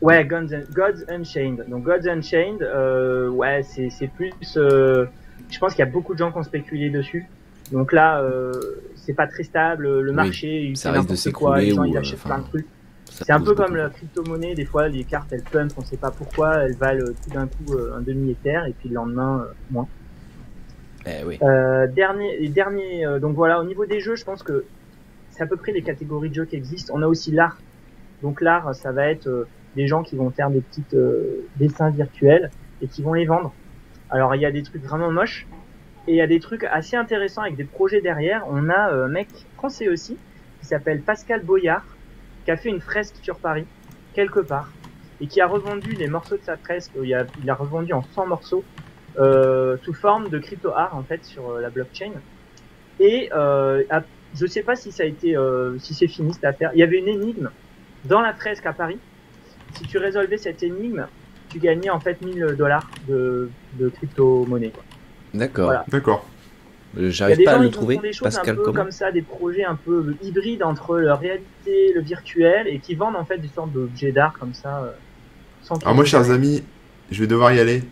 [0.00, 1.66] Ouais, Un- Gods Unchained.
[1.68, 2.62] Donc Gods Unchained,
[3.32, 4.32] ouais, c'est plus.
[5.54, 7.26] Euh, je pense qu'il y a beaucoup de gens qui ont spéculé dessus.
[7.72, 8.52] Donc là, euh,
[8.96, 10.00] c'est pas très stable.
[10.00, 11.60] Le marché, il ça fait n'importe quoi.
[11.60, 12.66] Les gens, ou, ils euh, achètent plein de trucs.
[13.06, 14.54] C'est un peu comme la crypto-monnaie.
[14.54, 16.56] Des fois, les cartes, elles pump, on sait pas pourquoi.
[16.56, 19.86] Elles valent tout d'un coup euh, un demi-éther et puis le lendemain, euh, moins.
[21.06, 21.38] Eh oui.
[21.42, 24.64] Euh, dernier, euh, donc voilà, au niveau des jeux, je pense que
[25.30, 26.92] c'est à peu près les catégories de jeux qui existent.
[26.96, 27.58] On a aussi l'art.
[28.22, 29.46] Donc l'art, ça va être euh,
[29.76, 32.50] des gens qui vont faire des petites euh, dessins virtuels
[32.80, 33.52] et qui vont les vendre.
[34.14, 35.44] Alors il y a des trucs vraiment moches
[36.06, 38.44] et il y a des trucs assez intéressants avec des projets derrière.
[38.48, 40.16] On a euh, un mec français aussi
[40.60, 41.84] qui s'appelle Pascal Boyard
[42.44, 43.66] qui a fait une fresque sur Paris
[44.14, 44.70] quelque part
[45.20, 46.92] et qui a revendu les morceaux de sa fresque.
[47.02, 48.62] Il a, revendu en 100 morceaux
[49.18, 52.12] euh, sous forme de crypto art en fait sur euh, la blockchain.
[53.00, 53.82] Et euh,
[54.36, 55.36] je sais pas si ça a été,
[55.80, 56.70] si c'est fini cette affaire.
[56.74, 57.50] Il y avait une énigme
[58.04, 58.98] dans la fresque à Paris.
[59.72, 61.08] Si tu résolvais cette énigme,
[61.54, 63.48] tu gagnais en fait 1000 dollars de,
[63.78, 64.72] de crypto monnaie.
[65.32, 65.66] D'accord.
[65.66, 65.84] Voilà.
[65.88, 66.26] D'accord.
[66.98, 67.96] Euh, J'arrive pas à le trouver.
[67.98, 71.92] des choses Pascal un peu comme ça, des projets un peu hybrides entre la réalité,
[71.94, 74.82] le virtuel, et qui vendent en fait des sortes d'objets d'art comme ça.
[74.84, 74.90] euh,
[75.62, 76.62] sans Alors moi, chers amis,
[77.10, 77.82] je vais devoir y aller.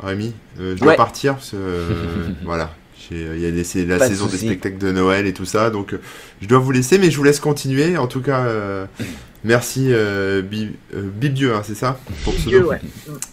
[0.00, 0.96] Rémi, euh, je dois Ouais.
[0.96, 1.88] partir parce que euh,
[2.44, 2.70] voilà,
[3.10, 5.32] j'ai- il y a des- c'est la Pas de saison des spectacles de Noël et
[5.32, 5.94] tout ça, donc
[6.40, 7.96] je dois vous laisser, mais je vous laisse continuer.
[7.96, 8.86] En tout cas, euh,
[9.44, 11.10] merci euh, Bi- euh,
[11.56, 12.80] hein, c'est ça pour pseudo ouais.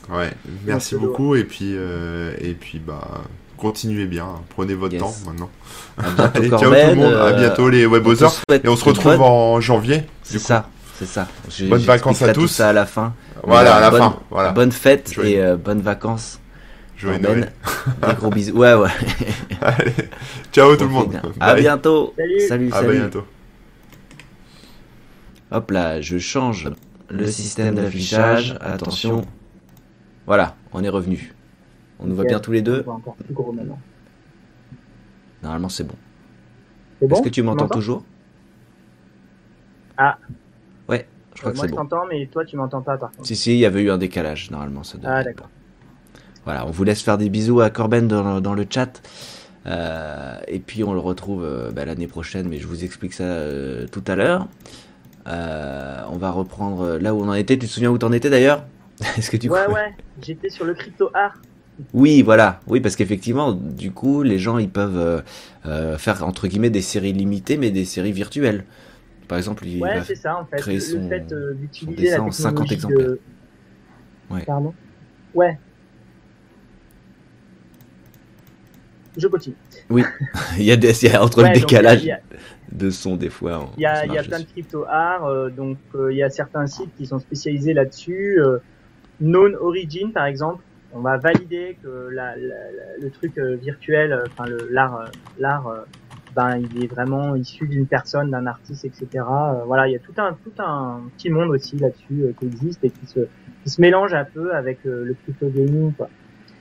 [0.10, 0.32] Ouais,
[0.66, 3.22] merci beaucoup et puis euh, et puis bah
[3.58, 4.42] continuez bien, hein.
[4.50, 5.02] prenez votre Yes.
[5.02, 5.50] temps maintenant.
[6.36, 9.22] Allez, ciao tout le monde, à euh, bientôt les webosers et on se retrouve bonne-
[9.22, 10.04] en janvier.
[10.24, 10.68] C'est ça,
[11.00, 11.28] c'est ça.
[11.50, 12.48] Je- Bonnes vacances à tous.
[12.48, 13.14] ça à la fin.
[13.44, 14.52] Voilà, à la Bonne- fin, voilà.
[14.52, 16.40] Bonne fête Joyeux- et euh, bonnes vacances.
[16.98, 17.20] Joyeux.
[17.20, 17.52] Noël.
[18.08, 18.58] Des gros bisous.
[18.58, 18.90] Ouais, ouais.
[19.62, 19.92] Allez,
[20.52, 21.20] ciao tout le monde.
[21.40, 22.14] À bientôt.
[22.18, 22.40] Salut.
[22.48, 23.00] Salut, À salut.
[23.00, 23.24] bientôt.
[25.52, 26.70] Hop là, je change
[27.10, 28.58] le système d'affichage.
[28.62, 29.24] Attention.
[30.26, 31.34] Voilà, on est revenu.
[32.00, 32.82] On nous voit bien tous les deux.
[32.82, 33.80] voit encore plus gros maintenant.
[35.44, 35.96] Normalement, c'est bon.
[37.02, 38.04] Est-ce que tu m'entends toujours
[39.98, 40.18] Ah.
[40.90, 41.82] Ouais, je crois Euh, que Moi c'est je bon.
[41.88, 43.26] t'entends, mais toi tu m'entends pas par contre.
[43.26, 44.50] Si, si, il y avait eu un décalage.
[44.52, 45.50] Normalement, ça devrait Ah d'accord.
[46.44, 49.02] Voilà, on vous laisse faire des bisous à Corben dans, dans le chat.
[49.68, 53.24] Euh, et puis on le retrouve euh, bah, l'année prochaine, mais je vous explique ça
[53.24, 54.48] euh, tout à l'heure.
[55.28, 57.58] Euh, on va reprendre euh, là où on en était.
[57.58, 58.66] Tu te souviens où t'en étais d'ailleurs
[59.18, 61.42] Est-ce que tu Ouais ouais, j'étais sur le crypto art.
[61.94, 62.60] Oui, voilà.
[62.68, 65.22] Oui, parce qu'effectivement, du coup, les gens ils peuvent euh,
[65.66, 68.64] euh, faire entre guillemets des séries limitées, mais des séries virtuelles.
[69.28, 70.58] Par exemple, il Ouais, c'est ça en fait.
[70.62, 71.26] créer Le, son- fait
[71.60, 73.10] d'utiliser dessin la en 50 technologie exemplaires.
[73.10, 73.20] de...
[74.32, 74.44] Ouais.
[74.46, 74.74] Pardon?
[75.34, 75.58] Ouais.
[79.18, 79.56] Je continue.
[80.58, 82.20] il y a des, il y a entre Ouais, le décalage a,
[82.72, 83.60] de son des fois.
[83.62, 86.18] on- il y a, il y a plein de crypto art, euh, donc euh, il
[86.18, 88.40] y a certains sites qui sont spécialisés là-dessus.
[88.42, 88.58] Euh,
[89.22, 90.62] Known Origin par exemple,
[90.94, 95.06] on va valider que la, la- la- le truc euh, virtuel, euh, enfin l'art, euh,
[95.40, 95.86] l'art
[96.36, 99.24] ben il est vraiment issu d'une personne, d'un artiste, etc.
[99.66, 102.84] Voilà, il y a tout un tout un petit monde aussi là-dessus euh, qui existe
[102.84, 103.22] et qui se
[103.64, 105.94] qui se mélange un peu avec le crypto gaming.
[105.94, 106.10] Quoi.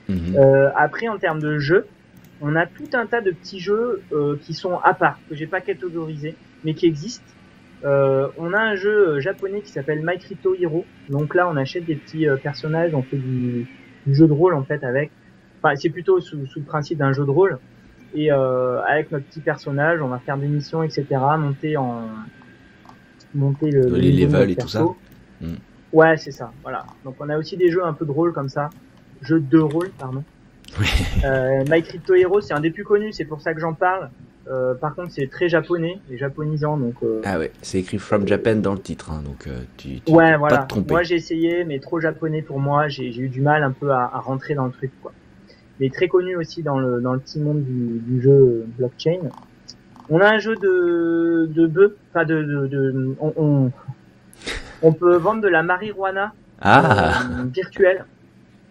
[0.07, 0.37] Mhm.
[0.75, 1.85] après, en termes de jeux,
[2.41, 4.01] on a tout un tas de petits jeux
[4.41, 7.25] qui sont à part que j'ai pas catégorisés, mais qui existent.
[7.83, 10.85] on a un jeu japonais qui s'appelle My Crypto Hero.
[11.09, 13.67] Donc là, on achète des petits personnages, on fait du,
[14.05, 15.11] du, jeu de rôle en fait avec.
[15.61, 17.57] Enfin, c'est plutôt sous, sous le principe d'un jeu de rôle.
[18.15, 21.05] Et euh, avec notre petit personnage, on va faire des missions, etc.
[21.37, 22.07] Monter en
[23.33, 24.85] monter le, les levels et tout ça.
[25.41, 25.55] Mm.
[25.91, 26.51] Ouais, c'est ça.
[26.63, 26.85] Voilà.
[27.03, 28.69] Donc on a aussi des jeux un peu de rôle comme ça,
[29.21, 30.23] jeux de rôle, pardon.
[30.79, 30.87] Oui.
[31.23, 34.09] Euh, My Crypto Hero, c'est un des plus connus, c'est pour ça que j'en parle.
[34.47, 36.95] Euh, par contre, c'est très japonais et japonisant, donc.
[37.01, 37.21] Euh...
[37.23, 40.33] Ah ouais, c'est écrit From Japan dans le titre, hein, donc euh, tu, tu ouais,
[40.33, 40.57] peux voilà.
[40.57, 40.93] pas te tromper.
[40.93, 42.87] Moi, j'ai essayé, mais trop japonais pour moi.
[42.87, 45.13] J'ai eu du mal un peu à, à, rentrer dans le truc, quoi
[45.79, 49.19] mais très connu aussi dans le, dans le petit monde du, du jeu blockchain.
[50.09, 53.71] On a un jeu de, de bœufs, enfin de, de, de on, on,
[54.81, 57.23] on, peut vendre de la marijuana ah.
[57.23, 58.05] euh, virtuelle.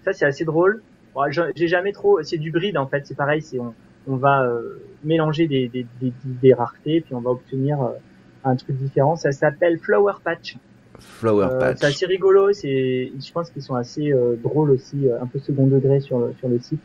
[0.04, 0.82] Ça c'est assez drôle.
[1.14, 1.22] Bon,
[1.54, 3.72] J'ai jamais trop, c'est du bride en fait, c'est pareil, c'est on,
[4.08, 7.90] on va euh, mélanger des, des, des, des, raretés puis on va obtenir euh,
[8.44, 9.16] un truc différent.
[9.16, 10.56] Ça s'appelle Flower Patch.
[10.98, 11.78] Flower Euh, Patch.
[11.80, 14.12] c'est assez rigolo, c'est, je pense qu'ils sont assez
[14.42, 16.80] drôles aussi, un peu second degré sur le, sur le site.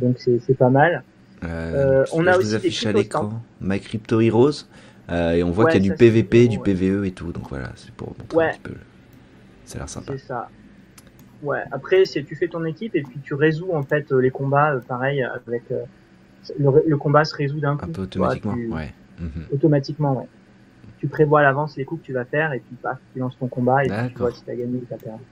[0.00, 1.02] Donc c'est, c'est pas mal.
[1.42, 4.64] On a aussi des à l'écran My Crypto Heroes
[5.10, 6.62] et on voit Ouais, qu'il y a du PVP, du ouais.
[6.62, 7.32] PVE et tout.
[7.32, 8.44] Donc voilà, c'est pour montrer Ouais.
[8.44, 8.74] un petit peu.
[9.64, 10.12] Ça a l'air sympa.
[10.16, 10.48] C'est ça.
[11.42, 11.62] Ouais.
[11.70, 14.74] Après, c'est tu fais ton équipe et puis tu résous en fait euh, les combats,
[14.74, 15.82] euh, pareil avec euh,
[16.58, 17.84] le, le combat se résout d'un coup.
[17.84, 18.92] Un peu vois, automatiquement, tu- ouais.
[19.20, 19.44] Mhm.
[19.52, 20.28] Automatiquement, ouais.
[20.98, 23.38] Tu prévois à l'avance les coups que tu vas faire et puis paf, tu lances
[23.38, 25.22] ton combat et puis tu vois si t'as gagné ou t'as perdu.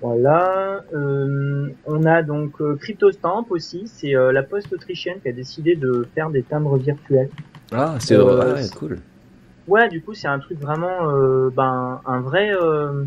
[0.00, 0.84] Voilà.
[0.94, 3.82] Euh, on a donc euh, CryptoStamp aussi.
[3.86, 7.30] C'est euh, la poste autrichienne qui a décidé de faire des timbres virtuels.
[7.72, 8.98] Ah, c'est ouais, cool.
[9.66, 13.04] Ouais, du coup, c'est un truc vraiment, euh, ben, un vrai, euh,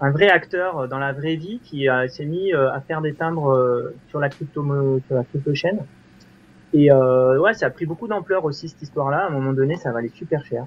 [0.00, 3.14] un vrai acteur dans la vraie vie qui euh, s'est mis euh, à faire des
[3.14, 4.62] timbres euh, sur la crypto,
[5.06, 5.80] sur la crypto chaîne.
[6.74, 9.24] Et euh, ouais, ça a pris beaucoup d'ampleur aussi cette histoire-là.
[9.24, 10.66] À un moment donné, ça valait super cher.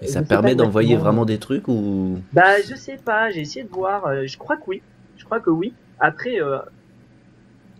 [0.00, 2.18] Et ça permet d'envoyer vraiment des trucs ou?
[2.32, 3.30] Bah, je sais pas.
[3.30, 4.06] J'ai essayé de voir.
[4.06, 4.80] euh, je crois que oui.
[5.18, 5.74] Je crois que oui.
[5.98, 6.58] Après, euh,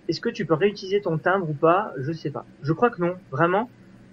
[0.08, 1.92] est-ce que tu peux réutiliser ton timbre ou pas?
[1.98, 2.44] Je sais pas.
[2.62, 3.14] Je crois que non.
[3.30, 3.70] Vraiment,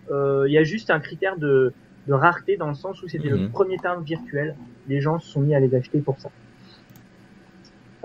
[0.09, 1.73] Euh, il y a juste un critère de,
[2.07, 3.49] de rareté dans le sens où c'était le Mhm.
[3.49, 4.55] premier timbre virtuel.
[4.88, 6.30] Les gens se sont mis à les acheter pour ça.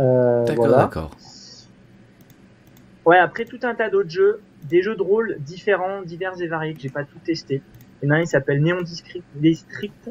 [0.01, 0.83] Euh, D'accord, voilà.
[0.83, 1.11] d'accord.
[3.05, 6.75] Ouais, après tout un tas d'autres jeux, des jeux de rôle différents, divers et variés
[6.75, 7.63] que j'ai pas tout testé.
[8.03, 8.83] Il y en a un, il s'appelle Neon
[9.35, 10.11] District.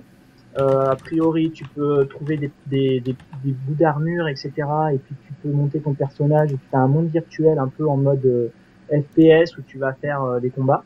[0.59, 4.51] Euh, a priori, tu peux trouver des, des, des, des bouts d'armure, etc.
[4.93, 6.51] Et puis tu peux monter ton personnage.
[6.51, 8.49] Et puis t'as un monde virtuel un peu en mode euh,
[8.91, 10.83] FPS où tu vas faire euh, des combats.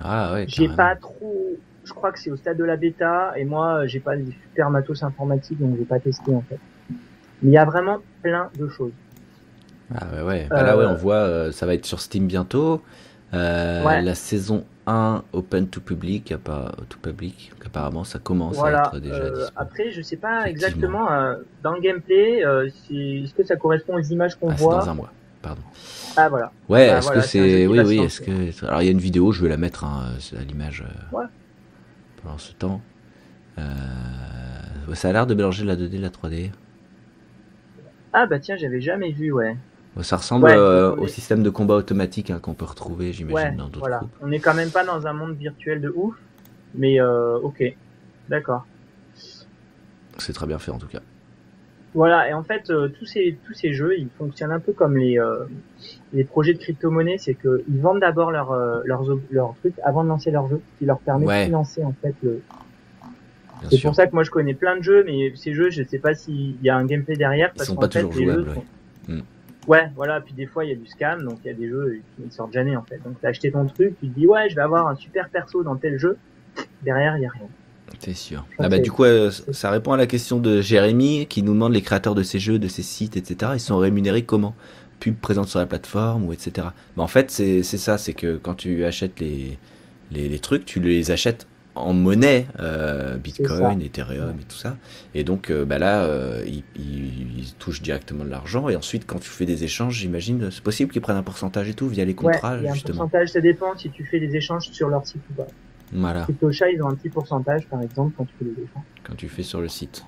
[0.00, 0.44] Ah ouais.
[0.48, 1.56] J'ai pas trop.
[1.84, 4.70] Je crois que c'est au stade de la bêta et moi j'ai pas des super
[4.70, 6.58] matos informatiques donc j'ai pas testé en fait.
[7.42, 8.92] Mais il y a vraiment plein de choses.
[9.94, 10.46] Ah ouais, ouais.
[10.50, 12.82] Bah là, Euh, ouais, on voit, euh, ça va être sur Steam bientôt.
[13.34, 14.02] Euh, Ouais.
[14.02, 18.82] La saison 1 Open to Public, à pas, to public, apparemment ça commence à Voilà.
[18.94, 21.34] être déjà Euh, après, je sais pas exactement euh,
[21.64, 24.78] dans le gameplay, euh, si- est-ce que ça correspond aux images qu'on Ah, voit?
[24.78, 25.62] dans un mois, pardon.
[26.16, 26.52] Ah voilà.
[26.68, 28.64] Ouais, Ah, est-ce voilà, que c'est Oui, oui, est-ce que.
[28.66, 30.04] Alors, il y a une vidéo, je vais la mettre hein,
[30.38, 31.24] à l'image euh, Ouais.
[32.22, 32.80] pendant ce temps.
[33.58, 33.62] Euh,
[34.94, 36.50] Ça a l'air de mélanger la 2D et la 3D.
[38.18, 39.54] Ah bah tiens, j'avais jamais vu, ouais.
[40.00, 43.56] Ça ressemble Ouais, euh, au système de combat automatique hein, qu'on peut retrouver, j'imagine, Ouais,
[43.56, 43.98] dans d'autres voilà.
[43.98, 44.16] groupes.
[44.22, 46.14] On est quand même pas dans un monde virtuel de ouf,
[46.74, 47.62] mais euh, ok,
[48.30, 48.66] d'accord.
[50.16, 51.00] C'est très bien fait en tout cas.
[51.94, 54.96] Voilà, et en fait, euh, tous ces tous ces jeux, ils fonctionnent un peu comme
[54.96, 55.18] les
[56.14, 60.04] les projets de crypto-monnaie, c'est que ils vendent d'abord leur, leurs ob- leurs trucs avant
[60.04, 61.40] de lancer leur jeu, ce qui leur permet Ouais.
[61.40, 62.40] de financer en fait le,
[63.70, 65.98] C'est pour ça que moi je connais plein de jeux, mais ces jeux, je sais
[65.98, 67.50] pas s'il y a un gameplay derrière.
[67.54, 69.16] Ils Parce sont pas fait, toujours jouables, sont- ouais.
[69.16, 69.22] Mm.
[69.66, 70.20] Ouais, voilà.
[70.20, 72.24] Puis des fois, il y a du scam, donc il y a des jeux qui
[72.24, 73.00] ne sortent jamais en fait.
[73.04, 75.62] Donc t'as acheté ton truc, tu te dis ouais, je vais avoir un super perso
[75.62, 76.16] dans tel jeu.
[76.82, 77.48] Derrière, il y a rien.
[78.00, 78.44] C'est sûr.
[78.58, 81.72] Ah bah du coup, euh, ça répond à la question de Jérémy qui nous demande
[81.72, 83.52] les créateurs de ces jeux, de ces sites, etc.
[83.54, 84.54] Ils sont rémunérés comment?
[85.00, 86.68] Pub présente sur la plateforme ou etc.
[86.96, 89.58] Mais en fait, c'est c'est ça, c'est que quand tu achètes les,
[90.10, 91.46] les, les trucs, tu les achètes
[91.76, 94.76] en monnaie, euh, Bitcoin, Ethereum et tout ça.
[95.14, 98.68] Et donc euh, bah là, euh, ils, ils- ils touchent directement de l'argent.
[98.68, 101.74] Et ensuite, quand tu fais des échanges, j'imagine, c'est possible qu'ils prennent un pourcentage et
[101.74, 102.98] tout via les contrats, ouais, il y a un justement.
[103.00, 105.46] pourcentage, ça dépend si tu fais des échanges sur leur site ou pas.
[105.92, 106.22] Voilà.
[106.22, 108.82] CryptoChat, ils ont un petit pourcentage, par exemple, quand tu fais des échanges.
[109.04, 110.04] quand tu fais sur le site.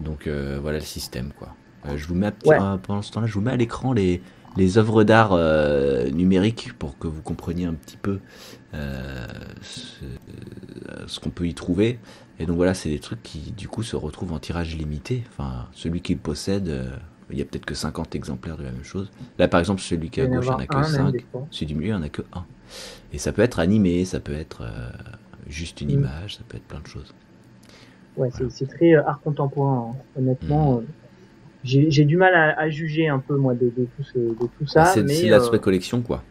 [0.00, 0.28] Donc
[0.60, 1.54] voilà le système quoi.
[1.96, 2.58] Je vous mets à petit- Ouais.
[2.82, 4.20] pendant ce temps-là, je vous mets à l'écran les,
[4.56, 8.20] les œuvres d'art euh, numériques pour que vous compreniez un petit peu
[8.74, 9.26] euh,
[9.62, 10.04] ce,
[11.06, 11.98] ce qu'on peut y trouver.
[12.38, 15.22] Et donc voilà, c'est des trucs qui du coup se retrouvent en tirage limité.
[15.30, 16.88] Enfin, celui qui le possède, euh,
[17.30, 19.10] il y a peut-être que 50 exemplaires de la même chose.
[19.38, 20.90] Là par exemple, celui qui est à gauche, il n'y en a que un, même,
[20.90, 21.12] 5.
[21.12, 21.46] des fois.
[21.50, 22.44] Celui du milieu, il n'y en a que 1.
[23.12, 24.90] Et ça peut être animé, ça peut être euh,
[25.48, 25.92] juste une Mm.
[25.92, 27.14] image, ça peut être plein de choses.
[28.16, 29.92] Ouais, c'est- c'est très euh, art contemporain.
[29.94, 29.96] hein.
[30.18, 30.86] Honnêtement, Mhm.
[31.64, 34.34] J'ai j'ai du mal à, à juger un peu moi de, de tout, ce, de
[34.58, 34.84] tout ça.
[34.84, 36.22] c'est mais c'est euh, l'aspect collection quoi.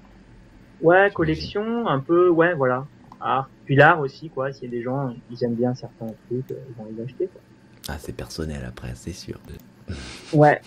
[0.81, 2.85] ouais, collection, un peu, ouais, voilà.
[3.19, 3.49] Art.
[3.65, 4.51] Puis l'art aussi, quoi.
[4.51, 7.27] S'il y a des gens, ils aiment bien certains trucs, euh, ils vont les acheter.
[7.27, 7.41] Quoi.
[7.89, 9.39] Ah, c'est personnel après, c'est sûr.
[10.33, 10.61] Ouais.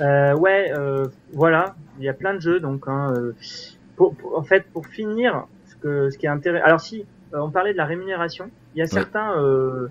[0.00, 1.74] Euh, ouais, euh, voilà.
[1.98, 2.84] Il y a plein de jeux, donc.
[2.86, 3.34] Hein, euh,
[3.96, 6.64] pour, pour- en fait, pour finir, ce, que, ce qui est intéressant.
[6.64, 7.04] Alors si,
[7.34, 8.50] euh, on parlait de la rémunération.
[8.74, 9.88] Il y a certains, euh,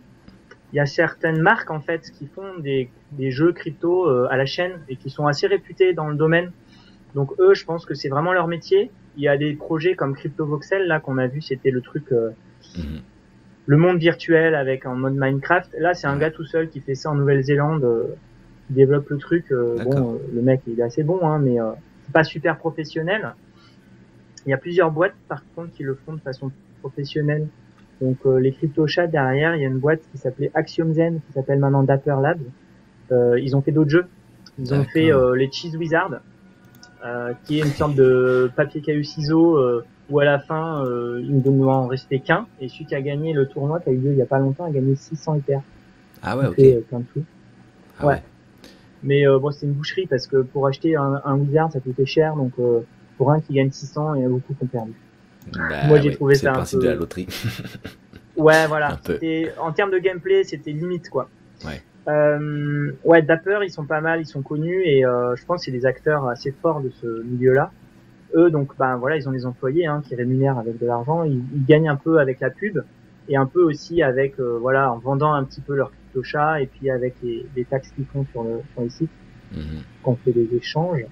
[0.71, 4.37] il y a certaines marques en fait qui font des, des jeux crypto euh, à
[4.37, 6.51] la chaîne et qui sont assez réputés dans le domaine.
[7.15, 8.91] Donc eux, je pense que c'est vraiment leur métier.
[9.17, 12.11] Il y a des projets comme CryptoVoxel là qu'on a vu, c'était le truc.
[12.11, 12.31] euh,
[12.77, 13.01] Mhm.
[13.65, 15.75] le monde virtuel avec un mode Minecraft.
[15.79, 18.03] Là, c'est un gars tout seul qui fait ça en Nouvelle-Zélande, euh,
[18.67, 19.51] qui développe le truc.
[19.51, 21.71] euh, bon, euh, le mec, il est assez bon, hein, mais euh,
[22.05, 23.33] c'est pas super professionnel.
[24.45, 26.51] Il y a plusieurs boîtes, par contre, qui le font de façon
[26.81, 27.47] professionnelle.
[28.01, 31.33] Donc, euh, les crypto-chats derrière, il y a une boîte qui s'appelait Axiom Zen, qui
[31.33, 32.39] s'appelle maintenant Dapper Labs.
[33.11, 34.05] Euh, ils ont fait d'autres jeux.
[34.57, 36.19] Ils ont fait euh, les Cheese Wizard,
[37.05, 41.21] euh, qui est une sorte de papier caillou ciseaux euh, où à la fin euh,
[41.23, 43.91] il ne doit en rester qu'un et celui qui a gagné le tournoi qui a
[43.93, 45.61] eu lieu il y a pas longtemps a gagné 600 hyper
[46.21, 46.55] Ah ouais, ok.
[46.55, 47.23] fait, plein de sous.
[47.99, 48.23] Ah ouais.
[49.03, 52.05] mais euh, bon c'est une boucherie parce que pour acheter un, un wizard ça coûtait
[52.05, 52.81] cher donc euh,
[53.17, 54.93] pour un qui gagne 600 il y a beaucoup qui ont perdu
[55.53, 57.27] Bah Moi, j'ai ouais, trouvé ça un principe peu- de la loterie.
[58.37, 58.97] ouais voilà
[59.59, 61.29] en termes de gameplay c'était limite quoi
[61.65, 61.81] Ouais.
[62.07, 65.65] euh, ouais Dapper ils sont pas mal ils sont connus et euh, je pense que
[65.65, 67.71] c'est des acteurs assez forts de ce milieu là
[68.35, 71.43] eux donc ben voilà ils ont des employés hein, qui rémunèrent avec de l'argent ils,
[71.53, 72.81] ils gagnent un peu avec la pub
[73.27, 76.61] et un peu aussi avec euh, voilà en vendant un petit peu leur crypto chat
[76.61, 79.09] et puis avec les, les taxes qu'ils font sur le sur les sites
[79.51, 79.81] Mhm.
[80.03, 81.05] quand on fait des échanges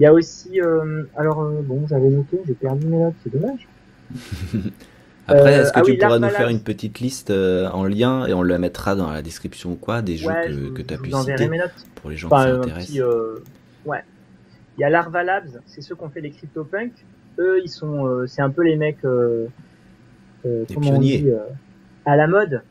[0.00, 3.30] il y a aussi euh, alors euh, bon j'avais noté j'ai perdu mes notes c'est
[3.32, 3.68] dommage.
[5.28, 7.84] Après, Euh, est-ce que ah tu oui, pourras nous faire une petite liste euh, en
[7.84, 10.82] lien et on la mettra dans la description ou quoi des jeux ouais que, que
[10.82, 11.70] tu as pu citer mes notes.
[11.96, 13.44] pour les gens enfin qui s'intéressent euh,
[13.84, 14.02] ouais.
[14.76, 16.92] Il y a Larva Labs c'est ceux qui ont fait les CryptoPunk
[17.38, 19.46] eux ils sont euh, c'est un peu les mecs euh,
[20.46, 21.38] euh, on dit, euh,
[22.06, 22.62] à la mode.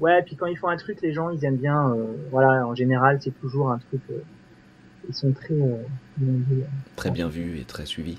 [0.00, 2.74] Ouais puis quand ils font un truc les gens ils aiment bien euh, voilà en
[2.74, 4.16] général c'est toujours un truc euh,
[5.08, 5.76] ils sont très euh,
[6.20, 6.62] on dit,
[6.96, 8.18] Très bien vu et très suivi.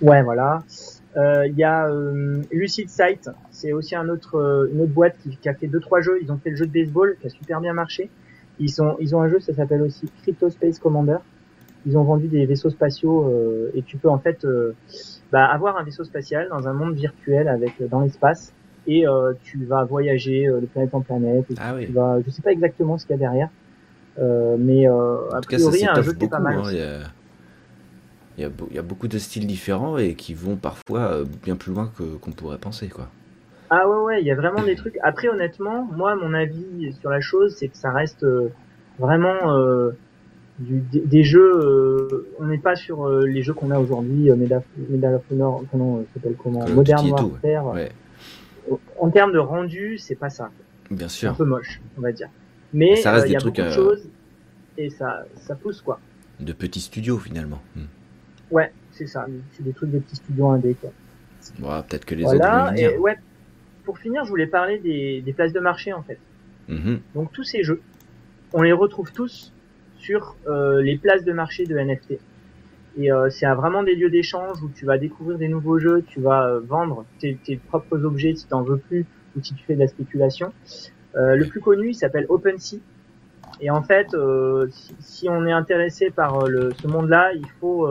[0.00, 0.62] Ouais, voilà.
[1.16, 5.36] Euh, Il y a euh, Lucid Sight, c'est aussi un autre, une autre boîte qui,
[5.36, 6.18] qui a fait deux trois jeux.
[6.22, 8.08] Ils ont fait le jeu de baseball qui a super bien marché.
[8.58, 11.18] Ils sont, ils ont un jeu, ça s'appelle aussi Crypto Space Commander.
[11.86, 14.74] Ils ont vendu des vaisseaux spatiaux euh, et tu peux en fait euh,
[15.32, 18.52] bah, avoir un vaisseau spatial dans un monde virtuel avec dans l'espace
[18.86, 21.50] et euh, tu vas voyager euh, de planète en planète.
[21.50, 21.86] Et Ah oui.
[21.86, 23.48] tu vas, je sais pas exactement ce qu'il y a derrière,
[24.18, 26.58] mais euh, a En tout cas, ça priori un jeu qui est pas mal.
[26.58, 26.62] hein.
[26.72, 31.24] Il, y a, il, y a, beaucoup de styles différents et qui vont parfois euh,
[31.42, 32.88] bien plus loin que qu'on pourrait penser.
[32.88, 33.08] quoi.
[33.68, 34.98] Ah ouais ouais, il y a vraiment des trucs.
[35.02, 38.48] Après honnêtement, moi mon avis sur la chose, c'est que ça reste euh,
[38.98, 39.90] vraiment euh,
[40.58, 41.52] du, des, des jeux.
[41.62, 45.22] euh, on n'est pas sur euh, les jeux qu'on a aujourd'hui, euh, Medal, Medal of
[45.30, 47.66] Honor, comment euh, s'appelle comment, Modern Warfare.
[47.74, 47.92] Ouais,
[48.98, 50.50] En termes de rendu, c'est pas ça.
[50.90, 51.36] bien C'est un sûr.
[51.36, 52.28] peu moche, on va dire.
[52.72, 54.08] Mais Ça reste euh, des y a trucs, beaucoup de euh, choses
[54.78, 56.00] et ça ça pousse quoi.
[56.38, 57.60] De petits studios finalement.
[57.76, 57.84] Hmm.
[58.50, 59.26] Ouais, c'est ça.
[59.52, 60.90] C'est des trucs de petits studios indés quoi.
[61.58, 62.72] Bon, Peut-être que les autres Voilà.
[62.76, 63.16] Et ouais.
[63.84, 66.18] Pour finir, je voulais parler des, des places de marché en fait.
[66.68, 67.00] Mhm.
[67.14, 67.80] Donc tous ces jeux,
[68.52, 69.52] on les retrouve tous
[69.98, 72.18] sur euh, les places de marché de NFT.
[72.98, 76.20] Et euh, c'est vraiment des lieux d'échange où tu vas découvrir des nouveaux jeux, tu
[76.20, 79.06] vas euh, vendre tes, tes propres objets si t'en veux plus
[79.36, 80.52] ou si tu fais de la spéculation.
[81.16, 82.78] Euh, le plus connu, il s'appelle OpenSea.
[83.60, 87.46] Et en fait, euh, si, si on est intéressé par euh, le, ce monde-là, il
[87.60, 87.88] faut,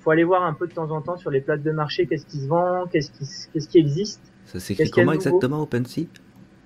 [0.00, 2.26] faut aller voir un peu de temps en temps sur les places de marché qu'est-ce
[2.26, 4.20] qui se vend, qu'est-ce qui, qu'est-ce qui existe.
[4.46, 6.06] Ça s'écrit comment exactement OpenSea?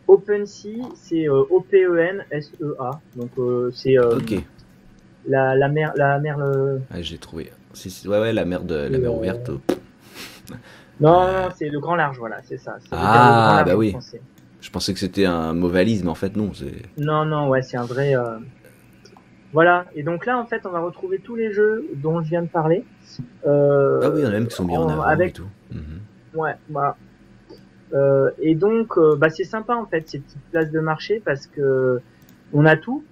[0.09, 3.01] OpenSea, c'est euh, O-P-E-N-S-E-A.
[3.17, 4.19] Donc euh, c'est euh,
[5.27, 6.81] la, la mer, la mer le...
[6.91, 7.51] ah, j'ai trouvé.
[7.75, 9.51] Si, si, ouais, ouais, la mer, de, la mer ouverte.
[11.01, 12.77] Non, non, c'est le grand large, voilà, c'est ça.
[12.91, 13.91] Ah, bah oui.
[13.91, 14.21] français.
[14.63, 16.55] Je pensais que c'était un mot valise, mais en fait non.
[16.55, 18.17] C'est Non, non, ouais, c'est un vrai.
[18.17, 18.39] euh,
[19.53, 19.85] Voilà.
[19.95, 22.49] Et donc là, en fait, on va retrouver tous les jeux dont je viens de
[22.49, 22.85] parler.
[23.47, 25.31] Euh, ah oui, il y en a même qui sont bien en en- avant avec
[25.31, 25.49] et tout.
[25.73, 26.01] Mhm.
[26.35, 26.97] Ouais, voilà.
[27.93, 32.01] Euh, et donc, bah, c'est sympa en fait ces petites places de marché parce que
[32.55, 33.05] on a tout.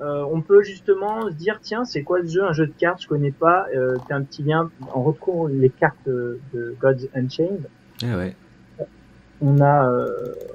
[0.00, 3.08] on peut justement se dire tiens c'est quoi ce jeu un jeu de cartes je
[3.08, 7.66] connais pas euh, t'as un petit lien on retrouve les cartes de Gods Unchained
[8.04, 8.36] ah ouais
[9.40, 10.08] on a euh,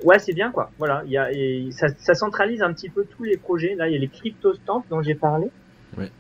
[0.04, 3.06] ouais c'est bien quoi voilà il y a et ça, ça, centralise un petit peu
[3.06, 5.50] tous les projets là il y a les crypto stamps dont j'ai parlé
[5.98, 6.12] ouais.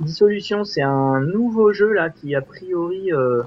[0.00, 3.42] dissolution c'est un nouveau jeu là qui a priori euh,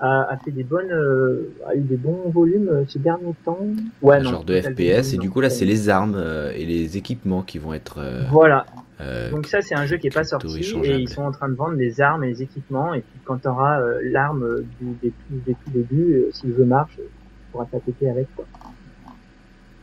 [0.00, 3.58] a, a, fait des bonnes, euh, a eu des bons volumes euh, ces derniers temps.
[4.02, 6.96] Ouais, non, genre de FPS et du coup là c'est les armes euh, et les
[6.96, 7.98] équipements qui vont être.
[7.98, 8.66] Euh, voilà.
[9.30, 11.54] Donc ça c'est un jeu qui est pas sorti et ils sont en train de
[11.54, 15.54] vendre les armes et les équipements et puis quand tu auras l'arme du des, des
[15.54, 16.98] tout début, si le jeu marche,
[17.52, 18.46] pourras t'attaquer avec quoi.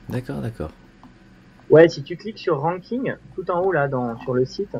[0.10, 0.72] D'accord, d'accord.
[1.70, 4.78] Ouais, si tu cliques sur ranking tout en haut là dans sur le site,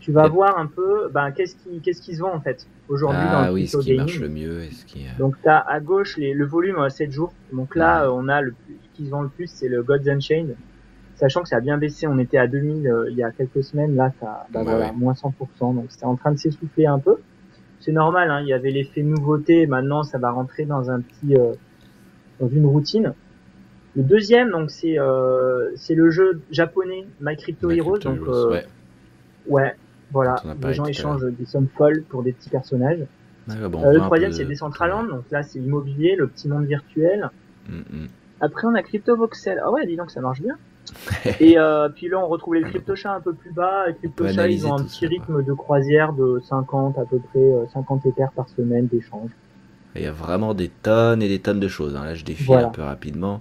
[0.00, 3.22] tu vas voir un peu ben, qu'est-ce qui qu'est-ce qui se vend en fait aujourd'hui
[3.26, 5.80] ah, dans le oui, ce qui marche le mieux ce qui donc tu as à
[5.80, 7.32] gauche les, le volume à 7 jours.
[7.52, 10.56] Donc là on a le ce qui se vend le plus c'est le Gods Unchained
[11.16, 13.64] sachant que ça a bien baissé on était à 2000 euh, il y a quelques
[13.64, 15.32] semaines là ça bah, voilà, moins 100%
[15.74, 17.16] donc c'est en train de s'essouffler un peu
[17.84, 21.36] c'est normal hein, il y avait l'effet nouveauté maintenant ça va rentrer dans un petit
[21.36, 21.52] euh,
[22.40, 23.12] dans une routine
[23.96, 28.66] le deuxième donc c'est euh, c'est le jeu japonais My Crypto, Heroes donc euh, ouais.
[29.48, 29.76] ouais
[30.14, 33.00] voilà, les gens échangent des sommes folles pour des petits personnages.
[33.48, 37.30] bon, euh, le troisième, c'est Decentraland, donc là, c'est immobilier, le petit monde virtuel.
[37.68, 38.08] Mm -hmm.
[38.40, 39.60] Après, on a Crypto Voxel.
[39.64, 40.56] Ah ouais, dis donc, ça marche bien.
[41.40, 43.86] Et euh, puis là, on retrouve les crypto-chats un peu plus bas.
[43.88, 47.52] Les crypto-chats, ils ont un petit ça, rythme de croisière de 50 à peu près,
[47.72, 49.30] 50 éthers par semaine d'échange.
[49.96, 51.94] Il y a vraiment des tonnes et des tonnes de choses.
[51.96, 52.04] Hein.
[52.04, 52.66] Là, je défile Voilà.
[52.68, 53.40] un peu rapidement.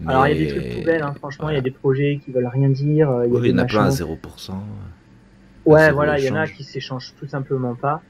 [0.00, 0.10] Mais...
[0.12, 1.14] Alors, il y a des trucs poubelles, hein.
[1.18, 3.10] franchement, il y a des projets qui veulent rien dire.
[3.10, 4.52] euh, Il y Oui, en a plein à machins- 0%.
[5.66, 8.00] Ouais, zéro voilà, il y en a qui s'échangent tout simplement pas.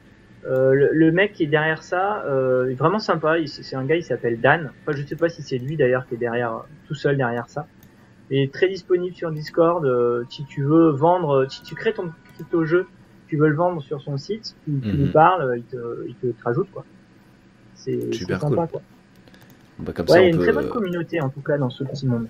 [0.48, 3.34] Euh, le, le mec qui est derrière ça, euh, est vraiment sympa.
[3.46, 4.70] C'est un gars, il s'appelle Dan.
[4.86, 7.66] Enfin, je sais pas si c'est lui d'ailleurs qui est derrière, tout seul derrière ça.
[8.30, 9.84] Est très disponible sur Discord.
[9.84, 12.86] euh, si tu veux vendre, si tu crées ton crypto jeu,
[13.26, 15.76] tu veux le vendre sur son site, tu, tu lui parles, il te,
[16.08, 16.84] il te, te rajoute quoi.
[17.74, 18.56] C'est sympa cool.
[18.68, 18.82] quoi.
[19.80, 20.42] Bah, comme Ouais, ça, il y a une peut...
[20.44, 22.26] très bonne communauté en tout cas dans ce petit monde.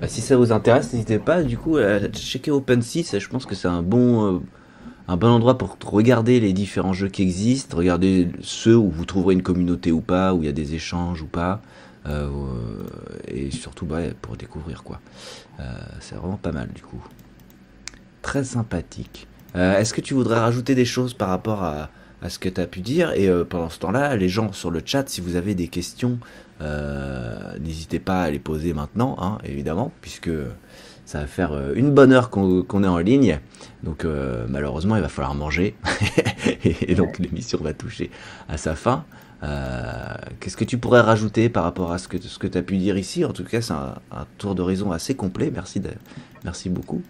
[0.00, 3.18] Bah, si ça vous intéresse, n'hésitez pas du coup à checker OpenSea.
[3.18, 4.38] Je pense que c'est un bon, euh,
[5.08, 9.34] un bon endroit pour regarder les différents jeux qui existent, regarder ceux où vous trouverez
[9.34, 11.62] une communauté ou pas, où il y a des échanges ou pas,
[12.06, 12.84] euh,
[13.28, 15.00] et surtout bah, pour découvrir quoi.
[15.60, 15.62] Euh,
[16.00, 17.02] c'est vraiment pas mal du coup.
[18.22, 19.28] Très sympathique.
[19.54, 21.90] Euh, Est-ce que tu voudrais rajouter des choses par rapport à,
[22.28, 23.12] ce que tu as pu dire?
[23.12, 26.18] Et euh, pendant ce temps-là, les gens sur le chat, si vous avez des questions,
[26.60, 30.30] euh, n'hésitez pas à les poser maintenant, hein, évidemment, puisque
[31.04, 33.38] ça va faire euh, une bonne heure qu'on est en ligne.
[33.82, 35.76] Donc euh, malheureusement, il va falloir manger.
[36.64, 38.10] et donc l'émission va toucher
[38.48, 39.04] à sa fin.
[39.42, 42.62] Euh, Qu'est-ce que tu pourrais rajouter par rapport à ce que, ce que tu as
[42.62, 43.24] pu dire ici?
[43.24, 45.50] En tout cas, c'est un, un tour d'horizon assez complet.
[45.52, 45.90] Merci, de,
[46.44, 47.02] merci beaucoup.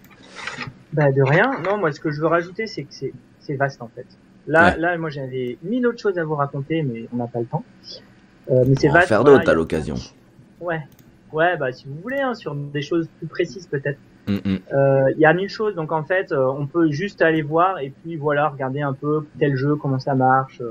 [0.93, 1.59] Bah de rien.
[1.63, 2.93] Non, moi ce que je veux rajouter, c'est que
[3.39, 4.05] c'est vaste en fait.
[4.45, 4.77] Là, Ouais.
[4.77, 7.63] là, moi j'avais mille autres choses à vous raconter, mais on n'a pas le temps.
[8.51, 9.07] Euh, mais c'est On va en vaste.
[9.09, 9.95] faire d'autres à l'occasion.
[10.61, 10.81] Ouais,
[11.33, 13.99] ouais, bah si vous voulez, hein, sur des choses plus précises peut-être.
[14.27, 14.57] Mm, mm.
[14.73, 17.79] Euh, Il y a mille choses, donc en fait, euh, on peut juste aller voir
[17.79, 20.61] et puis voilà, regarder un peu tel jeu, comment ça marche.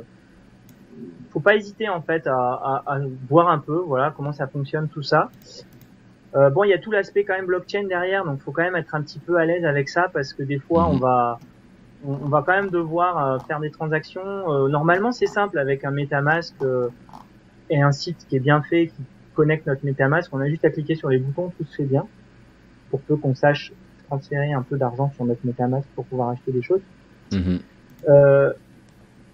[1.36, 2.98] Faut pas hésiter en fait à, à, à
[3.28, 5.28] voir un peu, voilà, comment ça fonctionne tout ça.
[6.34, 8.74] Euh, bon, il y a tout l'aspect quand même blockchain derrière, donc faut quand même
[8.76, 10.94] être un petit peu à l'aise avec ça parce que des fois, Mhm.
[10.94, 11.38] on va
[12.06, 14.22] on, on va quand même devoir euh, faire des transactions.
[14.50, 16.88] Euh, normalement, c'est simple avec un MetaMask euh,
[17.68, 19.02] et un site qui est bien fait, qui
[19.34, 20.32] connecte notre MetaMask.
[20.32, 22.06] On a juste à cliquer sur les boutons, tout se fait bien,
[22.90, 23.72] pour peu qu'on sache
[24.06, 26.80] transférer un peu d'argent sur notre MetaMask pour pouvoir acheter des choses.
[27.30, 27.58] Mhm.
[28.08, 28.52] Euh,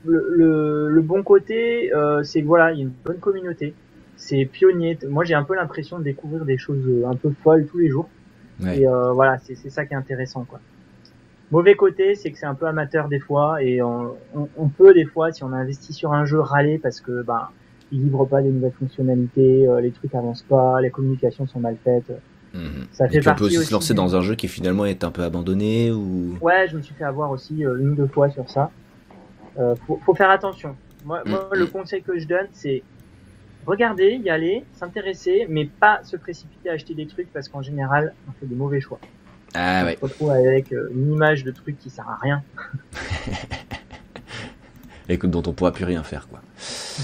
[0.05, 3.75] le, le, le bon côté, euh, c'est que voilà, il y a une bonne communauté.
[4.17, 4.99] C'est pionnier.
[5.09, 7.89] Moi, j'ai un peu l'impression de découvrir des choses euh, un peu folles tous les
[7.89, 8.09] jours.
[8.63, 8.81] Ouais.
[8.81, 10.61] Et euh, voilà, c'est c'est ça qui est intéressant, quoi.
[11.51, 14.95] Mauvais côté, c'est que c'est un peu amateur des fois, et on, on, on peut
[14.95, 17.49] des fois, si on a investi sur un jeu, râler parce que ben
[17.91, 21.77] il livre pas des nouvelles fonctionnalités, euh, les trucs avancent pas, les communications sont mal
[21.85, 22.11] faites.
[22.55, 22.87] Mhm.
[22.93, 24.87] Ça Et fait puis on peut aussi aussi se lancer dans un jeu qui finalement
[24.87, 26.39] est un peu abandonné ou.
[26.41, 28.71] Ouais, je me suis fait avoir aussi euh, une ou deux fois sur ça.
[29.59, 30.77] Euh, faut, faut faire attention.
[31.05, 31.71] Moi, moi, Mm, le mm.
[31.71, 32.83] conseil que je donne, c'est
[33.67, 38.15] regarder, y aller, s'intéresser, mais pas se précipiter à acheter des trucs parce qu'en général,
[38.29, 38.99] on fait des mauvais choix.
[39.55, 39.99] Ah ouais.
[40.01, 42.43] On se retrouve avec euh, une image de truc qui sert à rien,
[45.09, 46.41] Et que- dont on pourra plus rien faire quoi.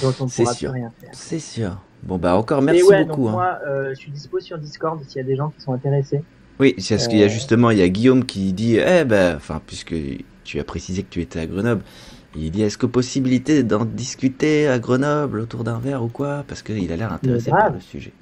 [0.00, 0.70] dont on pourra sûr.
[0.70, 1.10] plus rien faire.
[1.12, 1.78] C'est sûr.
[2.04, 3.22] Bon bah encore merci ouais, beaucoup.
[3.24, 3.32] donc hein.
[3.32, 6.22] moi, euh, je suis dispo sur Discord s'il y a des gens qui sont intéressés.
[6.60, 9.36] Oui, c'est parce qu'il y a justement, il y a Guillaume qui dit, eh ben,
[9.36, 9.94] enfin, puisque
[10.44, 11.82] tu as précisé que tu étais à Grenoble,
[12.36, 16.44] il dit, est-ce que possibilité d'en discuter à Grenoble autour d'un verre ou quoi?
[16.46, 18.12] Parce qu'il a l'air intéressé par le sujet.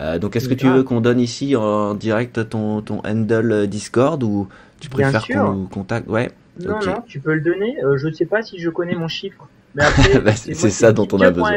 [0.00, 4.22] Euh, donc, est-ce que tu veux qu'on donne ici en direct ton, ton handle Discord
[4.22, 4.48] ou
[4.80, 6.08] tu préfères qu'on nous contacte?
[6.08, 6.30] Ouais.
[6.60, 7.76] Non, non, tu peux le donner.
[7.84, 9.48] Euh, je ne sais pas si je connais mon chiffre.
[9.74, 11.52] Mais après, bah, c'est ça dont on a besoin.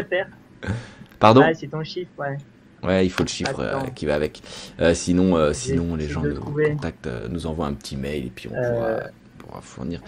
[1.20, 1.42] Pardon?
[1.42, 2.38] Ouais, c'est ton chiffre, ouais.
[2.84, 4.42] Ouais, il faut le chiffre euh, qui va avec.
[4.80, 8.50] Euh, sinon, euh, sinon les gens nous contactent, nous envoient un petit mail et puis
[8.50, 8.56] on
[9.38, 10.02] pourra, fournir.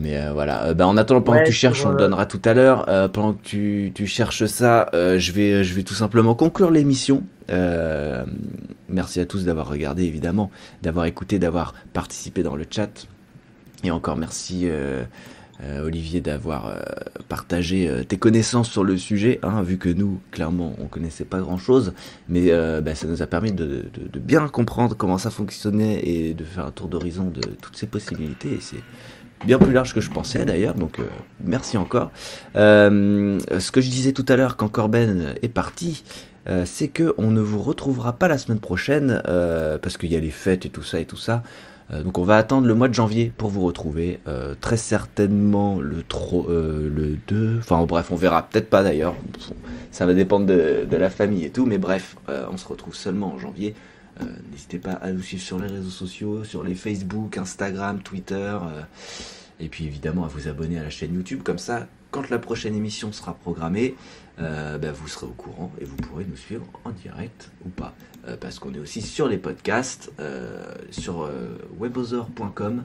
[0.00, 2.86] Mais voilà, bah, en attendant, pendant que tu cherches, on le donnera tout à l'heure.
[3.12, 7.22] pendant que tu, tu cherches ça, je, vais, je vais tout simplement conclure l'émission.
[8.88, 10.50] merci à tous d'avoir regardé, évidemment,
[10.82, 13.06] d'avoir écouté, d'avoir participé dans le chat.
[13.84, 14.68] Et encore merci
[15.62, 16.80] euh, Olivier, d'avoir euh,
[17.28, 21.38] partagé euh, tes connaissances sur le sujet, hein, vu que nous, clairement, on connaissait pas
[21.40, 21.92] grand-chose,
[22.30, 22.50] mais
[22.80, 26.70] bah, ça nous a permis de, bien comprendre comment ça fonctionnait et de faire un
[26.70, 28.54] tour d'horizon de toutes ces possibilités.
[28.54, 28.82] Et c'est
[29.44, 30.98] bien plus large que je pensais d'ailleurs, donc
[31.44, 32.10] merci encore.
[32.54, 36.04] ce que je disais tout à l'heure quand Corben est parti,
[36.64, 40.30] c'est que on ne vous retrouvera pas la semaine prochaine parce qu'il y a les
[40.30, 41.42] fêtes et tout ça et tout ça.
[41.92, 44.20] Euh, donc on va attendre le mois de janvier pour vous retrouver.
[44.28, 46.04] Euh, très certainement le,
[46.48, 47.58] euh, le 2.
[47.58, 48.42] Enfin bref, on verra.
[48.42, 49.14] Peut-être pas d'ailleurs.
[49.90, 51.66] Ça va dépendre de, la famille et tout.
[51.66, 52.16] Mais bref,
[52.50, 53.74] on se retrouve seulement en janvier.
[54.50, 58.58] N'hésitez pas à nous suivre sur les réseaux sociaux, sur les Facebook, Instagram, Twitter.
[59.58, 61.42] et puis évidemment à vous abonner à la chaîne YouTube.
[61.42, 63.94] Comme ça, quand la prochaine émission sera programmée,
[64.38, 67.94] bah, vous serez au courant et vous pourrez nous suivre en direct ou pas.
[68.28, 72.84] Euh, parce qu'on est aussi sur les podcasts, euh, sur euh, webosor.com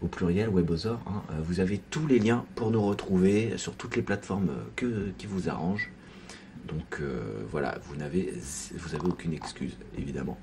[0.00, 1.00] au pluriel webosor.
[1.08, 1.22] Hein.
[1.42, 5.90] vous avez tous les liens pour nous retrouver sur toutes les plateformes qui vous arrangent.
[6.68, 7.00] Donc
[7.50, 8.32] voilà, vous n'avez
[8.76, 10.38] vous avez aucune excuse, évidemment.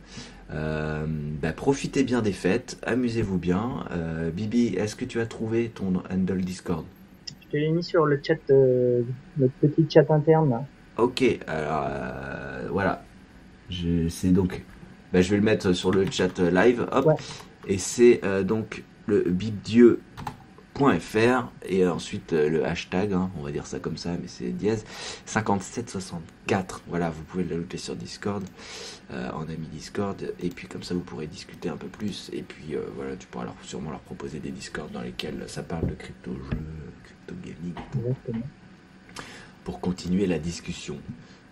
[0.49, 3.85] Bah, profitez bien des fêtes, amusez-vous bien.
[4.33, 6.85] Bibi, est-ce que tu as trouvé ton handle Discord?
[7.27, 10.65] Je t'ai mis sur le chat, notre petit chat interne.
[10.97, 11.89] Ok, alors
[12.71, 13.03] voilà,
[14.09, 14.63] c'est donc,
[15.13, 17.11] bah, je vais le mettre sur le chat live, hop,
[17.67, 19.23] et c'est euh, donc le
[20.75, 24.49] bibdieu.fr et ensuite euh, le hashtag, hein, on va dire ça comme ça, mais c'est
[24.49, 24.85] dièse
[25.25, 26.81] 5764.
[26.87, 28.43] Voilà, vous pouvez l'ajouter sur Discord,
[29.11, 32.29] euh, en ami Discord, et puis comme ça vous pourrez discuter un peu plus.
[32.33, 35.87] Et puis voilà, tu pourras leur, sûrement leur proposer des Discords dans lesquels ça parle
[35.87, 36.57] de crypto jeux,
[37.03, 37.73] crypto gaming,
[39.63, 40.97] pour continuer la discussion.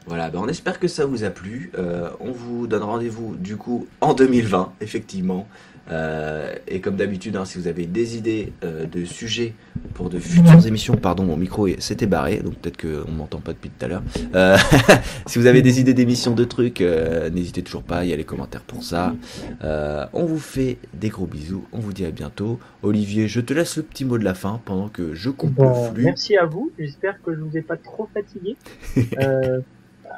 [0.06, 1.72] Voilà, ben on espère que ça vous a plu.
[1.78, 5.48] Euh, on vous donne rendez-vous du coup en 2020, effectivement.
[5.92, 9.54] Euh, et comme d'habitude, hein, si vous avez des idées euh, de sujets
[9.94, 13.70] pour de futures émissions, pardon, mon micro s'était barré, donc peut-être qu'on m'entend pas depuis
[13.70, 14.04] tout à l'heure.
[15.26, 18.24] si vous avez des idées d'émissions de trucs, n'hésitez toujours pas, il y a les
[18.24, 19.16] commentaires pour ça.
[19.62, 22.60] on vous fait des gros bisous, on vous dit à bientôt.
[22.82, 25.92] Olivier, je te laisse le petit mot de la fin pendant que je coupe le
[25.92, 26.04] flux.
[26.04, 28.56] Merci à vous, j'espère que je vous ai pas trop fatigué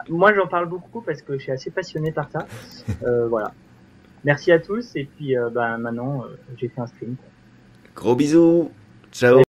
[0.10, 2.46] moi, j'en parle beaucoup parce que je suis assez passionné par ça.
[3.04, 3.54] Euh, voilà.
[4.26, 7.16] Merci à tous et puis euh, bah, maintenant, euh, j'ai fait un stream.
[7.96, 8.72] Gros bisous.
[9.12, 9.46] Ciao.